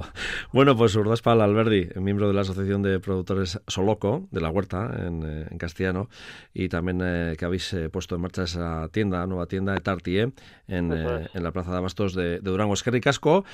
Bueno, 0.51 0.75
pues 0.75 0.95
Urdaspal 0.95 1.41
Alberdi, 1.41 1.89
miembro 1.95 2.27
de 2.27 2.33
la 2.33 2.41
Asociación 2.41 2.81
de 2.81 2.99
Productores 2.99 3.61
Soloco, 3.67 4.27
de 4.31 4.41
la 4.41 4.49
Huerta, 4.49 4.91
en, 5.05 5.23
eh, 5.25 5.57
castellano, 5.57 6.09
y 6.53 6.69
también 6.69 7.01
eh, 7.03 7.35
que 7.37 7.45
habéis 7.45 7.73
eh, 7.73 7.89
puesto 7.89 8.15
en 8.15 8.21
marcha 8.21 8.43
esa 8.43 8.87
tienda, 8.89 9.25
nueva 9.25 9.45
tienda 9.45 9.73
de 9.73 9.81
Tartie, 9.81 10.31
en, 10.67 10.91
en 10.91 11.43
la 11.43 11.51
Plaza 11.51 11.71
de 11.71 11.77
Abastos 11.77 12.13
de, 12.13 12.39
de 12.39 12.51
Durango. 12.51 12.73
Esquerri 12.73 13.01
Casco, 13.01 13.45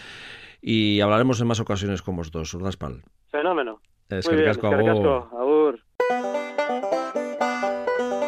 y 0.61 1.01
hablaremos 1.01 1.41
en 1.41 1.47
más 1.47 1.59
ocasiones 1.59 2.01
con 2.01 2.15
vosotros, 2.15 2.53
Urdaspal. 2.53 3.01
Fenómeno. 3.29 3.79
Esquerri 4.09 4.45
Casco, 4.45 4.69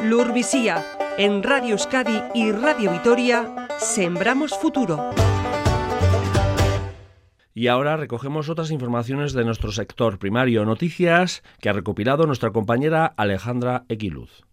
Lurvisía, 0.03 0.83
en 1.17 1.43
Radio 1.43 1.71
Euskadi 1.71 2.21
y 2.33 2.51
Radio 2.51 2.91
Vitoria, 2.91 3.69
Sembramos 3.79 4.51
Futuro. 4.59 5.11
Y 7.53 7.67
ahora 7.67 7.95
recogemos 7.95 8.49
otras 8.49 8.71
informaciones 8.71 9.31
de 9.31 9.45
nuestro 9.45 9.71
sector 9.71 10.19
primario, 10.19 10.65
noticias 10.65 11.41
que 11.61 11.69
ha 11.69 11.73
recopilado 11.73 12.25
nuestra 12.25 12.51
compañera 12.51 13.05
Alejandra 13.15 13.85
Equiluz. 13.87 14.43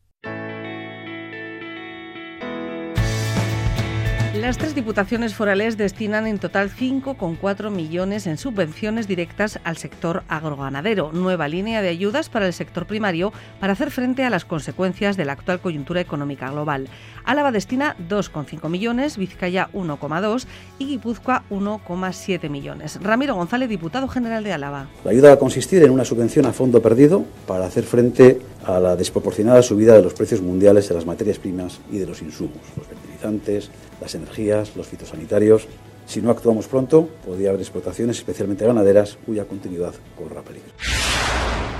Las 4.40 4.56
tres 4.56 4.74
diputaciones 4.74 5.34
forales 5.34 5.76
destinan 5.76 6.26
en 6.26 6.38
total 6.38 6.70
5,4 6.70 7.70
millones 7.70 8.26
en 8.26 8.38
subvenciones 8.38 9.06
directas 9.06 9.60
al 9.64 9.76
sector 9.76 10.22
agroganadero, 10.28 11.10
nueva 11.12 11.46
línea 11.46 11.82
de 11.82 11.90
ayudas 11.90 12.30
para 12.30 12.46
el 12.46 12.54
sector 12.54 12.86
primario 12.86 13.34
para 13.60 13.74
hacer 13.74 13.90
frente 13.90 14.24
a 14.24 14.30
las 14.30 14.46
consecuencias 14.46 15.18
de 15.18 15.26
la 15.26 15.32
actual 15.32 15.60
coyuntura 15.60 16.00
económica 16.00 16.50
global. 16.50 16.88
Álava 17.22 17.52
destina 17.52 17.96
2,5 18.08 18.70
millones, 18.70 19.18
Vizcaya 19.18 19.68
1,2 19.74 20.46
y 20.78 20.86
Guipúzcoa 20.86 21.44
1,7 21.50 22.48
millones. 22.48 22.98
Ramiro 23.02 23.34
González, 23.34 23.68
diputado 23.68 24.08
general 24.08 24.42
de 24.42 24.54
Álava. 24.54 24.88
La 25.04 25.10
ayuda 25.10 25.28
va 25.28 25.34
a 25.34 25.38
consistir 25.38 25.82
en 25.82 25.90
una 25.90 26.06
subvención 26.06 26.46
a 26.46 26.54
fondo 26.54 26.80
perdido 26.80 27.26
para 27.46 27.66
hacer 27.66 27.84
frente 27.84 28.40
a 28.64 28.80
la 28.80 28.96
desproporcionada 28.96 29.62
subida 29.62 29.94
de 29.94 30.02
los 30.02 30.14
precios 30.14 30.40
mundiales 30.40 30.88
de 30.88 30.94
las 30.94 31.04
materias 31.04 31.38
primas 31.38 31.78
y 31.92 31.98
de 31.98 32.06
los 32.06 32.22
insumos, 32.22 32.56
los 32.76 32.86
fertilizantes, 32.86 33.70
las 34.00 34.14
energías, 34.14 34.76
los 34.76 34.86
fitosanitarios. 34.86 35.66
Si 36.06 36.20
no 36.20 36.30
actuamos 36.30 36.66
pronto, 36.66 37.08
podría 37.24 37.50
haber 37.50 37.60
explotaciones, 37.60 38.18
especialmente 38.18 38.66
ganaderas, 38.66 39.18
cuya 39.26 39.44
continuidad 39.44 39.94
corra 40.16 40.42
peligro. 40.42 40.72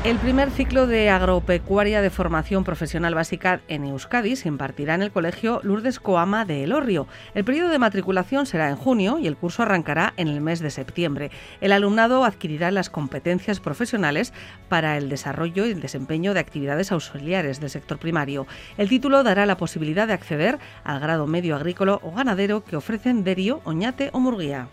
El 0.03 0.17
primer 0.17 0.51
ciclo 0.51 0.87
de 0.87 1.11
agropecuaria 1.11 2.01
de 2.01 2.09
formación 2.09 2.65
profesional 2.65 3.15
básica 3.15 3.61
en 3.69 3.85
Euskadi 3.85 4.35
se 4.35 4.49
impartirá 4.49 4.95
en 4.95 5.03
el 5.03 5.13
Colegio 5.13 5.61
Lourdes 5.63 6.01
Coama 6.01 6.47
de 6.47 6.65
Elorrio. 6.65 7.07
El 7.35 7.45
periodo 7.45 7.69
de 7.69 7.79
matriculación 7.79 8.47
será 8.47 8.71
en 8.71 8.77
junio 8.77 9.19
y 9.19 9.27
el 9.27 9.37
curso 9.37 9.63
arrancará 9.63 10.15
en 10.17 10.29
el 10.29 10.41
mes 10.41 10.61
de 10.61 10.71
septiembre. 10.71 11.31
El 11.61 11.71
alumnado 11.71 12.25
adquirirá 12.25 12.71
las 12.71 12.89
competencias 12.89 13.61
profesionales 13.61 14.33
para 14.71 14.97
el 14.97 15.11
desarrollo 15.11 15.67
y 15.67 15.73
el 15.73 15.83
desempeño 15.83 16.33
de 16.33 16.41
actividades 16.41 16.93
auxiliares 16.93 17.61
del 17.61 17.69
sector 17.69 17.99
primario. 17.99 18.47
El 18.79 18.89
título 18.89 19.23
dará 19.23 19.45
la 19.45 19.59
posibilidad 19.59 20.07
de 20.07 20.15
acceder 20.15 20.59
al 20.83 21.01
grado 21.01 21.27
medio 21.27 21.57
agrícola 21.57 21.97
o 21.97 22.13
ganadero 22.13 22.65
que 22.65 22.77
ofrecen 22.77 23.23
Derio, 23.23 23.61
Oñate 23.65 24.09
o 24.15 24.19
Murguía. 24.19 24.69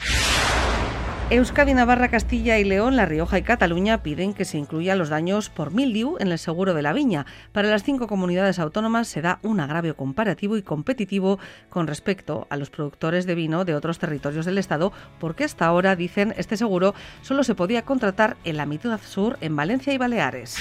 Euskadi, 1.30 1.74
Navarra, 1.74 2.08
Castilla 2.08 2.58
y 2.58 2.64
León, 2.64 2.96
La 2.96 3.06
Rioja 3.06 3.38
y 3.38 3.42
Cataluña 3.42 4.02
piden 4.02 4.34
que 4.34 4.46
se 4.46 4.58
incluyan 4.58 4.98
los 4.98 5.10
daños 5.10 5.50
por 5.50 5.74
mildiu 5.74 6.16
en 6.22 6.32
el 6.32 6.40
seguro 6.40 6.74
de 6.74 6.82
la 6.82 6.94
viña. 6.94 7.26
Para 7.52 7.68
las 7.68 7.84
cinco 7.84 8.08
comunidades 8.08 8.60
autónomas 8.60 9.10
se 9.10 9.22
da 9.22 9.40
un 9.42 9.60
agravio 9.60 9.98
comparativo 9.98 10.56
y 10.56 10.62
competitivo 10.62 11.38
con 11.70 11.86
respecto 11.86 12.48
a 12.50 12.56
los 12.56 12.70
productores 12.70 13.26
de 13.26 13.36
vino 13.36 13.66
de 13.66 13.76
otros 13.76 14.00
territorios 14.00 14.46
del 14.46 14.58
Estado, 14.58 14.94
porque 15.20 15.44
hasta 15.44 15.66
ahora, 15.66 15.98
dicen, 15.98 16.34
este 16.38 16.56
seguro 16.56 16.96
solo 17.24 17.44
se 17.44 17.56
podía 17.56 17.82
contratar 17.82 18.38
en 18.46 18.56
la 18.56 18.66
mitad 18.66 18.98
sur, 19.02 19.38
en 19.42 19.54
Valencia 19.54 19.92
y 19.92 19.98
Baleares. 19.98 20.56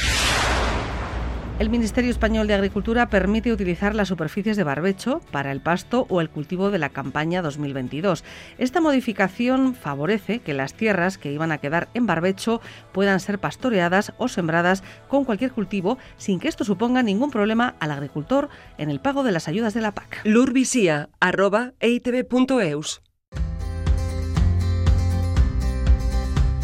El 1.58 1.70
Ministerio 1.70 2.10
Español 2.10 2.46
de 2.46 2.52
Agricultura 2.52 3.08
permite 3.08 3.50
utilizar 3.50 3.94
las 3.94 4.08
superficies 4.08 4.58
de 4.58 4.62
barbecho 4.62 5.22
para 5.30 5.52
el 5.52 5.62
pasto 5.62 6.06
o 6.10 6.20
el 6.20 6.28
cultivo 6.28 6.70
de 6.70 6.78
la 6.78 6.90
campaña 6.90 7.40
2022. 7.40 8.24
Esta 8.58 8.82
modificación 8.82 9.74
favorece 9.74 10.40
que 10.40 10.52
las 10.52 10.74
tierras 10.74 11.16
que 11.16 11.32
iban 11.32 11.52
a 11.52 11.58
quedar 11.58 11.88
en 11.94 12.04
barbecho 12.04 12.60
puedan 12.92 13.20
ser 13.20 13.38
pastoreadas 13.38 14.12
o 14.18 14.28
sembradas 14.28 14.84
con 15.08 15.24
cualquier 15.24 15.52
cultivo 15.52 15.96
sin 16.18 16.40
que 16.40 16.48
esto 16.48 16.62
suponga 16.62 17.02
ningún 17.02 17.30
problema 17.30 17.74
al 17.80 17.90
agricultor 17.90 18.50
en 18.76 18.90
el 18.90 19.00
pago 19.00 19.22
de 19.22 19.32
las 19.32 19.48
ayudas 19.48 19.72
de 19.72 19.80
la 19.80 19.92
PAC. 19.92 20.20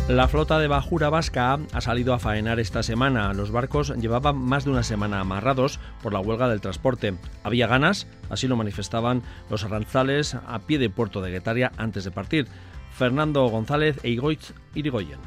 La 0.08 0.26
flota 0.26 0.58
de 0.58 0.66
bajura 0.66 1.10
vasca 1.10 1.60
ha 1.72 1.80
salido 1.80 2.12
a 2.12 2.18
faenar 2.18 2.58
esta 2.58 2.82
semana. 2.82 3.32
Los 3.34 3.52
barcos 3.52 3.94
llevaban 3.96 4.36
más 4.36 4.64
de 4.64 4.70
una 4.70 4.82
semana 4.82 5.20
amarrados 5.20 5.78
por 6.02 6.12
la 6.12 6.18
huelga 6.18 6.48
del 6.48 6.60
transporte. 6.60 7.14
Había 7.44 7.68
ganas, 7.68 8.08
así 8.28 8.48
lo 8.48 8.56
manifestaban 8.56 9.22
los 9.48 9.64
arranzales 9.64 10.34
a 10.34 10.58
pie 10.58 10.78
de 10.78 10.90
puerto 10.90 11.22
de 11.22 11.30
Guetaria 11.30 11.70
antes 11.76 12.02
de 12.02 12.10
partir. 12.10 12.48
Fernando 12.90 13.46
González 13.46 14.00
e 14.02 14.10
Igoitz 14.10 14.52
Irigoyen. 14.74 15.20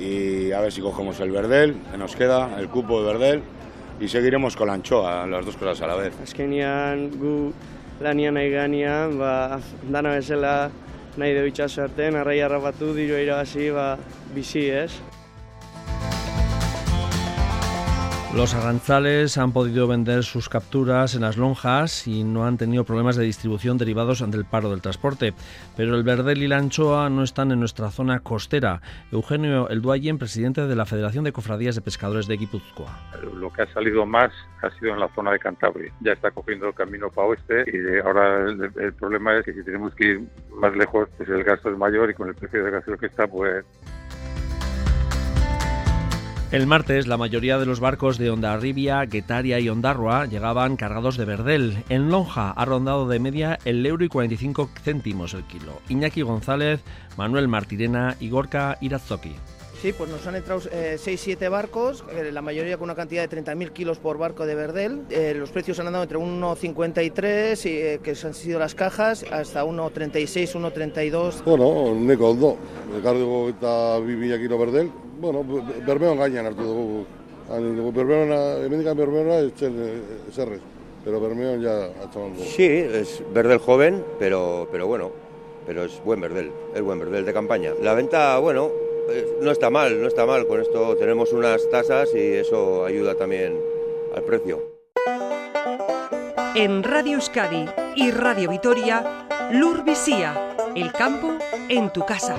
Y 0.00 0.50
a 0.50 0.60
ver 0.60 0.72
si 0.72 0.80
cogemos 0.80 1.20
el 1.20 1.30
verdel, 1.30 1.76
que 1.92 1.98
nos 1.98 2.16
queda, 2.16 2.58
el 2.58 2.68
cupo 2.68 3.02
de 3.02 3.12
verdel, 3.12 3.42
y 4.00 4.08
seguiremos 4.08 4.56
con 4.56 4.68
la 4.68 4.74
anchoa, 4.74 5.26
las 5.26 5.44
dos 5.44 5.56
cosas 5.56 5.82
a 5.82 5.86
la 5.86 5.94
vez. 5.94 6.14
gu 7.18 7.52
lanian 8.00 9.18
ba, 9.18 9.60
dana 9.88 10.18
nahi 11.16 11.34
dugu 11.34 11.48
itxaso 11.48 11.82
arraia 11.82 12.20
arrai 12.20 12.40
harrapatu, 12.44 12.94
diroa 12.94 13.20
irabazi, 13.24 13.70
ba, 13.72 13.98
bizi, 14.34 14.70
ez? 14.70 14.90
Los 18.36 18.54
arranzales 18.54 19.38
han 19.38 19.52
podido 19.52 19.88
vender 19.88 20.22
sus 20.22 20.50
capturas 20.50 21.14
en 21.14 21.22
las 21.22 21.38
lonjas 21.38 22.06
y 22.06 22.22
no 22.22 22.44
han 22.44 22.58
tenido 22.58 22.84
problemas 22.84 23.16
de 23.16 23.24
distribución 23.24 23.78
derivados 23.78 24.30
del 24.30 24.44
paro 24.44 24.68
del 24.68 24.82
transporte. 24.82 25.32
Pero 25.74 25.96
el 25.96 26.02
verdel 26.02 26.42
y 26.42 26.46
la 26.46 26.58
anchoa 26.58 27.08
no 27.08 27.22
están 27.22 27.50
en 27.50 27.60
nuestra 27.60 27.90
zona 27.90 28.20
costera. 28.20 28.82
Eugenio 29.10 29.70
Elduayen, 29.70 30.18
presidente 30.18 30.66
de 30.66 30.76
la 30.76 30.84
Federación 30.84 31.24
de 31.24 31.32
Cofradías 31.32 31.76
de 31.76 31.80
Pescadores 31.80 32.26
de 32.26 32.36
Guipúzcoa. 32.36 33.10
Lo 33.40 33.50
que 33.50 33.62
ha 33.62 33.72
salido 33.72 34.04
más 34.04 34.30
ha 34.60 34.70
sido 34.78 34.92
en 34.92 35.00
la 35.00 35.08
zona 35.14 35.32
de 35.32 35.38
Cantabria. 35.38 35.90
Ya 36.00 36.12
está 36.12 36.30
cogiendo 36.30 36.68
el 36.68 36.74
camino 36.74 37.08
para 37.08 37.28
oeste 37.28 37.64
y 37.72 38.06
ahora 38.06 38.50
el, 38.50 38.92
problema 38.92 39.38
es 39.38 39.46
que 39.46 39.54
si 39.54 39.64
tenemos 39.64 39.94
que 39.94 40.08
ir 40.08 40.28
más 40.60 40.76
lejos, 40.76 41.08
pues 41.16 41.26
el 41.30 41.42
gasto 41.42 41.70
es 41.70 41.78
mayor 41.78 42.10
y 42.10 42.14
con 42.14 42.28
el 42.28 42.34
precio 42.34 42.62
del 42.62 42.70
gasto 42.70 42.98
que 42.98 43.06
está, 43.06 43.26
pues 43.26 43.64
el 46.52 46.66
martes, 46.66 47.06
la 47.06 47.16
mayoría 47.16 47.58
de 47.58 47.66
los 47.66 47.80
barcos 47.80 48.18
de 48.18 48.30
Ondarribia, 48.30 49.04
Guetaria 49.04 49.58
y 49.58 49.68
Ondarroa 49.68 50.26
llegaban 50.26 50.76
cargados 50.76 51.16
de 51.16 51.24
verdel. 51.24 51.82
En 51.88 52.08
Lonja 52.10 52.50
ha 52.50 52.64
rondado 52.64 53.08
de 53.08 53.18
media 53.18 53.58
el 53.64 53.84
euro 53.84 54.04
y 54.04 54.08
45 54.08 54.70
céntimos 54.82 55.34
el 55.34 55.44
kilo. 55.44 55.80
Iñaki 55.88 56.22
González, 56.22 56.82
Manuel 57.16 57.48
Martirena 57.48 58.16
y 58.20 58.30
Gorka 58.30 58.78
Irazoki. 58.80 59.34
Sí, 59.86 59.92
pues 59.92 60.10
nos 60.10 60.26
han 60.26 60.34
entrado 60.34 60.60
6-7 60.62 61.40
eh, 61.40 61.48
barcos, 61.48 62.02
eh, 62.10 62.32
la 62.32 62.42
mayoría 62.42 62.76
con 62.76 62.86
una 62.86 62.96
cantidad 62.96 63.22
de 63.22 63.44
30.000 63.44 63.70
kilos 63.70 63.98
por 64.00 64.18
barco 64.18 64.44
de 64.44 64.56
verdel. 64.56 65.02
Eh, 65.10 65.32
los 65.38 65.50
precios 65.50 65.78
han 65.78 65.86
andado 65.86 66.02
entre 66.02 66.18
1,53, 66.18 68.00
que 68.00 68.10
han 68.10 68.34
sido 68.34 68.58
las 68.58 68.74
cajas, 68.74 69.24
hasta 69.30 69.64
1,36, 69.64 70.56
1,32. 70.56 71.44
Bueno, 71.44 71.68
un 71.68 72.10
ondo. 72.20 72.56
Ekardugu 72.98 73.50
eta 73.50 74.00
2.000 74.00 74.40
kilo 74.40 74.58
verdel, 74.58 74.90
bueno, 75.20 75.44
bermeon 75.86 76.18
gainean 76.18 76.46
hartu 76.46 76.64
dugu. 76.64 77.06
Bermeona, 77.92 78.66
emendikan 78.66 78.96
bermeona 78.96 79.38
es 79.38 79.52
zerrez, 80.34 80.62
pero 81.04 81.20
bermeon 81.20 81.62
ya 81.62 81.84
ha 81.84 82.44
Sí, 82.44 82.66
es 82.66 83.22
verdel 83.32 83.58
joven, 83.58 84.04
pero, 84.18 84.66
pero 84.72 84.88
bueno, 84.88 85.12
pero 85.64 85.84
es 85.84 86.02
buen 86.04 86.20
verdel, 86.20 86.50
es 86.74 86.82
buen 86.82 86.98
verdel 86.98 87.24
de 87.24 87.32
campaña. 87.32 87.70
La 87.80 87.94
venta, 87.94 88.36
bueno, 88.40 88.85
no 89.40 89.50
está 89.50 89.70
mal, 89.70 90.00
no 90.00 90.08
está 90.08 90.26
mal. 90.26 90.46
Con 90.46 90.60
esto 90.60 90.96
tenemos 90.96 91.32
unas 91.32 91.68
tasas 91.70 92.14
y 92.14 92.34
eso 92.34 92.84
ayuda 92.84 93.14
también 93.14 93.60
al 94.14 94.22
precio. 94.22 94.76
En 96.54 96.82
Radio 96.82 97.14
Euskadi 97.16 97.66
y 97.96 98.10
Radio 98.10 98.48
Vitoria, 98.50 99.26
Lur 99.52 99.84
Visía, 99.84 100.56
el 100.74 100.92
campo 100.92 101.36
en 101.68 101.92
tu 101.92 102.04
casa. 102.06 102.36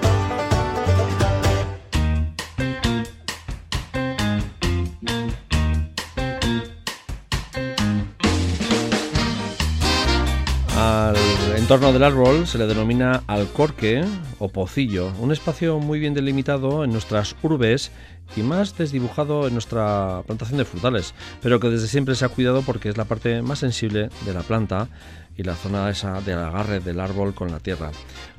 En 11.68 11.76
torno 11.76 11.91
del 11.91 12.03
árbol 12.03 12.47
se 12.47 12.57
le 12.57 12.65
denomina 12.65 13.24
alcorque 13.28 14.05
o 14.39 14.47
pocillo, 14.47 15.11
un 15.20 15.34
espacio 15.34 15.80
muy 15.80 15.99
bien 15.99 16.13
delimitado 16.13 16.86
en 16.86 16.93
nuestras 16.93 17.36
urbes 17.43 17.91
y 18.38 18.41
más 18.41 18.78
desdibujado 18.78 19.47
en 19.47 19.51
nuestra 19.51 20.24
plantación 20.26 20.59
de 20.59 20.63
frutales, 20.63 21.13
pero 21.41 21.59
que 21.59 21.68
desde 21.68 21.89
siempre 21.89 22.15
se 22.15 22.24
ha 22.24 22.30
cuidado 22.30 22.61
porque 22.61 22.88
es 22.88 22.95
la 22.95 23.03
parte 23.03 23.41
más 23.41 23.59
sensible 23.59 24.07
de 24.26 24.34
la 24.34 24.43
planta 24.43 24.88
y 25.36 25.43
la 25.43 25.55
zona 25.55 25.89
esa 25.89 26.22
del 26.22 26.38
agarre 26.38 26.80
del 26.80 27.01
árbol 27.01 27.34
con 27.34 27.51
la 27.51 27.59
tierra. 27.59 27.91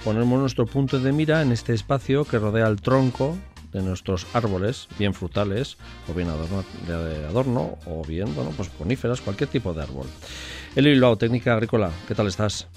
Ponemos 0.05 0.41
nuestro 0.41 0.65
punto 0.65 0.99
de 0.99 1.13
mira 1.13 1.43
en 1.43 1.53
este 1.53 1.75
espacio 1.75 2.25
que 2.25 2.39
rodea 2.39 2.67
el 2.67 2.81
tronco 2.81 3.37
de 3.75 3.83
nuestros 3.83 4.27
árboles, 4.33 4.89
bien 4.99 5.13
frutales 5.13 5.77
o 6.11 6.15
bien 6.15 6.29
de 6.87 7.27
adorno 7.27 7.77
o 7.85 8.03
bien, 8.07 8.35
bueno, 8.35 8.55
pues 8.57 8.71
coníferas, 8.71 9.21
cualquier 9.21 9.51
tipo 9.51 9.75
de 9.75 9.83
árbol. 9.83 10.07
El 10.75 10.87
Bilbao, 10.87 11.19
técnica 11.19 11.53
agrícola, 11.53 11.91
¿qué 12.07 12.15
tal 12.15 12.27
estás? 12.29 12.69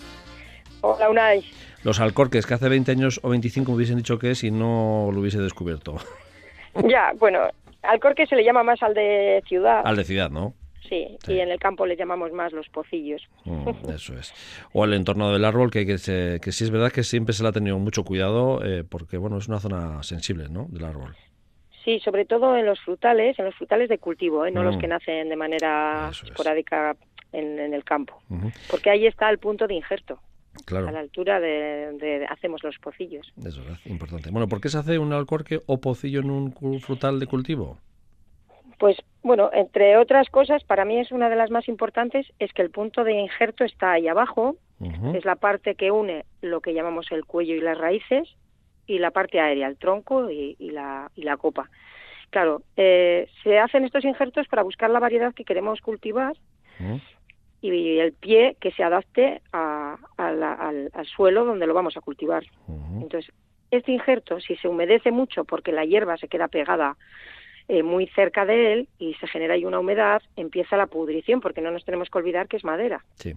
Hola, 0.82 1.10
Unai. 1.10 1.44
Los 1.84 2.00
alcorques 2.00 2.46
que 2.46 2.54
hace 2.54 2.70
20 2.70 2.92
años 2.92 3.20
o 3.24 3.30
25 3.30 3.72
hubiesen 3.72 3.98
dicho 3.98 4.20
que 4.20 4.32
es 4.32 4.44
y 4.44 4.52
no 4.52 5.10
lo 5.14 5.22
hubiese 5.22 5.40
descubierto. 5.40 5.96
Ya, 6.88 7.12
bueno, 7.20 7.50
alcorque 7.82 8.26
se 8.28 8.38
le 8.38 8.46
llama 8.46 8.64
más 8.64 8.82
al 8.82 8.94
de 8.94 9.44
ciudad. 9.46 9.82
Al 9.84 9.98
de 9.98 10.06
ciudad, 10.06 10.30
¿no? 10.30 10.54
Sí, 10.88 11.18
y 11.28 11.40
en 11.40 11.52
el 11.52 11.60
campo 11.60 11.86
le 11.86 11.98
llamamos 11.98 12.32
más 12.32 12.54
los 12.54 12.70
pocillos. 12.70 13.22
Mm, 13.44 13.70
eso 13.94 14.18
es. 14.18 14.34
O 14.72 14.86
el 14.86 14.94
entorno 14.94 15.34
del 15.34 15.44
árbol, 15.44 15.70
que, 15.70 15.86
que, 15.86 15.98
que, 16.42 16.52
sí 16.54 16.64
es 16.64 16.72
verdad 16.72 16.90
que 16.90 17.04
siempre 17.04 17.34
se 17.34 17.44
le 17.44 17.50
ha 17.50 17.52
tenido 17.52 17.78
mucho 17.78 18.06
cuidado, 18.06 18.64
eh, 18.64 18.86
porque 18.90 19.18
bueno, 19.18 19.38
es 19.38 19.50
una 19.50 19.60
zona 19.60 20.02
sensible, 20.04 20.48
¿no? 20.50 20.68
Del 20.70 20.86
árbol. 20.86 21.14
Sí, 21.84 22.00
sobre 22.00 22.24
todo 22.24 22.56
en 22.56 22.66
los 22.66 22.80
frutales, 22.80 23.38
en 23.38 23.46
los 23.46 23.56
frutales 23.56 23.90
de 23.90 23.98
cultivo, 23.98 24.46
¿eh? 24.46 24.52
no 24.52 24.64
los 24.64 24.78
mm. 24.78 24.80
que 24.80 24.88
nacen 24.88 25.28
de 25.28 25.36
manera 25.36 26.10
esporádica 26.24 26.96
en, 27.34 27.74
el 27.74 27.84
campo. 27.84 28.22
Porque 28.70 28.90
ahí 28.90 29.08
está 29.08 29.30
el 29.30 29.40
punto 29.40 29.68
de 29.68 29.74
injerto. 29.74 30.20
Claro. 30.66 30.88
A 30.88 30.92
la 30.92 31.00
altura 31.00 31.40
de, 31.40 32.26
hacemos 32.30 32.64
los 32.64 32.78
pocillos. 32.80 33.32
Eso 33.38 33.62
es 33.62 33.86
importante. 33.88 34.32
Bueno, 34.32 34.48
¿por 34.48 34.60
qué 34.60 34.70
se 34.70 34.78
hace 34.78 35.00
un 35.00 35.14
alcorque 35.14 35.60
o 35.66 35.80
pocillo 35.80 36.20
en 36.20 36.30
un 36.30 36.80
frutal 36.82 37.20
de 37.20 37.28
cultivo? 37.28 37.78
Pues 38.82 38.98
bueno, 39.22 39.52
entre 39.54 39.96
otras 39.98 40.28
cosas, 40.32 40.64
para 40.64 40.86
mí 40.86 40.98
es 40.98 41.12
una 41.12 41.30
de 41.30 41.36
las 41.36 41.52
más 41.52 41.68
importantes, 41.68 42.26
es 42.40 42.52
que 42.52 42.64
el 42.64 42.72
punto 42.72 43.04
de 43.04 43.14
injerto 43.14 43.64
está 43.64 43.92
ahí 43.92 44.08
abajo, 44.08 44.56
es 45.14 45.24
la 45.24 45.36
parte 45.36 45.76
que 45.76 45.92
une 45.92 46.26
lo 46.42 46.62
que 46.62 46.74
llamamos 46.74 47.12
el 47.12 47.24
cuello 47.26 47.54
y 47.54 47.62
las 47.62 47.78
raíces, 47.78 48.28
y 48.88 48.98
la 48.98 49.12
parte 49.12 49.40
aérea, 49.40 49.68
el 49.68 49.78
tronco 49.78 50.32
y, 50.32 50.56
la, 50.60 51.12
y 51.16 51.22
la 51.22 51.38
copa. 51.38 51.70
Claro, 52.32 52.64
eh, 52.76 53.28
se 53.44 53.60
hacen 53.60 53.86
estos 53.86 54.04
injertos 54.04 54.48
para 54.48 54.64
buscar 54.64 54.90
la 54.90 55.00
variedad 55.00 55.36
que 55.36 55.46
queremos 55.46 55.80
cultivar 55.82 56.36
y 57.62 58.00
el 58.00 58.14
pie 58.14 58.58
que 58.60 58.72
se 58.72 58.84
adapte 58.84 59.42
al, 59.52 60.92
suelo 61.16 61.46
donde 61.46 61.68
lo 61.68 61.74
vamos 61.74 61.96
a 61.96 62.02
cultivar. 62.02 62.44
Entonces, 63.00 63.32
este 63.70 63.92
injerto, 63.92 64.40
si 64.40 64.56
se 64.58 64.68
humedece 64.68 65.12
mucho 65.12 65.46
porque 65.46 65.72
la 65.72 65.86
hierba 65.86 66.18
se 66.18 66.28
queda 66.28 66.48
pegada 66.48 66.98
eh, 67.68 67.84
muy 67.84 68.08
cerca 68.08 68.46
de 68.46 68.74
él 68.74 68.90
y 68.98 69.14
se 69.16 69.28
genera 69.28 69.54
ahí 69.54 69.64
una 69.64 69.80
humedad, 69.80 70.22
empieza 70.36 70.76
la 70.76 70.88
pudrición 70.88 71.40
porque 71.40 71.62
no 71.62 71.72
nos 71.72 71.86
tenemos 71.86 72.10
que 72.10 72.18
olvidar 72.18 72.48
que 72.48 72.58
es 72.58 72.64
madera. 72.64 73.06
Sí. 73.16 73.34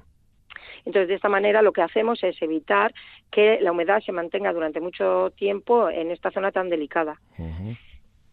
Entonces, 0.85 1.09
de 1.09 1.15
esta 1.15 1.29
manera 1.29 1.63
lo 1.63 1.73
que 1.73 1.83
hacemos 1.83 2.23
es 2.25 2.41
evitar 2.43 2.93
que 3.31 3.59
la 3.61 3.73
humedad 3.73 4.01
se 4.01 4.13
mantenga 4.13 4.53
durante 4.53 4.81
mucho 4.81 5.31
tiempo 5.37 5.89
en 5.89 6.11
esta 6.11 6.31
zona 6.31 6.51
tan 6.51 6.69
delicada. 6.69 7.21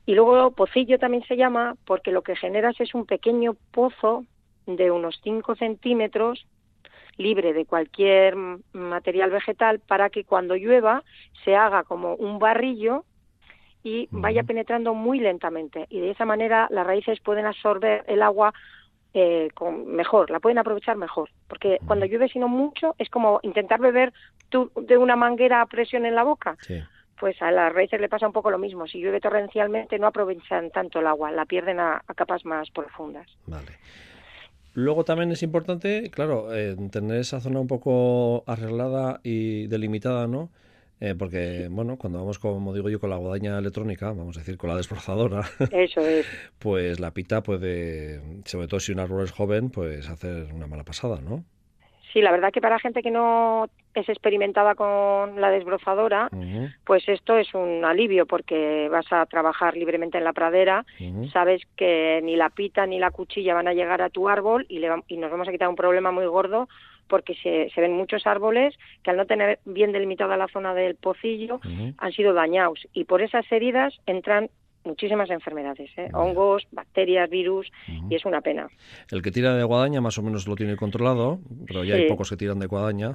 Y 0.06 0.16
luego 0.16 0.52
pocillo 0.52 0.98
también 0.98 1.24
se 1.28 1.38
llama 1.38 1.76
porque 1.86 2.12
lo 2.12 2.24
que 2.24 2.36
generas 2.36 2.80
es 2.80 2.94
un 2.96 3.06
pequeño 3.06 3.56
pozo 3.72 4.26
de 4.66 4.92
unos 4.92 5.20
5 5.24 5.56
centímetros 5.56 6.46
libre 7.18 7.54
de 7.54 7.66
cualquier 7.66 8.36
material 8.74 9.30
vegetal 9.30 9.80
para 9.80 10.10
que 10.10 10.24
cuando 10.24 10.56
llueva 10.56 11.04
se 11.44 11.56
haga 11.56 11.84
como 11.84 12.16
un 12.16 12.40
barrillo 12.40 13.06
y 13.84 14.08
vaya 14.12 14.44
penetrando 14.44 14.94
muy 14.94 15.20
lentamente 15.20 15.88
y 15.90 16.00
de 16.00 16.12
esa 16.12 16.26
manera 16.26 16.68
las 16.70 16.86
raíces 16.86 17.20
pueden 17.20 17.46
absorber 17.46 18.04
el 18.08 18.22
agua 18.22 18.54
eh, 19.14 19.50
con, 19.54 19.88
mejor, 19.88 20.32
la 20.32 20.40
pueden 20.40 20.58
aprovechar 20.58 20.96
mejor, 20.96 21.30
porque 21.50 21.80
cuando 21.86 22.06
llueve 22.06 22.30
sino 22.30 22.48
mucho 22.48 22.96
es 22.98 23.10
como 23.10 23.40
intentar 23.44 23.82
beber 23.82 24.14
de 24.76 24.98
una 24.98 25.16
manguera 25.16 25.62
a 25.62 25.66
presión 25.66 26.06
en 26.06 26.16
la 26.16 26.24
boca. 26.24 26.58
Pues 27.20 27.40
a 27.42 27.52
las 27.52 27.72
raíces 27.72 28.02
le 28.02 28.10
pasa 28.10 28.26
un 28.26 28.34
poco 28.34 28.50
lo 28.50 28.58
mismo. 28.58 28.88
Si 28.88 29.00
llueve 29.00 29.20
torrencialmente 29.20 30.00
no 30.00 30.08
aprovechan 30.08 30.72
tanto 30.72 31.00
el 31.00 31.08
agua, 31.08 31.30
la 31.30 31.46
pierden 31.46 31.80
a, 31.80 32.02
capas 32.16 32.46
más 32.46 32.72
profundas. 32.72 33.28
Vale. 33.46 33.78
Luego 34.74 35.04
también 35.04 35.32
es 35.32 35.44
importante, 35.44 36.10
claro, 36.12 36.54
eh, 36.56 36.76
tener 36.92 37.18
esa 37.18 37.42
zona 37.42 37.60
un 37.60 37.68
poco 37.68 38.44
arreglada 38.48 39.20
y 39.24 39.68
delimitada, 39.68 40.28
¿no? 40.28 40.50
Eh, 41.02 41.16
porque, 41.18 41.68
bueno, 41.70 41.98
cuando 41.98 42.20
vamos, 42.20 42.38
como 42.40 42.74
digo 42.74 42.90
yo, 42.90 43.00
con 43.00 43.10
la 43.10 43.18
guadaña 43.18 43.58
electrónica, 43.58 44.08
vamos 44.10 44.38
a 44.38 44.42
decir, 44.42 44.58
con 44.58 44.70
la 44.70 44.76
desbrozadora, 44.76 45.42
Eso 45.72 46.02
es. 46.02 46.26
pues 46.60 47.00
la 47.00 47.12
pita 47.12 47.42
puede, 47.42 48.22
sobre 48.46 48.68
todo 48.68 48.80
si 48.80 48.92
un 48.92 49.00
árbol 49.00 49.24
es 49.26 49.32
joven, 49.32 49.72
pues 49.72 50.08
hacer 50.10 50.54
una 50.54 50.68
mala 50.68 50.84
pasada, 50.84 51.20
¿no? 51.20 51.44
Sí, 52.14 52.22
la 52.22 52.32
verdad 52.32 52.52
que 52.52 52.62
para 52.62 52.80
gente 52.80 53.02
que 53.02 53.12
no 53.12 53.68
es 53.94 54.08
experimentada 54.10 54.76
con 54.76 55.40
la 55.40 55.50
desbrozadora, 55.50 56.30
pues 56.86 57.08
esto 57.08 57.38
es 57.38 57.54
un 57.54 57.86
alivio 57.86 58.26
porque 58.26 58.90
vas 58.90 59.12
a 59.12 59.26
trabajar 59.26 59.76
libremente 59.76 60.18
en 60.18 60.24
la 60.24 60.34
pradera, 60.34 60.86
sabes 61.32 61.62
que 61.76 62.20
ni 62.24 62.36
la 62.36 62.50
pita 62.50 62.86
ni 62.86 63.00
la 63.00 63.12
cuchilla 63.12 63.54
van 63.54 63.68
a 63.68 63.74
llegar 63.74 64.02
a 64.02 64.10
tu 64.10 64.30
árbol 64.30 64.66
y, 64.70 64.80
le 64.80 64.90
y 65.08 65.18
nos 65.18 65.32
vamos 65.32 65.48
a 65.48 65.52
quitar 65.52 65.70
un 65.70 65.76
problema 65.76 66.12
muy 66.12 66.26
gordo 66.26 66.68
porque 67.08 67.36
se, 67.36 67.70
se, 67.76 67.82
ven 67.82 67.92
muchos 67.92 68.26
árboles 68.26 68.74
que 69.04 69.12
al 69.12 69.18
no 69.18 69.26
tener 69.26 69.60
bien 69.66 69.92
delimitada 69.92 70.38
la 70.38 70.48
zona 70.48 70.74
del 70.74 70.96
pocillo 70.96 71.60
han 71.98 72.12
sido 72.14 72.34
dañados. 72.34 72.88
Y 72.94 73.04
por 73.04 73.22
esas 73.22 73.50
heridas 73.52 73.94
entran 74.06 74.50
muchísimas 74.84 75.30
enfermedades, 75.30 75.90
¿eh? 75.98 76.10
hongos, 76.14 76.68
bacterias, 76.72 77.30
virus, 77.30 77.72
y 78.10 78.16
es 78.16 78.26
una 78.26 78.42
pena. 78.42 78.68
El 79.10 79.22
que 79.22 79.32
tira 79.32 79.56
de 79.56 79.64
guadaña 79.64 80.02
más 80.02 80.18
o 80.18 80.24
menos 80.24 80.48
lo 80.48 80.56
tiene 80.56 80.76
controlado, 80.76 81.40
pero 81.68 81.84
ya 81.84 81.96
hay 81.96 82.08
pocos 82.08 82.30
que 82.30 82.38
tiran 82.38 82.60
de 82.60 82.68
guadaña. 82.68 83.14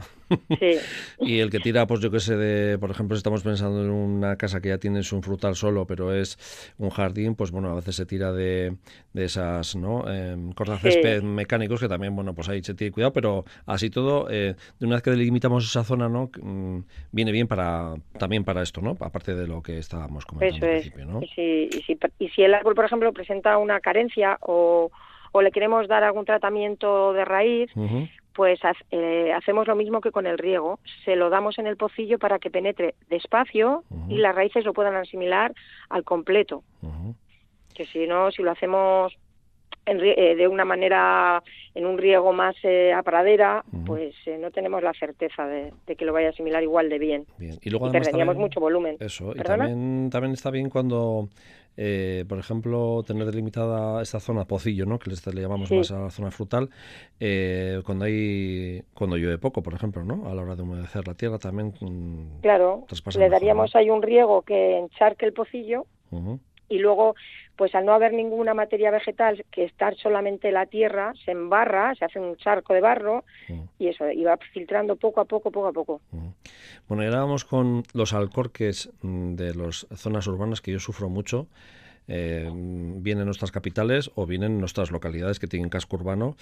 Sí. 0.59 0.79
y 1.21 1.39
el 1.41 1.51
que 1.51 1.59
tira, 1.61 1.87
pues 1.87 2.01
yo 2.01 2.11
que 2.11 2.21
sé, 2.21 2.37
de, 2.37 2.79
por 2.79 2.91
ejemplo, 2.91 3.17
si 3.17 3.21
estamos 3.21 3.43
pensando 3.43 3.83
en 3.85 3.91
una 3.91 4.37
casa 4.37 4.61
que 4.61 4.69
ya 4.69 4.79
tienes 4.79 5.13
un 5.13 5.23
frutal 5.23 5.57
solo, 5.57 5.87
pero 5.87 6.15
es 6.15 6.39
un 6.79 6.91
jardín, 6.91 7.35
pues 7.35 7.51
bueno, 7.51 7.71
a 7.71 7.75
veces 7.75 7.97
se 7.97 8.07
tira 8.07 8.33
de, 8.33 8.77
de 9.13 9.25
esas, 9.25 9.77
¿no? 9.77 10.05
Eh, 10.09 10.37
césped 10.81 11.23
mecánicos 11.23 11.81
que 11.81 11.89
también, 11.89 12.15
bueno, 12.15 12.35
pues 12.35 12.49
ahí 12.49 12.63
se 12.63 12.75
tiene 12.75 12.93
cuidado, 12.93 13.13
pero 13.13 13.45
así 13.67 13.91
todo, 13.91 14.29
eh, 14.31 14.55
de 14.79 14.87
una 14.87 14.97
vez 14.97 15.03
que 15.03 15.11
delimitamos 15.11 15.65
esa 15.65 15.85
zona, 15.85 16.09
¿no? 16.09 16.31
Mm, 16.41 16.81
viene 17.13 17.33
bien 17.33 17.49
para 17.49 17.95
también 18.19 18.45
para 18.45 18.63
esto, 18.63 18.81
¿no? 18.81 18.97
Aparte 19.01 19.35
de 19.35 19.47
lo 19.47 19.63
que 19.63 19.79
estábamos 19.79 20.27
comentando 20.27 20.67
al 20.67 20.73
principio, 20.73 21.07
¿no? 21.07 21.21
Sí 21.35 21.56
y, 21.65 21.83
si, 21.83 21.99
y 22.19 22.29
si 22.31 22.43
el 22.43 22.55
árbol, 22.55 22.75
por 22.75 22.85
ejemplo, 22.85 23.13
presenta 23.13 23.59
una 23.59 23.81
carencia 23.81 24.39
o, 24.41 24.91
o 25.33 25.43
le 25.43 25.51
queremos 25.51 25.89
dar 25.89 26.05
algún 26.05 26.25
tratamiento 26.25 27.13
de 27.13 27.25
raíz, 27.25 27.71
pues 28.35 28.61
eh, 28.91 29.33
hacemos 29.35 29.67
lo 29.67 29.75
mismo 29.75 30.01
que 30.01 30.11
con 30.11 30.27
el 30.27 30.39
riego. 30.39 30.79
Se 31.05 31.17
lo 31.17 31.31
damos 31.31 31.59
en 31.59 31.67
el 31.67 31.77
pocillo 31.77 32.19
para 32.19 32.39
que 32.39 32.51
penetre 32.51 32.95
despacio 33.09 33.85
y 34.09 34.19
las 34.19 34.35
raíces 34.35 34.65
lo 34.65 34.75
puedan 34.75 34.95
asimilar 34.95 35.55
al 35.89 36.05
completo. 36.05 36.63
Que 37.75 37.87
si 37.87 38.07
no, 38.07 38.31
si 38.31 38.43
lo 38.43 38.51
hacemos 38.51 39.17
eh, 39.89 40.35
de 40.35 40.49
una 40.49 40.65
manera 40.65 41.41
en 41.73 41.87
un 41.87 41.97
riego 41.97 42.33
más 42.33 42.57
eh, 42.65 42.93
a 42.93 43.05
pradera, 43.05 43.65
pues 43.87 44.17
eh, 44.27 44.37
no 44.37 44.51
tenemos 44.51 44.83
la 44.83 44.93
certeza 44.93 45.47
de, 45.47 45.73
que 45.97 46.05
lo 46.05 46.13
vaya 46.13 46.29
a 46.29 46.31
asimilar 46.31 46.61
igual 46.61 46.89
de 46.89 46.99
bien. 46.99 47.27
Y 47.39 47.71
luego 47.71 47.93
perderíamos 47.93 48.37
mucho 48.37 48.59
volumen. 48.59 48.97
Eso, 48.99 49.33
y 49.37 49.41
también, 49.43 50.11
también 50.11 50.33
está 50.33 50.51
bien 50.51 50.71
cuando, 50.71 51.29
por 51.77 52.39
ejemplo, 52.39 53.05
tener 53.07 53.27
delimitada 53.27 54.03
esta 54.03 54.19
zona 54.19 54.45
pocillo, 54.45 54.87
¿no? 54.87 54.99
que 54.99 55.09
le, 55.09 55.41
llamamos 55.41 55.71
más 55.71 55.93
a 55.93 56.01
la 56.01 56.11
zona 56.11 56.33
frutal, 56.33 56.69
cuando 57.85 58.07
hay 58.07 58.83
cuando 58.93 59.17
llueve 59.17 59.39
poco, 59.39 59.63
por 59.63 59.75
ejemplo, 59.75 60.03
¿no? 60.03 60.29
a 60.29 60.35
la 60.35 60.43
hora 60.43 60.57
de 60.57 60.63
humedecer 60.63 61.07
la 61.07 61.15
tierra 61.15 61.39
también. 61.39 61.75
Mm, 61.81 62.41
claro, 62.41 62.87
le 63.17 63.29
daríamos 63.29 63.77
ahí 63.77 63.89
un 63.89 64.03
riego 64.03 64.43
que 64.43 64.79
encharque 64.79 65.27
el 65.27 65.33
pocillo 65.33 65.87
y 66.69 66.79
luego 66.79 67.15
pues 67.57 67.75
al 67.75 67.85
no 67.85 67.93
haber 67.93 68.13
ninguna 68.13 68.55
materia 68.55 68.91
vegetal 68.91 69.45
que 69.51 69.65
estar 69.65 69.97
solamente 69.97 70.53
la 70.53 70.67
tierra 70.67 71.13
se 71.25 71.33
embarra 71.33 71.95
se 71.95 72.05
hace 72.05 72.21
un 72.21 72.37
charco 72.37 72.75
de 72.75 72.81
barro 72.81 73.25
mm. 73.49 73.61
y 73.79 73.89
eso 73.89 74.05
va 74.05 74.39
filtrando 74.53 74.97
poco 74.97 75.21
a 75.21 75.25
poco 75.25 75.51
poco 75.51 75.69
a 75.69 75.73
poco 75.73 76.01
mm. 76.13 76.29
bueno 76.89 77.03
y 77.03 77.07
ahora 77.07 77.21
vamos 77.21 77.45
con 77.45 77.83
los 77.95 78.13
alcorques 78.13 78.91
mm, 79.03 79.35
de 79.35 79.55
las 79.55 79.87
zonas 79.95 80.27
urbanas 80.27 80.61
que 80.61 80.73
yo 80.73 80.79
sufro 80.79 81.09
mucho 81.09 81.49
eh, 82.09 82.49
bien 82.53 83.19
en 83.19 83.25
nuestras 83.25 83.51
capitales 83.51 84.11
o 84.15 84.27
bien 84.27 84.45
en 84.45 84.61
nuestras 84.61 84.93
localidades 84.93 85.41
que 85.41 85.49
tienen 85.49 85.69
casco 85.69 85.97
urbano 85.97 86.37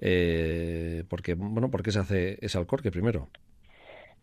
eh, 0.00 1.04
porque 1.08 1.34
bueno 1.34 1.70
por 1.70 1.82
qué 1.82 1.92
se 1.92 1.98
hace 1.98 2.38
ese 2.40 2.56
alcorque 2.56 2.90
primero 2.90 3.28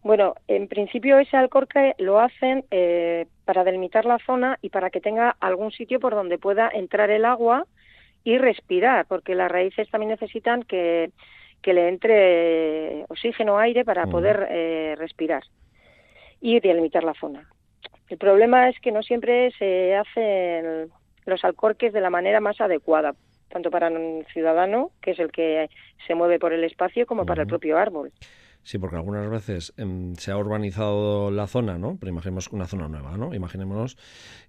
bueno, 0.03 0.35
en 0.49 0.67
principio 0.67 1.17
ese 1.17 1.37
alcorque 1.37 1.95
lo 1.97 2.19
hacen 2.19 2.65
eh, 2.71 3.25
para 3.45 3.63
delimitar 3.63 4.05
la 4.05 4.19
zona 4.19 4.59
y 4.61 4.69
para 4.69 4.89
que 4.89 4.99
tenga 4.99 5.35
algún 5.39 5.71
sitio 5.71 5.99
por 6.01 6.13
donde 6.13 6.37
pueda 6.37 6.69
entrar 6.73 7.09
el 7.09 7.23
agua 7.23 7.65
y 8.25 8.37
respirar, 8.37 9.05
porque 9.07 9.33
las 9.33 9.49
raíces 9.49 9.89
también 9.89 10.11
necesitan 10.11 10.63
que, 10.63 11.11
le 11.65 11.87
entre 11.87 13.05
oxígeno, 13.07 13.57
aire 13.57 13.85
para 13.85 14.05
poder 14.05 14.47
eh, 14.49 14.95
respirar 14.97 15.43
y 16.41 16.59
delimitar 16.59 17.05
la 17.05 17.13
zona. 17.13 17.49
El 18.09 18.17
problema 18.17 18.67
es 18.67 18.77
que 18.81 18.91
no 18.91 19.01
siempre 19.01 19.51
se 19.57 19.95
hacen 19.95 20.89
los 21.25 21.43
alcorques 21.45 21.93
de 21.93 22.01
la 22.01 22.09
manera 22.09 22.41
más 22.41 22.59
adecuada, 22.59 23.13
tanto 23.47 23.71
para 23.71 23.87
un 23.87 24.25
ciudadano, 24.33 24.91
que 25.01 25.11
es 25.11 25.19
el 25.19 25.31
que 25.31 25.69
se 26.05 26.15
mueve 26.15 26.39
por 26.39 26.51
el 26.51 26.65
espacio, 26.65 27.05
como 27.05 27.25
para 27.25 27.43
el 27.43 27.47
propio 27.47 27.77
árbol. 27.77 28.11
Sí, 28.63 28.77
porque 28.77 28.95
algunas 28.95 29.29
veces 29.29 29.73
em, 29.77 30.15
se 30.15 30.31
ha 30.31 30.37
urbanizado 30.37 31.31
la 31.31 31.47
zona, 31.47 31.77
¿no? 31.77 31.97
Pero 31.99 32.11
imaginemos 32.11 32.47
una 32.47 32.65
zona 32.65 32.87
nueva, 32.87 33.17
¿no? 33.17 33.33
Imaginémonos 33.33 33.97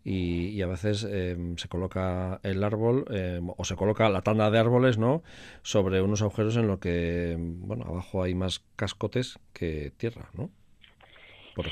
y, 0.04 0.62
a 0.62 0.66
veces 0.68 1.04
em, 1.04 1.56
se 1.56 1.68
coloca 1.68 2.38
el 2.44 2.62
árbol 2.62 3.04
em, 3.10 3.48
o 3.56 3.64
se 3.64 3.74
coloca 3.74 4.08
la 4.08 4.22
tanda 4.22 4.50
de 4.50 4.58
árboles, 4.58 4.98
¿no? 4.98 5.22
Sobre 5.62 6.00
unos 6.00 6.22
agujeros 6.22 6.56
en 6.56 6.68
lo 6.68 6.78
que, 6.78 7.36
bueno, 7.38 7.84
abajo 7.88 8.22
hay 8.22 8.34
más 8.34 8.64
cascotes 8.76 9.38
que 9.52 9.90
tierra, 9.96 10.28
¿no? 10.34 10.50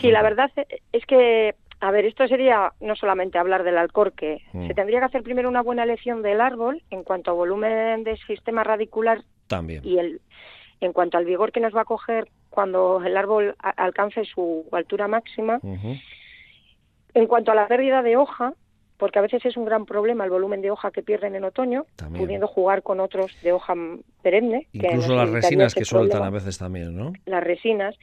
sí, 0.00 0.10
la 0.10 0.22
verdad 0.22 0.50
es 0.92 1.06
que 1.06 1.54
A 1.80 1.90
ver, 1.90 2.04
esto 2.06 2.28
sería 2.28 2.72
no 2.80 2.94
solamente 2.94 3.38
hablar 3.38 3.64
del 3.64 3.76
alcorque. 3.76 4.42
Mm. 4.52 4.68
Se 4.68 4.74
tendría 4.74 5.00
que 5.00 5.06
hacer 5.06 5.22
primero 5.24 5.48
una 5.48 5.62
buena 5.62 5.82
elección 5.82 6.22
del 6.22 6.40
árbol 6.40 6.80
en 6.90 7.02
cuanto 7.02 7.32
a 7.32 7.34
volumen 7.34 8.04
de 8.04 8.16
sistema 8.18 8.62
radicular 8.62 9.22
También. 9.48 9.82
y 9.84 9.98
el 9.98 10.20
en 10.86 10.92
cuanto 10.92 11.18
al 11.18 11.24
vigor 11.24 11.52
que 11.52 11.60
nos 11.60 11.74
va 11.74 11.82
a 11.82 11.84
coger 11.86 12.28
cuando 12.50 13.02
el 13.04 13.16
árbol 13.16 13.54
alcance 13.58 14.24
su 14.24 14.66
altura 14.72 15.08
máxima. 15.08 15.60
En 17.14 17.26
cuanto 17.26 17.52
a 17.52 17.54
la 17.54 17.68
pérdida 17.68 18.02
de 18.02 18.16
hoja, 18.16 18.54
porque 18.96 19.18
a 19.18 19.22
veces 19.22 19.44
es 19.44 19.56
un 19.56 19.64
gran 19.64 19.84
problema 19.84 20.24
el 20.24 20.30
volumen 20.30 20.62
de 20.62 20.70
hoja 20.70 20.90
que 20.90 21.02
pierden 21.02 21.34
en 21.34 21.44
otoño, 21.44 21.86
También. 21.96 22.24
pudiendo 22.24 22.46
jugar 22.46 22.82
con 22.82 23.00
otros 23.00 23.36
de 23.42 23.52
hoja 23.52 23.74
perenne. 24.22 24.68
Incluso 24.72 25.14
las 25.14 25.28
resinas 25.28 25.74
que 25.74 25.84
sueltan 25.84 26.22
a 26.22 26.30
veces 26.30 26.56
también, 26.58 26.96
¿no? 26.96 27.12
las 27.26 27.42
resinas. 27.42 27.96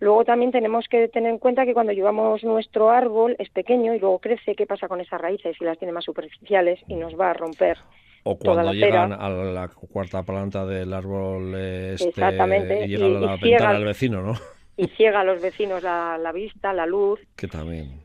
Luego 0.00 0.24
también 0.24 0.50
tenemos 0.50 0.86
que 0.88 1.08
tener 1.08 1.30
en 1.30 1.38
cuenta 1.38 1.64
que 1.66 1.74
cuando 1.74 1.92
llevamos 1.92 2.42
nuestro 2.42 2.90
árbol 2.90 3.36
es 3.38 3.50
pequeño 3.50 3.94
y 3.94 3.98
luego 4.00 4.18
crece, 4.18 4.54
¿qué 4.54 4.66
pasa 4.66 4.88
con 4.88 5.00
esas 5.00 5.20
raíces 5.20 5.54
si 5.58 5.64
las 5.64 5.78
tiene 5.78 5.92
más 5.92 6.04
superficiales 6.04 6.80
y 6.88 6.94
nos 6.94 7.18
va 7.20 7.30
a 7.30 7.34
romper? 7.34 7.76
O 8.24 8.36
toda 8.36 8.54
cuando 8.62 8.72
la 8.72 8.72
llegan 8.72 9.12
a 9.12 9.28
la 9.28 9.68
cuarta 9.68 10.22
planta 10.22 10.66
del 10.66 10.92
árbol 10.92 11.54
este 11.54 12.08
Exactamente, 12.08 12.84
y 12.84 12.88
llega 12.88 13.06
y- 13.06 13.14
a 13.16 13.20
la 13.20 13.34
y 13.34 13.38
ciega- 13.38 13.50
ventana 13.50 13.72
del 13.74 13.84
vecino, 13.84 14.22
¿no? 14.22 14.32
Y 14.76 14.86
ciega 14.88 15.20
a 15.20 15.24
los 15.24 15.42
vecinos 15.42 15.82
la, 15.82 16.16
la 16.18 16.32
vista, 16.32 16.72
la 16.72 16.86
luz. 16.86 17.20
Que 17.36 17.46
también. 17.48 17.99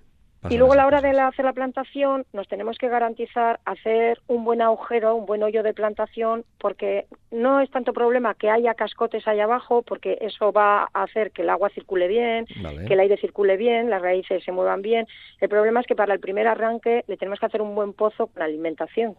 Y 0.53 0.57
luego 0.57 0.73
a 0.73 0.75
la 0.75 0.87
hora 0.87 1.01
de 1.01 1.13
la- 1.13 1.27
hacer 1.27 1.45
la 1.45 1.53
plantación 1.53 2.25
nos 2.33 2.47
tenemos 2.47 2.77
que 2.77 2.87
garantizar 2.89 3.59
hacer 3.65 4.19
un 4.27 4.43
buen 4.45 4.61
agujero, 4.61 5.15
un 5.15 5.25
buen 5.25 5.43
hoyo 5.43 5.63
de 5.63 5.73
plantación, 5.73 6.43
porque 6.59 7.05
no 7.31 7.59
es 7.59 7.69
tanto 7.71 7.93
problema 7.93 8.33
que 8.35 8.49
haya 8.49 8.73
cascotes 8.73 9.27
ahí 9.27 9.39
abajo, 9.39 9.81
porque 9.81 10.17
eso 10.21 10.51
va 10.51 10.89
a 10.93 11.03
hacer 11.03 11.31
que 11.31 11.41
el 11.41 11.49
agua 11.49 11.69
circule 11.69 12.07
bien, 12.07 12.45
Vale. 12.61 12.85
que 12.85 12.93
el 12.93 12.99
aire 12.99 13.17
circule 13.17 13.57
bien, 13.57 13.89
las 13.89 14.01
raíces 14.01 14.43
se 14.43 14.51
muevan 14.51 14.81
bien. 14.81 15.07
El 15.41 15.49
problema 15.49 15.79
es 15.81 15.87
que 15.87 15.95
para 15.95 16.13
el 16.13 16.19
primer 16.19 16.47
arranque 16.47 17.03
le 17.07 17.17
tenemos 17.17 17.39
que 17.39 17.45
hacer 17.45 17.61
un 17.61 17.75
buen 17.75 17.93
pozo 17.93 18.27
con 18.27 18.41
alimentación, 18.41 19.15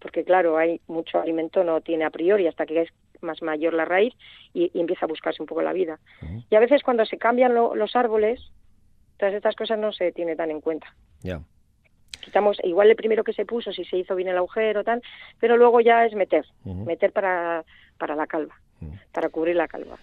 porque 0.00 0.24
claro, 0.24 0.58
hay 0.58 0.80
mucho 0.86 1.20
alimento 1.20 1.64
no 1.64 1.80
tiene 1.80 2.04
a 2.04 2.10
priori 2.10 2.46
hasta 2.46 2.66
que 2.66 2.82
es 2.82 2.88
más 3.22 3.40
mayor 3.42 3.72
la 3.72 3.86
raíz 3.86 4.12
y, 4.52 4.70
y 4.74 4.80
empieza 4.80 5.06
a 5.06 5.08
buscarse 5.08 5.42
un 5.42 5.46
poco 5.46 5.62
la 5.62 5.72
vida. 5.72 5.98
Y 6.50 6.56
a 6.56 6.60
veces 6.60 6.82
cuando 6.82 7.06
se 7.06 7.16
cambian 7.16 7.54
lo- 7.54 7.74
los 7.74 7.96
árboles, 7.96 8.50
todas 9.18 9.34
estas 9.34 9.56
cosas 9.56 9.78
no 9.78 9.92
se 9.92 10.12
tiene 10.12 10.36
tan 10.36 10.50
en 10.50 10.60
cuenta. 10.60 10.94
Ya. 11.22 11.40
quitamos 12.20 12.58
igual 12.64 12.90
el 12.90 12.96
primero 12.96 13.24
que 13.24 13.32
se 13.32 13.46
puso 13.46 13.72
si 13.72 13.84
se 13.84 13.96
hizo 13.98 14.14
bien 14.14 14.28
el 14.28 14.36
agujero 14.36 14.84
tal 14.84 15.02
pero 15.40 15.56
luego 15.56 15.80
ya 15.80 16.04
es 16.04 16.14
meter 16.14 16.44
meter 16.64 17.12
para 17.12 17.64
para 17.98 18.14
la 18.14 18.26
calva 18.26 18.54
para 19.12 19.28
cubrir 19.28 19.56
la 19.56 19.68
calva 19.68 19.96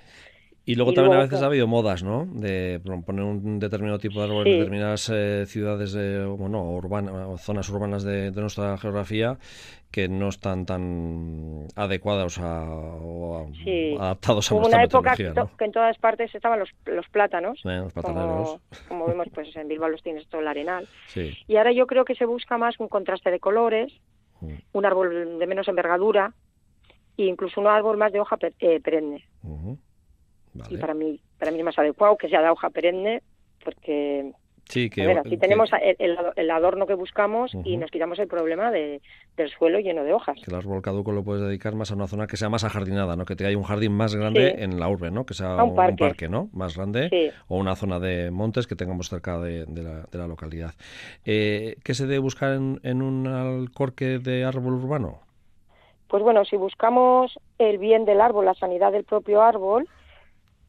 Y 0.72 0.76
luego 0.76 0.92
Y 0.92 0.96
también 0.96 1.12
luego, 1.12 1.22
a 1.24 1.26
veces 1.26 1.42
ha 1.44 1.48
habido 1.48 1.68
modas, 1.68 2.02
¿no? 2.02 2.26
De 2.32 2.80
poner 3.06 3.26
un 3.26 3.60
determinado 3.60 4.00
tipo 4.00 4.20
de 4.20 4.26
árbol 4.28 4.44
Sí. 4.46 4.52
en 4.52 4.58
determinadas 4.60 5.10
eh, 5.14 5.46
ciudades, 5.46 5.92
de, 5.92 6.26
bueno, 6.26 6.64
urbanas, 6.64 7.14
o 7.28 7.38
zonas 7.38 7.68
urbanas 7.70 8.04
de, 8.04 8.32
de 8.32 8.42
nuestra 8.42 8.78
geografía 8.78 9.38
que 9.92 10.08
no 10.08 10.30
están 10.30 10.66
tan 10.66 11.68
adecuadas 11.76 12.38
a, 12.40 12.64
o 12.72 13.40
a- 13.40 13.54
Sí. 13.66 13.98
adaptados 14.00 14.50
a 14.50 14.54
hubo 14.54 14.62
nuestra 14.62 14.78
una 14.78 14.86
época 14.86 15.16
que, 15.18 15.66
en 15.66 15.72
todas 15.74 15.98
partes 15.98 16.34
estaban 16.34 16.60
los, 16.60 16.70
los 16.86 17.10
plátanos. 17.10 17.60
Eh, 17.66 17.82
los 17.84 17.92
como, 18.88 19.08
vemos 19.08 19.28
pues 19.34 19.54
en 19.58 19.68
Bilbao 19.68 19.90
los 19.90 20.02
tienes 20.02 20.26
todo 20.30 20.40
el 20.40 20.48
arenal 20.48 20.88
Sí. 21.08 21.38
y 21.48 21.58
ahora 21.58 21.74
yo 21.74 21.86
creo 21.88 22.06
que 22.06 22.16
se 22.16 22.24
busca 22.26 22.58
más 22.58 22.80
un 22.80 22.88
contraste 22.88 23.30
de 23.30 23.40
colores 23.42 23.92
un 24.72 24.86
árbol 24.86 25.38
de 25.38 25.48
menos 25.48 25.68
envergadura 25.68 26.34
e 27.18 27.26
incluso 27.26 27.60
un 27.60 27.68
árbol 27.68 27.98
más 27.98 28.14
de 28.14 28.22
hoja 28.22 28.38
per- 28.38 28.54
eh, 28.60 28.80
perenne 28.80 29.26
Y 30.70 30.78
para 30.78 30.94
mí 30.94 31.20
para 31.40 31.52
mí 31.52 31.60
es 31.60 31.66
más 31.66 31.80
adecuado 31.80 32.18
que 32.18 32.30
sea 32.30 32.42
de 32.42 32.50
hoja 32.50 32.70
perenne 32.70 33.22
porque 33.64 34.32
Sí, 34.70 34.90
que, 34.90 35.04
a 35.04 35.08
ver, 35.08 35.18
así 35.20 35.32
que- 35.32 35.38
tenemos 35.38 35.70
el, 35.98 36.50
adorno 36.52 36.86
que 36.88 36.94
buscamos 36.94 37.52
y 37.66 37.76
nos 37.76 37.92
quitamos 37.92 38.18
el 38.20 38.28
problema 38.28 38.72
de, 38.72 39.02
del 39.36 39.50
suelo 39.50 39.80
lleno 39.80 40.04
de 40.06 40.14
hojas. 40.14 40.38
que 40.42 40.50
el 40.50 40.56
árbol 40.56 40.82
caduco 40.82 41.12
lo 41.12 41.24
puedes 41.26 41.44
dedicar 41.44 41.76
más 41.76 41.92
a 41.92 41.96
una 41.96 42.08
zona 42.08 42.26
que 42.26 42.38
sea 42.38 42.48
más 42.48 42.64
ajardinada, 42.64 43.18
¿no? 43.18 43.26
Que 43.26 43.36
tenga 43.36 43.58
un 43.58 43.64
jardín 43.64 43.92
más 43.92 44.16
grande 44.16 44.54
Sí. 44.56 44.64
en 44.64 44.80
la 44.80 44.88
urbe, 44.88 45.12
¿no? 45.12 45.26
Que 45.26 45.34
sea 45.34 45.60
A 45.60 45.64
un 45.64 45.76
parque. 45.76 46.30
¿no? 46.30 46.48
Más 46.54 46.78
grande 46.78 47.10
Sí. 47.10 47.32
o 47.50 47.58
una 47.58 47.76
zona 47.76 48.00
de 48.00 48.32
montes 48.32 48.66
que 48.66 48.76
tengamos 48.76 49.10
cerca 49.10 49.40
de, 49.40 49.66
de 49.66 49.84
la, 49.84 50.04
de 50.10 50.18
la 50.18 50.28
localidad. 50.28 50.74
Eh, 51.26 51.76
¿Qué 51.84 51.94
se 51.94 52.06
debe 52.06 52.20
buscar 52.20 52.54
en, 52.54 52.80
en 52.84 53.02
un 53.02 53.28
alcorque 53.28 54.20
de 54.20 54.46
árbol 54.46 54.76
urbano? 54.76 55.20
Pues 56.08 56.24
bueno, 56.24 56.46
si 56.46 56.56
buscamos 56.56 57.38
el 57.58 57.78
bien 57.78 58.06
del 58.06 58.22
árbol, 58.22 58.46
la 58.46 58.54
sanidad 58.54 58.92
del 58.94 59.04
propio 59.04 59.42
árbol, 59.42 59.88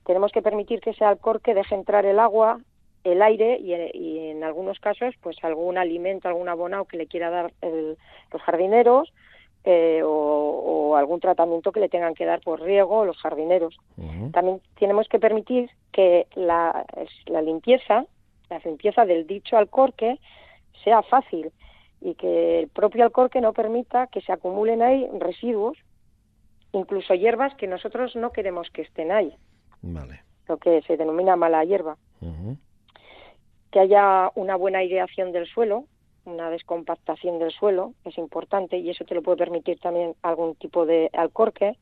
tenemos 0.04 0.32
que 0.32 0.42
permitir 0.42 0.80
que 0.80 0.90
ese 0.90 1.04
alcorque 1.04 1.54
deje 1.54 1.74
entrar 1.74 2.04
el 2.06 2.18
agua, 2.18 2.60
el 3.04 3.20
aire 3.22 3.58
y, 3.58 3.74
y 3.96 4.30
en 4.30 4.44
algunos 4.44 4.78
casos, 4.80 5.14
pues 5.20 5.36
algún 5.42 5.76
alimento, 5.78 6.28
algún 6.28 6.48
abonado 6.48 6.84
que 6.84 6.96
le 6.96 7.06
quiera 7.06 7.30
dar 7.30 7.52
el- 7.60 7.96
los 8.32 8.42
jardineros 8.42 9.12
eh, 9.64 10.02
o, 10.04 10.08
o 10.10 10.96
algún 10.96 11.20
tratamiento 11.20 11.70
que 11.72 11.78
le 11.80 11.88
tengan 11.88 12.14
que 12.14 12.24
dar 12.24 12.40
por 12.40 12.60
riego 12.60 13.04
los 13.04 13.16
jardineros. 13.18 13.76
También 14.32 14.60
tenemos 14.78 15.08
que 15.08 15.18
permitir 15.20 15.70
que 15.92 16.26
la, 16.34 16.84
la 17.26 17.42
limpieza, 17.42 18.06
la 18.50 18.58
limpieza 18.64 19.04
del 19.04 19.26
dicho 19.26 19.56
alcorque 19.56 20.18
sea 20.82 21.02
fácil 21.02 21.52
y 22.00 22.14
que 22.14 22.58
el 22.60 22.68
propio 22.68 23.04
alcorque 23.04 23.40
no 23.40 23.52
permita 23.52 24.08
que 24.08 24.20
se 24.20 24.32
acumulen 24.32 24.82
ahí 24.82 25.08
residuos, 25.20 25.78
incluso 26.72 27.14
hierbas 27.14 27.54
que 27.54 27.66
nosotros 27.68 28.16
no 28.16 28.30
queremos 28.32 28.70
que 28.70 28.82
estén 28.82 29.12
ahí, 29.12 29.32
Vale. 29.82 30.20
lo 30.48 30.56
que 30.58 30.82
se 30.82 30.96
denomina 30.96 31.36
mala 31.36 31.64
hierba. 31.64 31.96
Que 33.70 33.80
haya 33.80 34.30
una 34.34 34.56
buena 34.56 34.78
aireación 34.78 35.32
del 35.32 35.46
suelo, 35.46 35.84
una 36.24 36.50
descompactación 36.50 37.38
del 37.38 37.50
suelo, 37.52 37.94
es 38.04 38.16
importante 38.18 38.76
y 38.76 38.90
eso 38.90 39.04
te 39.04 39.14
lo 39.14 39.22
puede 39.22 39.38
permitir 39.38 39.78
también 39.80 40.14
algún 40.22 40.54
tipo 40.56 40.86
de 40.86 41.10
alcorque. 41.12 41.76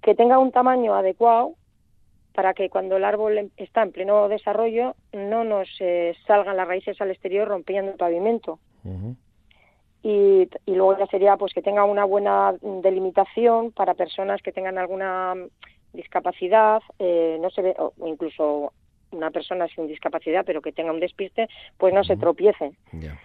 Que 0.00 0.14
tenga 0.14 0.38
un 0.38 0.52
tamaño 0.52 0.94
adecuado 0.94 1.54
para 2.34 2.52
que 2.54 2.68
cuando 2.68 2.96
el 2.96 3.04
árbol 3.04 3.38
em- 3.38 3.50
está 3.56 3.82
en 3.82 3.92
pleno 3.92 4.28
desarrollo 4.28 4.94
no 5.12 5.44
nos 5.44 5.68
eh, 5.80 6.14
salgan 6.26 6.56
las 6.56 6.68
raíces 6.68 7.00
al 7.00 7.10
exterior 7.10 7.48
rompiendo 7.48 7.92
el 7.92 7.96
pavimento. 7.96 8.58
Y, 10.02 10.48
y 10.66 10.74
luego 10.74 10.98
ya 10.98 11.06
sería 11.06 11.36
pues 11.38 11.54
que 11.54 11.62
tenga 11.62 11.84
una 11.84 12.04
buena 12.04 12.52
mm, 12.60 12.80
delimitación 12.80 13.72
para 13.72 13.94
personas 13.94 14.42
que 14.42 14.52
tengan 14.52 14.76
alguna 14.76 15.34
discapacidad, 15.94 16.82
eh, 16.98 17.38
no 17.40 17.50
se 17.50 17.62
ve, 17.62 17.74
o 17.78 17.92
incluso 18.06 18.72
una 19.10 19.30
persona 19.30 19.66
sin 19.68 19.86
discapacidad 19.86 20.44
pero 20.44 20.60
que 20.60 20.72
tenga 20.72 20.92
un 20.92 21.00
despiste, 21.00 21.48
pues 21.78 21.94
no 21.94 22.04
se 22.04 22.16
tropiece. 22.16 22.72
Ya. 22.92 23.18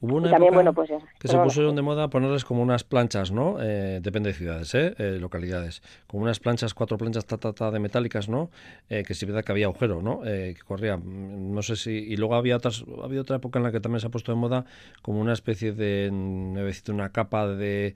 Hubo 0.00 0.16
una 0.16 0.30
también, 0.30 0.52
época 0.52 0.54
bueno, 0.56 0.74
pues, 0.74 0.90
que 1.18 1.28
se 1.28 1.38
pusieron 1.38 1.76
de 1.76 1.82
moda 1.82 2.10
ponerles 2.10 2.44
como 2.44 2.62
unas 2.62 2.84
planchas, 2.84 3.30
¿no? 3.30 3.56
Eh, 3.60 4.00
depende 4.02 4.30
de 4.30 4.34
ciudades, 4.34 4.74
¿eh? 4.74 4.94
Eh, 4.98 5.18
localidades. 5.18 5.82
Como 6.06 6.24
unas 6.24 6.40
planchas, 6.40 6.74
cuatro 6.74 6.98
planchas 6.98 7.24
ta, 7.24 7.38
ta, 7.38 7.54
ta, 7.54 7.70
de 7.70 7.78
metálicas, 7.78 8.28
¿no? 8.28 8.50
Eh, 8.90 9.04
que 9.06 9.14
sí 9.14 9.24
verdad 9.24 9.44
que 9.44 9.52
había 9.52 9.66
agujero, 9.66 10.02
¿no? 10.02 10.20
Eh, 10.26 10.54
que 10.56 10.62
corría, 10.62 10.98
mm, 10.98 11.54
no 11.54 11.62
sé 11.62 11.76
si... 11.76 11.90
Y 11.92 12.16
luego 12.16 12.34
había, 12.34 12.56
otras, 12.56 12.84
había 13.02 13.20
otra 13.20 13.36
época 13.36 13.58
en 13.58 13.62
la 13.62 13.72
que 13.72 13.80
también 13.80 14.00
se 14.00 14.08
ha 14.08 14.10
puesto 14.10 14.32
de 14.32 14.36
moda 14.36 14.66
como 15.00 15.20
una 15.20 15.32
especie 15.32 15.72
de, 15.72 16.10
mm, 16.12 16.58
una 16.92 17.10
capa 17.10 17.46
de... 17.46 17.94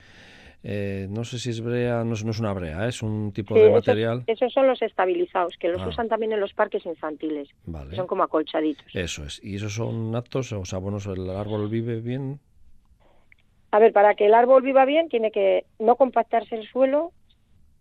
eh, 0.65 1.07
no 1.11 1.25
sé 1.25 1.39
si 1.39 1.51
es 1.51 1.61
brea, 1.61 2.03
no 2.05 2.15
es, 2.15 2.25
no 2.25 2.31
es 2.33 2.41
una 2.41 2.53
brea, 2.53 2.85
¿eh? 2.87 2.89
es 2.89 3.03
un 3.03 3.33
tipo 3.33 3.55
Sí, 3.55 3.61
de 3.61 3.67
eso- 3.67 3.75
material. 3.77 4.25
esos 4.27 4.53
son 4.53 4.67
los 4.67 4.83
estabilizados, 4.83 5.57
que 5.59 5.69
los 5.69 5.81
Ah. 5.83 5.89
usan 5.89 6.09
también 6.09 6.33
en 6.33 6.41
los 6.41 6.53
parques 6.53 6.85
infantiles. 6.87 7.49
Vale. 7.65 7.91
que 7.91 7.97
Son 7.97 8.07
como 8.07 8.23
acolchaditos. 8.25 8.85
Eso 8.95 9.25
es. 9.25 9.41
¿Y 9.43 9.57
esos 9.57 9.75
son 9.75 10.15
aptos? 10.17 10.53
O 10.53 10.65
sea, 10.65 10.79
bueno, 10.79 10.99
el 11.15 11.31
árbol 11.31 11.69
vive 11.69 12.01
bien. 12.01 12.41
A 13.71 13.79
ver, 13.79 13.93
para 13.93 14.15
que 14.15 14.27
el 14.27 14.35
árbol 14.35 14.63
viva 14.63 14.85
bien 14.85 15.09
tiene 15.09 15.31
que 15.31 15.65
no 15.79 15.97
compactarse 15.97 16.55
el 16.57 16.67
suelo, 16.67 17.13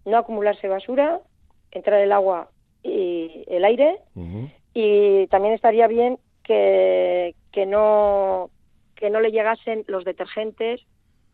no 0.05 0.17
acumularse 0.17 0.67
basura, 0.67 1.21
entrar 1.71 1.99
el 2.01 2.11
agua 2.11 2.49
y 2.83 3.43
el 3.47 3.63
aire 3.65 3.97
y 4.73 5.27
también 5.27 5.53
estaría 5.53 5.87
bien 5.87 6.17
que, 6.43 7.35
que 7.51 7.65
no 7.65 8.49
que 8.95 9.09
no 9.09 9.19
le 9.21 9.31
llegasen 9.31 9.83
los 9.87 10.05
detergentes 10.05 10.81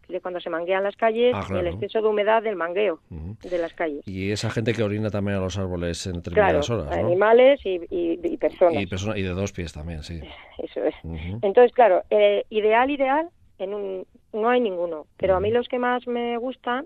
de 0.08 0.22
cuando 0.22 0.40
se 0.40 0.50
manguean 0.50 0.84
las 0.84 0.96
calles 0.96 1.34
Ah, 1.36 1.44
claro. 1.48 1.62
el 1.68 1.74
exceso 1.74 2.02
de 2.02 2.08
humedad 2.08 2.44
del 2.44 2.56
mangueo 2.56 3.00
de 3.10 3.58
las 3.58 3.74
calles. 3.74 4.08
Y 4.08 4.32
esa 4.32 4.50
gente 4.50 4.74
que 4.74 4.84
orina 4.84 5.10
también 5.10 5.38
a 5.38 5.42
los 5.42 5.58
árboles 5.58 6.06
en 6.08 6.22
Claro, 6.22 6.60
determinadas 6.60 6.70
horas, 6.70 6.86
¿no? 6.90 7.08
animales 7.08 7.60
y, 7.66 7.76
y- 7.90 8.20
y 8.24 8.38
personas. 8.38 8.82
Y, 8.82 8.88
persona- 8.88 9.18
y 9.18 9.22
de 9.22 9.30
dos 9.30 9.52
pies 9.54 9.74
también, 9.74 10.04
sí. 10.04 10.20
Eso 10.58 10.84
es. 10.84 10.96
Entonces, 11.42 11.72
claro, 11.74 12.04
eh, 12.10 12.46
ideal, 12.50 12.90
ideal, 12.90 13.30
en 13.60 13.74
un, 13.74 14.06
no 14.34 14.50
hay 14.50 14.60
ninguno. 14.62 15.08
Pero 15.18 15.36
a 15.36 15.40
mí 15.40 15.52
los 15.52 15.68
que 15.68 15.80
más 15.80 16.06
me 16.08 16.38
gustan 16.38 16.86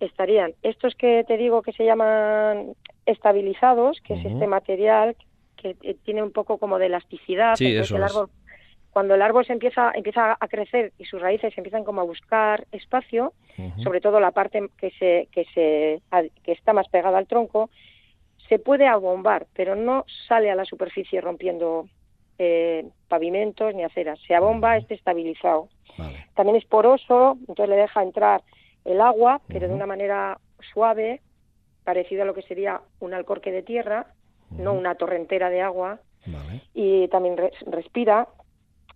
estarían 0.00 0.54
estos 0.62 0.94
que 0.94 1.24
te 1.26 1.36
digo 1.36 1.62
que 1.62 1.72
se 1.72 1.84
llaman 1.84 2.74
estabilizados, 3.06 3.98
que 4.02 4.14
es 4.14 4.24
este 4.26 4.46
material 4.46 5.16
que 5.56 5.74
tiene 6.04 6.22
un 6.22 6.32
poco 6.32 6.58
como 6.58 6.78
de 6.78 6.86
elasticidad. 6.86 7.56
Sí, 7.56 7.74
eso 7.74 7.96
el 7.96 8.02
es. 8.02 8.12
Cuando 8.96 9.14
el 9.14 9.20
árbol 9.20 9.44
se 9.44 9.52
empieza, 9.52 9.92
empieza 9.94 10.38
a 10.40 10.48
crecer 10.48 10.94
y 10.96 11.04
sus 11.04 11.20
raíces 11.20 11.52
empiezan 11.58 11.84
como 11.84 12.00
a 12.00 12.04
buscar 12.04 12.66
espacio, 12.72 13.34
sobre 13.84 14.00
todo 14.00 14.20
la 14.20 14.30
parte 14.30 14.70
que 14.78 14.90
se, 14.92 15.28
que 15.32 15.44
se 15.52 16.00
que 16.42 16.52
está 16.52 16.72
más 16.72 16.88
pegada 16.88 17.18
al 17.18 17.26
tronco, 17.26 17.68
se 18.48 18.58
puede 18.58 18.86
abombar, 18.86 19.48
pero 19.52 19.76
no 19.76 20.06
sale 20.26 20.50
a 20.50 20.54
la 20.54 20.64
superficie 20.64 21.20
rompiendo 21.20 21.90
eh, 22.38 22.86
pavimentos 23.06 23.74
ni 23.74 23.84
aceras. 23.84 24.18
Se 24.26 24.34
abomba, 24.34 24.78
este 24.78 24.94
estabilizado. 24.94 25.68
También 26.34 26.56
es 26.56 26.64
poroso, 26.64 27.36
entonces 27.40 27.68
le 27.68 27.76
deja 27.76 28.02
entrar 28.02 28.44
el 28.86 29.02
agua, 29.02 29.42
pero 29.46 29.68
de 29.68 29.74
una 29.74 29.84
manera 29.84 30.40
suave, 30.72 31.20
parecido 31.84 32.22
a 32.22 32.24
lo 32.24 32.32
que 32.32 32.48
sería 32.48 32.80
un 33.00 33.12
alcorque 33.12 33.52
de 33.52 33.62
tierra, 33.62 34.06
no 34.52 34.72
una 34.72 34.94
torrentera 34.94 35.50
de 35.50 35.60
agua. 35.60 36.00
Y 36.72 37.08
también 37.08 37.36
respira. 37.66 38.26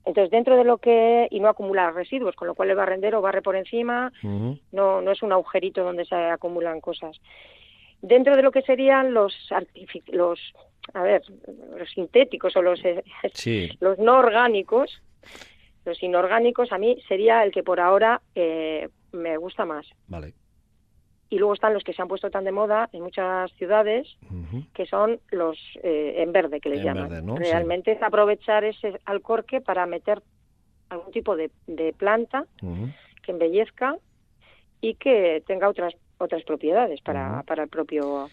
Entonces, 0.05 0.30
dentro 0.30 0.57
de 0.57 0.64
lo 0.64 0.78
que. 0.78 1.28
y 1.30 1.40
no 1.40 1.48
acumula 1.48 1.90
residuos, 1.90 2.34
con 2.34 2.48
lo 2.48 2.55
cual 2.55 2.70
el 2.70 2.76
barrendero 2.76 3.20
barre 3.20 3.42
por 3.42 3.57
encima, 3.57 4.12
no, 4.22 5.01
no 5.01 5.11
es 5.11 5.22
un 5.22 5.32
agujerito 5.32 5.84
donde 5.84 6.05
se 6.05 6.14
acumulan 6.14 6.80
cosas. 6.80 7.20
Dentro 8.03 8.34
de 8.34 8.42
lo 8.42 8.51
que 8.51 8.62
serían 8.62 9.12
los 9.12 9.34
los 10.09 10.40
a 10.94 11.03
ver, 11.03 11.22
los 11.76 11.90
sintéticos 11.90 12.57
o 12.57 12.62
los, 12.62 12.82
eh, 12.84 13.05
los 13.80 13.98
no 13.98 14.18
orgánicos, 14.18 15.03
los 15.84 16.03
inorgánicos, 16.03 16.72
a 16.72 16.78
mí 16.78 16.98
sería 17.09 17.42
el 17.44 17.53
que 17.53 17.62
por 17.62 17.80
ahora 17.80 18.20
eh, 18.34 18.88
me 19.12 19.36
gusta 19.36 19.64
más. 19.64 19.86
Vale. 20.09 20.34
Y 21.31 21.39
luego 21.39 21.55
están 21.55 21.72
los 21.72 21.85
que 21.85 21.93
se 21.93 22.03
han 22.03 22.09
puesto 22.09 22.28
tan 22.31 22.45
de 22.45 22.53
moda 22.53 22.91
en 22.93 23.03
muchas 23.03 23.53
ciudades, 23.53 24.09
que 24.74 24.85
son 24.87 25.20
los 25.31 25.57
eh, 25.83 26.16
en 26.18 26.33
verde, 26.33 26.61
que 26.61 26.68
les 26.68 26.83
llaman. 26.83 27.37
Realmente 27.37 27.93
es 27.93 28.03
aprovechar 28.03 28.64
ese 28.64 29.01
alcorque 29.05 29.61
para 29.61 29.87
meter 29.87 30.22
algún 30.89 31.12
tipo 31.12 31.37
de, 31.37 31.51
planta 31.97 32.47
que 33.22 33.31
embellezca 33.31 33.97
y 34.81 34.95
que 34.95 35.43
tenga 35.47 35.68
otras 35.68 35.95
otras 36.18 36.43
propiedades 36.43 37.01
para, 37.01 37.43
para 37.45 37.62
el 37.62 37.68
propio 37.68 38.28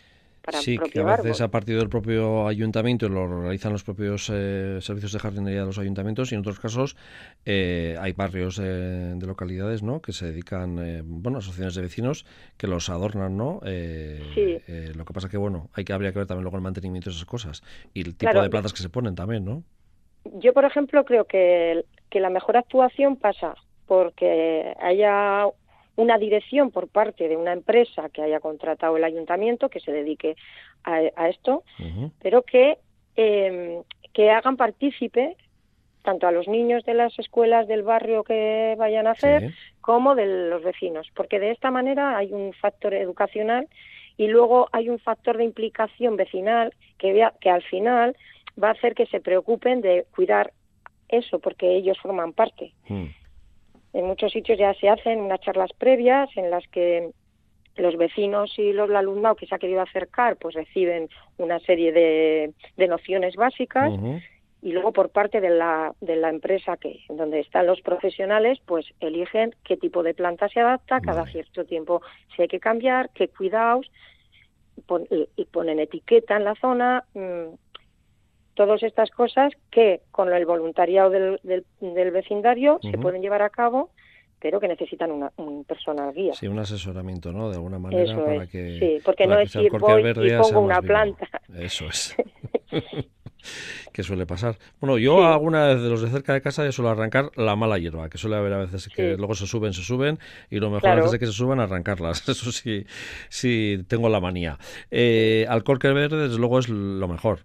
sí, 0.53 0.77
que 0.77 0.99
a 0.99 1.03
veces 1.03 1.41
a 1.41 1.49
partir 1.49 1.77
del 1.77 1.89
propio 1.89 2.47
ayuntamiento 2.47 3.09
lo 3.09 3.41
realizan 3.41 3.71
los 3.71 3.83
propios 3.83 4.31
eh, 4.33 4.79
servicios 4.81 5.11
de 5.11 5.19
jardinería 5.19 5.61
de 5.61 5.65
los 5.65 5.77
ayuntamientos 5.77 6.31
y 6.31 6.35
en 6.35 6.41
otros 6.41 6.59
casos 6.59 6.95
eh, 7.45 7.95
hay 7.99 8.13
barrios 8.13 8.59
eh, 8.59 8.63
de 8.63 9.27
localidades 9.27 9.83
¿no? 9.83 10.01
que 10.01 10.13
se 10.13 10.27
dedican, 10.27 11.03
bueno, 11.05 11.39
asociaciones 11.39 11.75
de 11.75 11.81
vecinos 11.81 12.25
que 12.57 12.67
los 12.67 12.89
adornan, 12.89 13.37
¿no? 13.37 13.59
sí. 13.63 14.57
lo 14.95 15.05
que 15.05 15.13
pasa 15.13 15.29
que, 15.29 15.37
bueno, 15.37 15.69
hay 15.73 15.83
que 15.83 15.93
habría 15.93 16.11
que 16.11 16.19
ver 16.19 16.27
también 16.27 16.43
luego 16.43 16.57
el 16.57 16.63
mantenimiento 16.63 17.09
de 17.09 17.15
esas 17.15 17.25
cosas 17.25 17.63
y 17.93 18.01
el 18.01 18.15
tipo 18.15 18.41
de 18.41 18.49
plantas 18.49 18.73
que 18.73 18.81
se 18.81 18.89
ponen 18.89 19.15
también, 19.15 19.45
¿no? 19.45 19.63
Yo, 20.39 20.53
por 20.53 20.65
ejemplo, 20.65 21.05
creo 21.05 21.25
que, 21.25 21.85
que 22.09 22.19
la 22.19 22.29
mejor 22.29 22.57
actuación 22.57 23.15
pasa 23.15 23.55
porque 23.87 24.73
haya 24.81 25.47
una 25.97 26.17
dirección 26.17 26.71
por 26.71 26.87
parte 26.87 27.27
de 27.27 27.35
una 27.35 27.51
empresa 27.51 28.09
que 28.09 28.21
haya 28.21 28.39
contratado 28.39 28.95
el 28.95 29.03
ayuntamiento 29.03 29.69
que 29.69 29.81
se 29.81 29.91
dedique 29.91 30.37
a, 30.83 31.27
esto, 31.27 31.63
pero 32.21 32.43
que, 32.43 32.77
eh, 33.17 33.81
que 34.13 34.31
hagan 34.31 34.55
partícipe 34.55 35.35
tanto 36.03 36.25
a 36.25 36.31
los 36.31 36.47
niños 36.47 36.85
de 36.85 36.93
las 36.93 37.19
escuelas 37.19 37.67
del 37.67 37.83
barrio 37.83 38.23
que 38.23 38.75
vayan 38.77 39.07
a 39.07 39.11
hacer 39.11 39.53
como 39.81 40.15
de 40.15 40.49
los 40.49 40.63
vecinos, 40.63 41.11
porque 41.13 41.39
de 41.39 41.51
esta 41.51 41.71
manera 41.71 42.17
hay 42.17 42.31
un 42.31 42.53
factor 42.53 42.93
educacional 42.93 43.67
y 44.15 44.27
luego 44.27 44.69
hay 44.71 44.87
un 44.89 44.99
factor 44.99 45.37
de 45.37 45.43
implicación 45.43 46.15
vecinal 46.15 46.73
que, 46.97 47.11
vea, 47.11 47.33
que 47.41 47.49
al 47.49 47.61
final 47.63 48.15
va 48.61 48.69
a 48.69 48.71
hacer 48.71 48.95
que 48.95 49.05
se 49.07 49.19
preocupen 49.19 49.81
de 49.81 50.05
cuidar 50.15 50.53
eso, 51.09 51.39
porque 51.39 51.75
ellos 51.75 51.97
forman 51.99 52.31
parte. 52.31 52.71
Mm. 52.87 53.07
En 53.97 54.05
muchos 54.05 54.31
sitios 54.31 54.59
ya 54.59 54.75
se 54.75 54.89
hacen 54.89 55.21
unas 55.21 55.39
charlas 55.39 55.71
previas 55.73 56.29
en 56.37 56.51
las 56.51 56.67
que 56.67 57.09
los 57.77 57.97
vecinos 57.97 58.53
y 58.59 58.71
los 58.71 58.91
alumnado 58.91 59.33
que 59.33 59.47
se 59.47 59.55
ha 59.55 59.57
querido 59.57 59.81
acercar 59.81 60.35
pues 60.37 60.53
reciben 60.53 61.09
una 61.39 61.59
serie 61.61 61.91
de, 61.91 62.53
nociones 62.87 63.35
básicas 63.35 63.91
y 64.61 64.71
luego 64.71 64.91
por 64.91 65.09
parte 65.09 65.41
de 65.41 65.49
la, 65.49 65.95
de 65.99 66.15
la 66.15 66.29
empresa 66.29 66.77
que 66.77 66.99
donde 67.09 67.39
están 67.39 67.65
los 67.65 67.81
profesionales 67.81 68.59
pues 68.67 68.85
eligen 68.99 69.55
qué 69.63 69.77
tipo 69.77 70.03
de 70.03 70.13
planta 70.13 70.47
se 70.47 70.59
adapta 70.59 71.01
cada 71.01 71.25
cierto 71.25 71.65
tiempo 71.65 72.03
si 72.35 72.43
hay 72.43 72.47
que 72.47 72.59
cambiar 72.59 73.09
qué 73.15 73.29
cuidados 73.29 73.89
y 75.35 75.45
ponen 75.45 75.79
etiqueta 75.79 76.37
en 76.37 76.43
la 76.43 76.53
zona 76.53 77.03
mm, 77.15 77.55
todas 78.57 78.83
estas 78.83 79.11
cosas 79.11 79.53
que 79.71 80.01
con 80.11 80.33
el 80.33 80.45
voluntariado 80.45 81.11
del, 81.11 81.39
del, 81.43 82.11
vecindario 82.11 82.79
se 82.81 82.97
pueden 82.97 83.21
llevar 83.21 83.43
a 83.43 83.49
cabo 83.49 83.91
pero 84.39 84.59
que 84.59 84.67
necesitan 84.67 85.11
una, 85.11 85.31
un 85.37 85.63
personal 85.63 86.13
guía. 86.13 86.31
Sí, 86.35 86.47
un 86.47 86.59
asesoramiento, 86.59 87.33
¿no? 87.33 87.49
De 87.49 87.55
alguna 87.55 87.79
manera 87.79 88.15
para 88.23 88.45
que... 88.45 88.77
Sí, 88.79 89.01
porque 89.03 89.25
no 89.25 89.39
es 89.39 89.55
ir 89.55 89.71
voy 89.71 90.03
y 90.07 90.37
pongo 90.37 90.59
una 90.59 90.79
planta. 90.79 91.27
Eso 91.57 91.87
es. 91.87 92.15
que 93.91 94.03
suele 94.03 94.27
pasar. 94.27 94.59
Bueno, 94.79 94.99
yo 94.99 95.25
alguna 95.25 95.69
vez 95.69 95.81
de 95.81 95.89
los 95.89 96.03
de 96.03 96.09
cerca 96.09 96.33
de 96.33 96.41
casa 96.41 96.63
yo 96.63 96.71
suelo 96.71 96.89
arrancar 96.89 97.31
la 97.35 97.55
mala 97.55 97.79
hierba, 97.79 98.09
que 98.09 98.19
suele 98.19 98.35
haber 98.35 98.53
a 98.53 98.57
veces 98.59 98.89
que 98.89 99.17
luego 99.17 99.33
se 99.33 99.47
suben, 99.47 99.73
se 99.73 99.81
suben, 99.81 100.19
y 100.51 100.59
lo 100.59 100.69
mejor 100.69 100.89
antes 100.91 101.11
de 101.11 101.19
que 101.19 101.25
se 101.25 101.31
suban, 101.31 101.59
arrancarlas. 101.59 102.21
Eso 102.29 102.51
sí, 102.51 102.85
sí 103.29 103.83
tengo 103.87 104.07
la 104.07 104.19
manía. 104.19 104.59
Eh, 104.91 105.47
Alcorque 105.49 105.87
verde, 105.87 106.27
desde 106.27 106.37
luego, 106.37 106.59
es 106.59 106.69
lo 106.69 107.07
mejor. 107.07 107.39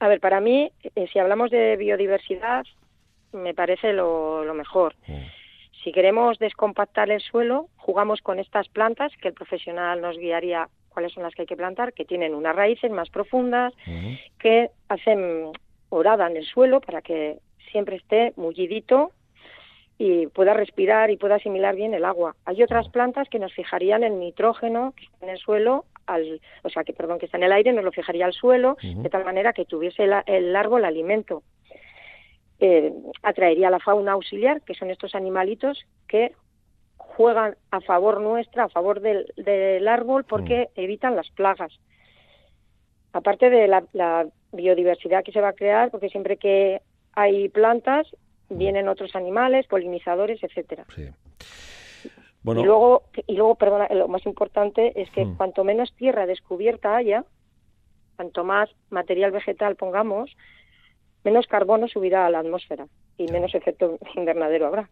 A 0.00 0.08
ver, 0.08 0.20
para 0.20 0.40
mí, 0.40 0.70
eh, 0.94 1.06
si 1.12 1.18
hablamos 1.18 1.50
de 1.50 1.76
biodiversidad, 1.76 2.64
me 3.32 3.54
parece 3.54 3.92
lo, 3.92 4.44
mejor. 4.54 4.94
Mm. 5.06 5.24
Si 5.82 5.92
queremos 5.92 6.38
descompactar 6.38 7.10
el 7.10 7.20
suelo, 7.20 7.68
jugamos 7.76 8.20
con 8.20 8.38
estas 8.38 8.68
plantas 8.68 9.12
que 9.20 9.28
el 9.28 9.34
profesional 9.34 10.00
nos 10.00 10.18
guiaría 10.18 10.68
cuáles 10.88 11.12
son 11.12 11.22
las 11.22 11.34
que 11.34 11.42
hay 11.42 11.46
que 11.46 11.56
plantar, 11.56 11.92
que 11.92 12.04
tienen 12.04 12.34
unas 12.34 12.56
raíces 12.56 12.90
más 12.90 13.08
profundas, 13.10 13.72
que 14.38 14.70
hacen 14.88 15.52
orada 15.90 16.26
en 16.28 16.36
el 16.36 16.44
suelo 16.44 16.80
para 16.80 17.02
que 17.02 17.38
siempre 17.70 17.96
esté 17.96 18.32
mullidito 18.36 19.12
y 19.98 20.26
pueda 20.28 20.54
respirar 20.54 21.10
y 21.10 21.16
pueda 21.16 21.36
asimilar 21.36 21.74
bien 21.74 21.94
el 21.94 22.04
agua. 22.04 22.36
Hay 22.44 22.62
otras 22.62 22.88
plantas 22.88 23.28
que 23.28 23.38
nos 23.38 23.52
fijarían 23.52 24.04
el 24.04 24.18
nitrógeno 24.18 24.92
que 24.96 25.04
está 25.04 25.26
en 25.26 25.30
el 25.30 25.38
suelo 25.38 25.84
al, 26.08 26.40
o 26.64 26.68
sea, 26.70 26.82
que 26.84 26.92
perdón, 26.92 27.18
que 27.18 27.26
está 27.26 27.36
en 27.36 27.44
el 27.44 27.52
aire, 27.52 27.72
nos 27.72 27.84
lo 27.84 27.92
fijaría 27.92 28.24
al 28.24 28.32
suelo, 28.32 28.76
de 28.82 29.08
tal 29.10 29.24
manera 29.24 29.52
que 29.52 29.64
tuviese 29.64 30.04
el, 30.04 30.14
el 30.26 30.56
árbol 30.56 30.84
alimento. 30.84 31.42
Eh, 32.60 32.92
atraería 33.22 33.70
la 33.70 33.78
fauna 33.78 34.12
auxiliar, 34.12 34.62
que 34.62 34.74
son 34.74 34.90
estos 34.90 35.14
animalitos 35.14 35.86
que 36.08 36.32
juegan 36.96 37.56
a 37.70 37.80
favor 37.80 38.20
nuestra, 38.20 38.64
a 38.64 38.68
favor 38.68 39.00
del, 39.00 39.32
del 39.36 39.86
árbol, 39.86 40.24
porque 40.24 40.68
evitan 40.74 41.14
las 41.14 41.30
plagas. 41.30 41.72
Aparte 43.12 43.50
de 43.50 43.68
la, 43.68 44.26
biodiversidad 44.50 45.24
que 45.24 45.32
se 45.32 45.42
va 45.42 45.48
a 45.48 45.52
crear, 45.52 45.90
porque 45.90 46.08
siempre 46.08 46.38
que 46.38 46.80
hay 47.12 47.50
plantas, 47.50 48.06
vienen 48.48 48.88
otros 48.88 49.14
animales, 49.14 49.66
polinizadores, 49.66 50.42
etcétera. 50.42 50.86
Y 52.44 52.64
luego, 52.64 53.02
y 53.26 53.36
luego, 53.36 53.56
perdona, 53.56 53.88
lo 53.90 54.08
más 54.08 54.24
importante 54.24 55.00
es 55.00 55.10
que 55.10 55.24
mm. 55.24 55.36
cuanto 55.36 55.64
menos 55.64 55.92
tierra 55.94 56.26
descubierta 56.26 56.96
haya, 56.96 57.24
cuanto 58.16 58.44
más 58.44 58.70
material 58.90 59.32
vegetal 59.32 59.76
pongamos, 59.76 60.36
menos 61.24 61.46
carbono 61.46 61.88
subirá 61.88 62.26
a 62.26 62.30
la 62.30 62.40
atmósfera 62.40 62.86
y 63.18 63.26
menos 63.30 63.54
efecto 63.54 63.98
invernadero 64.16 64.66
habrá. 64.66 64.88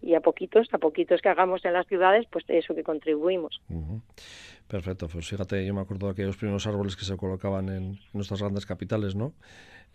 y, 0.00 0.14
a 0.14 0.20
poquitos, 0.20 0.68
a 0.72 0.78
poquitos 0.78 1.20
que 1.20 1.28
hagamos 1.28 1.64
en 1.64 1.74
las 1.74 1.86
ciudades, 1.86 2.26
pues 2.30 2.44
eso 2.48 2.74
que 2.74 2.82
contribuimos. 2.82 3.60
Perfecto, 4.66 5.06
pues 5.06 5.28
fíjate, 5.28 5.64
yo 5.64 5.74
me 5.74 5.82
acuerdo 5.82 6.06
de 6.06 6.12
aquellos 6.12 6.36
primeros 6.36 6.66
árboles 6.66 6.96
que 6.96 7.04
se 7.04 7.16
colocaban 7.16 7.68
en 7.68 7.98
nuestras 8.12 8.40
grandes 8.40 8.66
capitales, 8.66 9.14
¿no? 9.14 9.34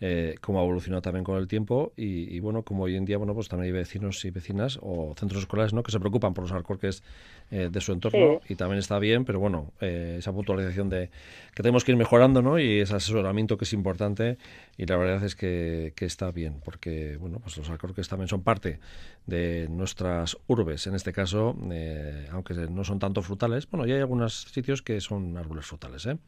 Eh, 0.04 0.34
cómo 0.40 0.58
ha 0.58 0.64
evolucionado 0.64 1.00
también 1.00 1.22
con 1.22 1.38
el 1.38 1.46
tiempo 1.46 1.92
y, 1.96 2.40
bueno, 2.40 2.64
como 2.64 2.82
hoy 2.82 2.96
en 2.96 3.04
día, 3.04 3.18
bueno, 3.18 3.34
pues 3.34 3.48
también 3.48 3.72
hay 3.72 3.78
vecinos 3.78 4.24
y 4.24 4.32
vecinas 4.32 4.80
o 4.82 5.14
centros 5.16 5.42
escolares, 5.42 5.72
¿no? 5.72 5.84
Que 5.84 5.92
se 5.92 6.00
preocupan 6.00 6.34
por 6.34 6.42
los 6.42 6.50
alcorques 6.50 7.04
eh, 7.52 7.68
de 7.70 7.80
su 7.80 7.92
entorno 7.92 8.40
y 8.48 8.56
también 8.56 8.80
está 8.80 8.98
bien, 8.98 9.24
pero 9.24 9.38
bueno, 9.38 9.70
eh, 9.80 10.16
esa 10.18 10.32
puntualización 10.32 10.88
de 10.88 11.10
que 11.54 11.62
tenemos 11.62 11.84
que 11.84 11.92
ir 11.92 11.96
mejorando, 11.96 12.42
¿no? 12.42 12.58
Y 12.58 12.80
ese 12.80 12.96
asesoramiento 12.96 13.56
que 13.56 13.64
es 13.64 13.72
importante 13.74 14.38
y 14.76 14.86
la 14.86 14.96
verdad 14.96 15.22
es 15.22 15.36
que, 15.36 15.92
que 15.94 16.04
está 16.04 16.32
bien, 16.32 16.56
porque, 16.64 17.16
bueno, 17.18 17.38
pues 17.38 17.56
los 17.58 17.70
alcorques 17.70 18.08
también 18.08 18.26
son 18.26 18.42
parte 18.42 18.80
de 19.26 19.68
nuestras 19.70 20.36
urbes, 20.48 20.84
en 20.88 20.96
este 20.96 21.12
caso, 21.12 21.56
eh, 21.70 22.26
aunque 22.32 22.54
no 22.54 22.82
son 22.82 22.98
tanto 22.98 23.22
frutales, 23.22 23.70
bueno, 23.70 23.86
ya 23.86 23.94
hay 23.94 24.00
algunos 24.00 24.34
sitios 24.52 24.82
que 24.82 25.00
son 25.00 25.36
árboles 25.36 25.64
frutales, 25.64 26.06
¿eh? 26.06 26.18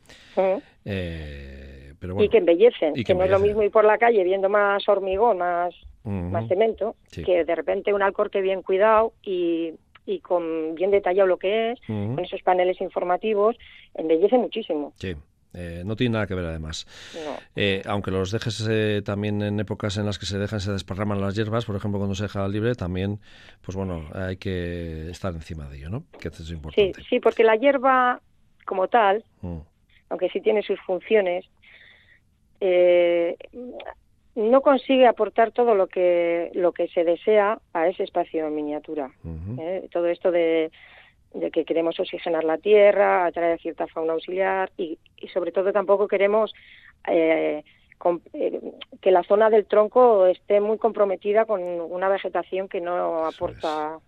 pero 1.98 2.22
y 2.22 2.28
que 2.28 2.38
embellecen, 2.38 2.94
que, 2.94 3.14
no 3.14 3.24
es 3.24 3.30
lo 3.30 3.38
mismo 3.40 3.63
ir 3.64 3.70
por 3.70 3.84
la 3.84 3.98
calle 3.98 4.24
viendo 4.24 4.48
más 4.48 4.88
hormigón, 4.88 5.38
más, 5.38 5.74
más 6.04 6.48
cemento, 6.48 6.96
que 7.10 7.44
de 7.44 7.54
repente 7.54 7.92
un 7.92 8.02
alcorque 8.02 8.40
bien 8.40 8.62
cuidado 8.62 9.12
y, 9.22 9.74
y 10.06 10.20
con 10.20 10.74
bien 10.74 10.90
detallado 10.90 11.26
lo 11.26 11.38
que 11.38 11.72
es, 11.72 11.80
con 11.86 12.18
esos 12.20 12.42
paneles 12.42 12.80
informativos, 12.80 13.56
embellece 13.94 14.38
muchísimo. 14.38 14.92
Sí. 14.96 15.14
Eh, 15.56 15.82
no 15.86 15.94
tiene 15.94 16.14
nada 16.14 16.26
que 16.26 16.34
ver 16.34 16.46
además. 16.46 16.84
Eh, 17.54 17.82
aunque 17.86 18.10
los 18.10 18.32
dejes 18.32 18.66
eh, 18.68 19.02
también 19.04 19.40
en 19.40 19.60
épocas 19.60 19.96
en 19.96 20.04
las 20.04 20.18
que 20.18 20.26
se 20.26 20.36
dejan, 20.36 20.60
se 20.60 20.72
desparraman 20.72 21.20
las 21.20 21.36
hierbas, 21.36 21.64
por 21.64 21.76
ejemplo 21.76 21.98
cuando 21.98 22.16
se 22.16 22.24
deja 22.24 22.46
libre, 22.48 22.74
también, 22.74 23.20
pues 23.62 23.76
bueno, 23.76 24.08
hay 24.12 24.36
que 24.36 25.08
estar 25.10 25.32
encima 25.32 25.68
de 25.68 25.78
ello, 25.78 25.90
¿no? 25.90 26.04
Que 26.20 26.28
es 26.28 26.50
importante. 26.50 27.00
Sí, 27.00 27.06
sí 27.08 27.20
porque 27.20 27.44
la 27.44 27.54
hierba 27.54 28.20
como 28.66 28.88
tal, 28.88 29.24
mm. 29.42 29.58
aunque 30.08 30.28
sí 30.30 30.40
tiene 30.40 30.62
sus 30.62 30.80
funciones, 30.80 31.46
eh, 32.60 33.36
no 34.34 34.60
consigue 34.62 35.06
aportar 35.06 35.52
todo 35.52 35.74
lo 35.74 35.86
que 35.86 36.50
lo 36.54 36.72
que 36.72 36.88
se 36.88 37.04
desea 37.04 37.58
a 37.72 37.88
ese 37.88 38.02
espacio 38.02 38.46
en 38.46 38.54
miniatura. 38.54 39.10
¿eh? 39.58 39.88
Todo 39.92 40.08
esto 40.08 40.30
de, 40.32 40.70
que 41.52 41.64
queremos 41.64 41.98
oxigenar 42.00 42.44
la 42.44 42.58
tierra, 42.58 43.26
atraer 43.26 43.60
cierta 43.60 43.86
fauna 43.86 44.14
auxiliar 44.14 44.72
y, 44.76 44.98
sobre 45.32 45.52
todo 45.52 45.72
tampoco 45.72 46.08
queremos 46.08 46.52
eh, 47.08 47.62
eh, 48.32 48.60
que 49.00 49.10
la 49.10 49.22
zona 49.22 49.50
del 49.50 49.66
tronco 49.66 50.26
esté 50.26 50.60
muy 50.60 50.78
comprometida 50.78 51.44
con 51.44 51.62
una 51.62 52.08
vegetación 52.08 52.68
que 52.68 52.80
no 52.80 53.24
aporta 53.24 53.98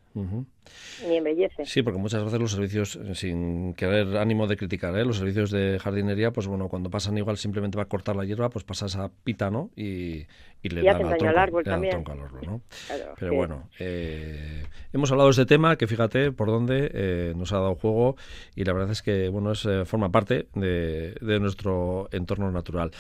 ni 1.07 1.17
embellece. 1.17 1.65
Sí, 1.65 1.83
porque 1.83 1.99
muchas 1.99 2.25
veces 2.25 2.41
los 2.41 2.53
servicios, 2.53 2.97
eh, 2.97 3.15
sin 3.15 3.75
querer 3.75 4.17
ánimo 4.17 4.47
de 4.47 4.57
criticar, 4.57 4.97
¿eh? 4.97 5.05
los 5.05 5.19
servicios 5.19 5.51
de 5.51 5.79
jardinería, 5.79 6.31
pues 6.31 6.47
bueno, 6.47 6.69
cuando 6.69 6.91
pasan 6.91 7.19
igual 7.19 7.37
simplemente 7.37 7.77
va 7.77 7.85
a 7.85 7.89
cortar 7.89 8.17
la 8.17 8.25
hierba, 8.25 8.49
pues 8.49 8.65
pasa 8.65 8.87
esa 8.87 9.11
pita, 9.25 9.51
¿no? 9.51 9.71
Y, 9.77 10.27
le 10.63 10.83
dan 10.83 11.07
al 11.07 11.17
tronco, 11.17 11.39
árbol 11.39 11.65
también. 11.65 12.03
¿no? 12.43 12.61
Pero 13.21 13.35
bueno, 13.35 13.69
eh, 13.79 14.65
hemos 14.93 15.13
hablado 15.13 15.29
de 15.29 15.31
este 15.31 15.47
tema 15.47 15.77
que 15.77 15.87
fíjate 15.87 16.33
por 16.33 16.49
dónde 16.49 17.35
nos 17.37 17.53
ha 17.53 17.59
dado 17.59 17.77
juego 17.77 18.17
y 18.57 18.65
la 18.65 18.73
verdad 18.73 18.91
es 18.91 19.01
que 19.01 19.29
bueno 19.29 19.53
es 19.53 19.69
forma 19.85 20.11
parte 20.11 20.49
de, 20.57 21.39
nuestro 21.41 22.09
entorno 22.11 22.51
natural. 22.51 22.91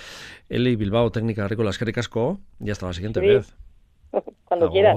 Eli 0.48 0.76
Bilbao, 0.76 1.10
técnica 1.10 1.42
agrícola, 1.42 1.70
es 1.70 1.80
y 2.60 2.70
hasta 2.70 2.86
la 2.86 2.92
siguiente 2.92 3.18
vez. 3.18 3.52
Cuando 4.44 4.70
quieras. 4.70 4.96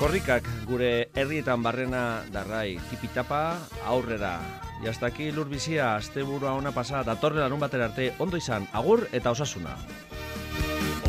Korrikak 0.00 0.46
gure 0.64 1.10
herrietan 1.12 1.60
barrena 1.60 2.22
darrai, 2.32 2.78
tipitapa 2.88 3.58
aurrera. 3.84 4.38
Y 4.82 4.86
hasta 4.88 5.06
aquí 5.06 5.30
lur 5.30 5.50
bizia, 5.50 5.94
asteburua 5.94 6.54
ona 6.54 6.72
pasa, 6.72 7.02
datorre 7.04 7.42
larun 7.42 7.60
batera 7.60 7.84
arte, 7.90 8.14
ondo 8.18 8.38
izan, 8.40 8.64
agur 8.72 9.06
eta 9.12 9.30
osasuna. 9.36 9.76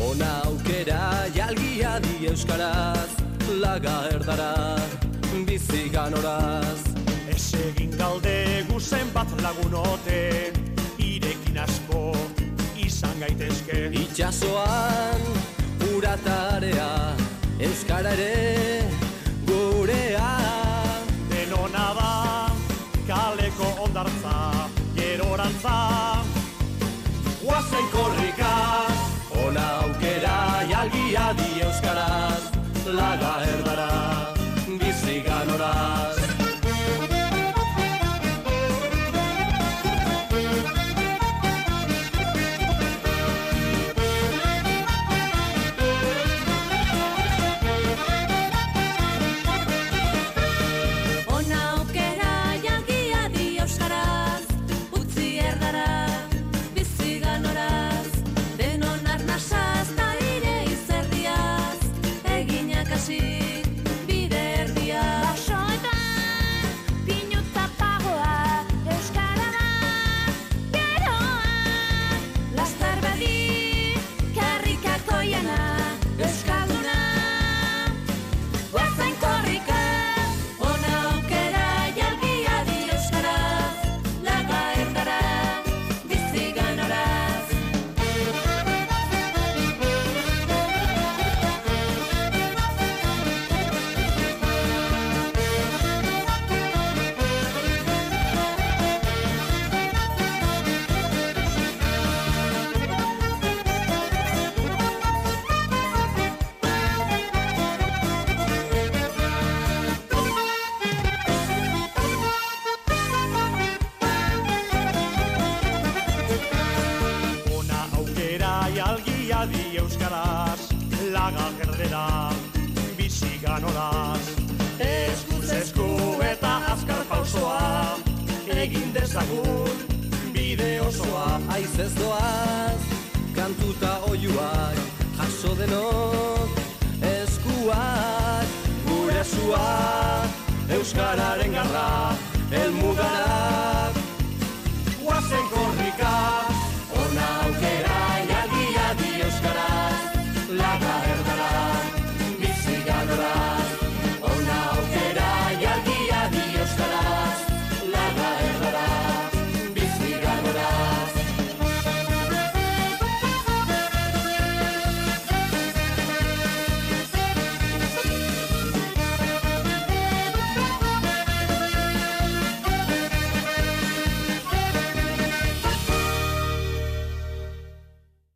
Ona 0.04 0.28
aukera 0.44 1.24
jalgia 1.32 1.94
di 2.04 2.26
euskaraz, 2.28 3.08
laga 3.64 3.96
erdara, 4.12 4.76
bizi 5.48 5.88
ganoraz. 5.88 6.84
Ez 7.32 7.54
egin 7.70 7.96
galde 7.96 8.66
guzen 8.68 9.08
bat 9.16 9.32
lagunote, 9.40 10.52
irekin 11.00 11.64
asko, 11.64 12.12
izan 12.76 13.24
gaitezke. 13.24 13.88
Itxasoan, 14.04 15.28
uratarea, 15.94 17.21
euskara 17.62 18.10
ere 18.16 18.82
gurea 19.46 20.30
denona 21.30 21.86
da 21.98 22.12
kaleko 23.08 23.68
ondartza 23.84 24.36
gerorantza. 24.96 25.76
Guazen 27.42 27.86
korrika 27.94 28.52
ona 29.44 29.66
aukera 29.84 30.36
jalgia 30.72 31.26
di 31.38 31.48
euskaraz. 31.66 32.42
Laga 32.98 33.32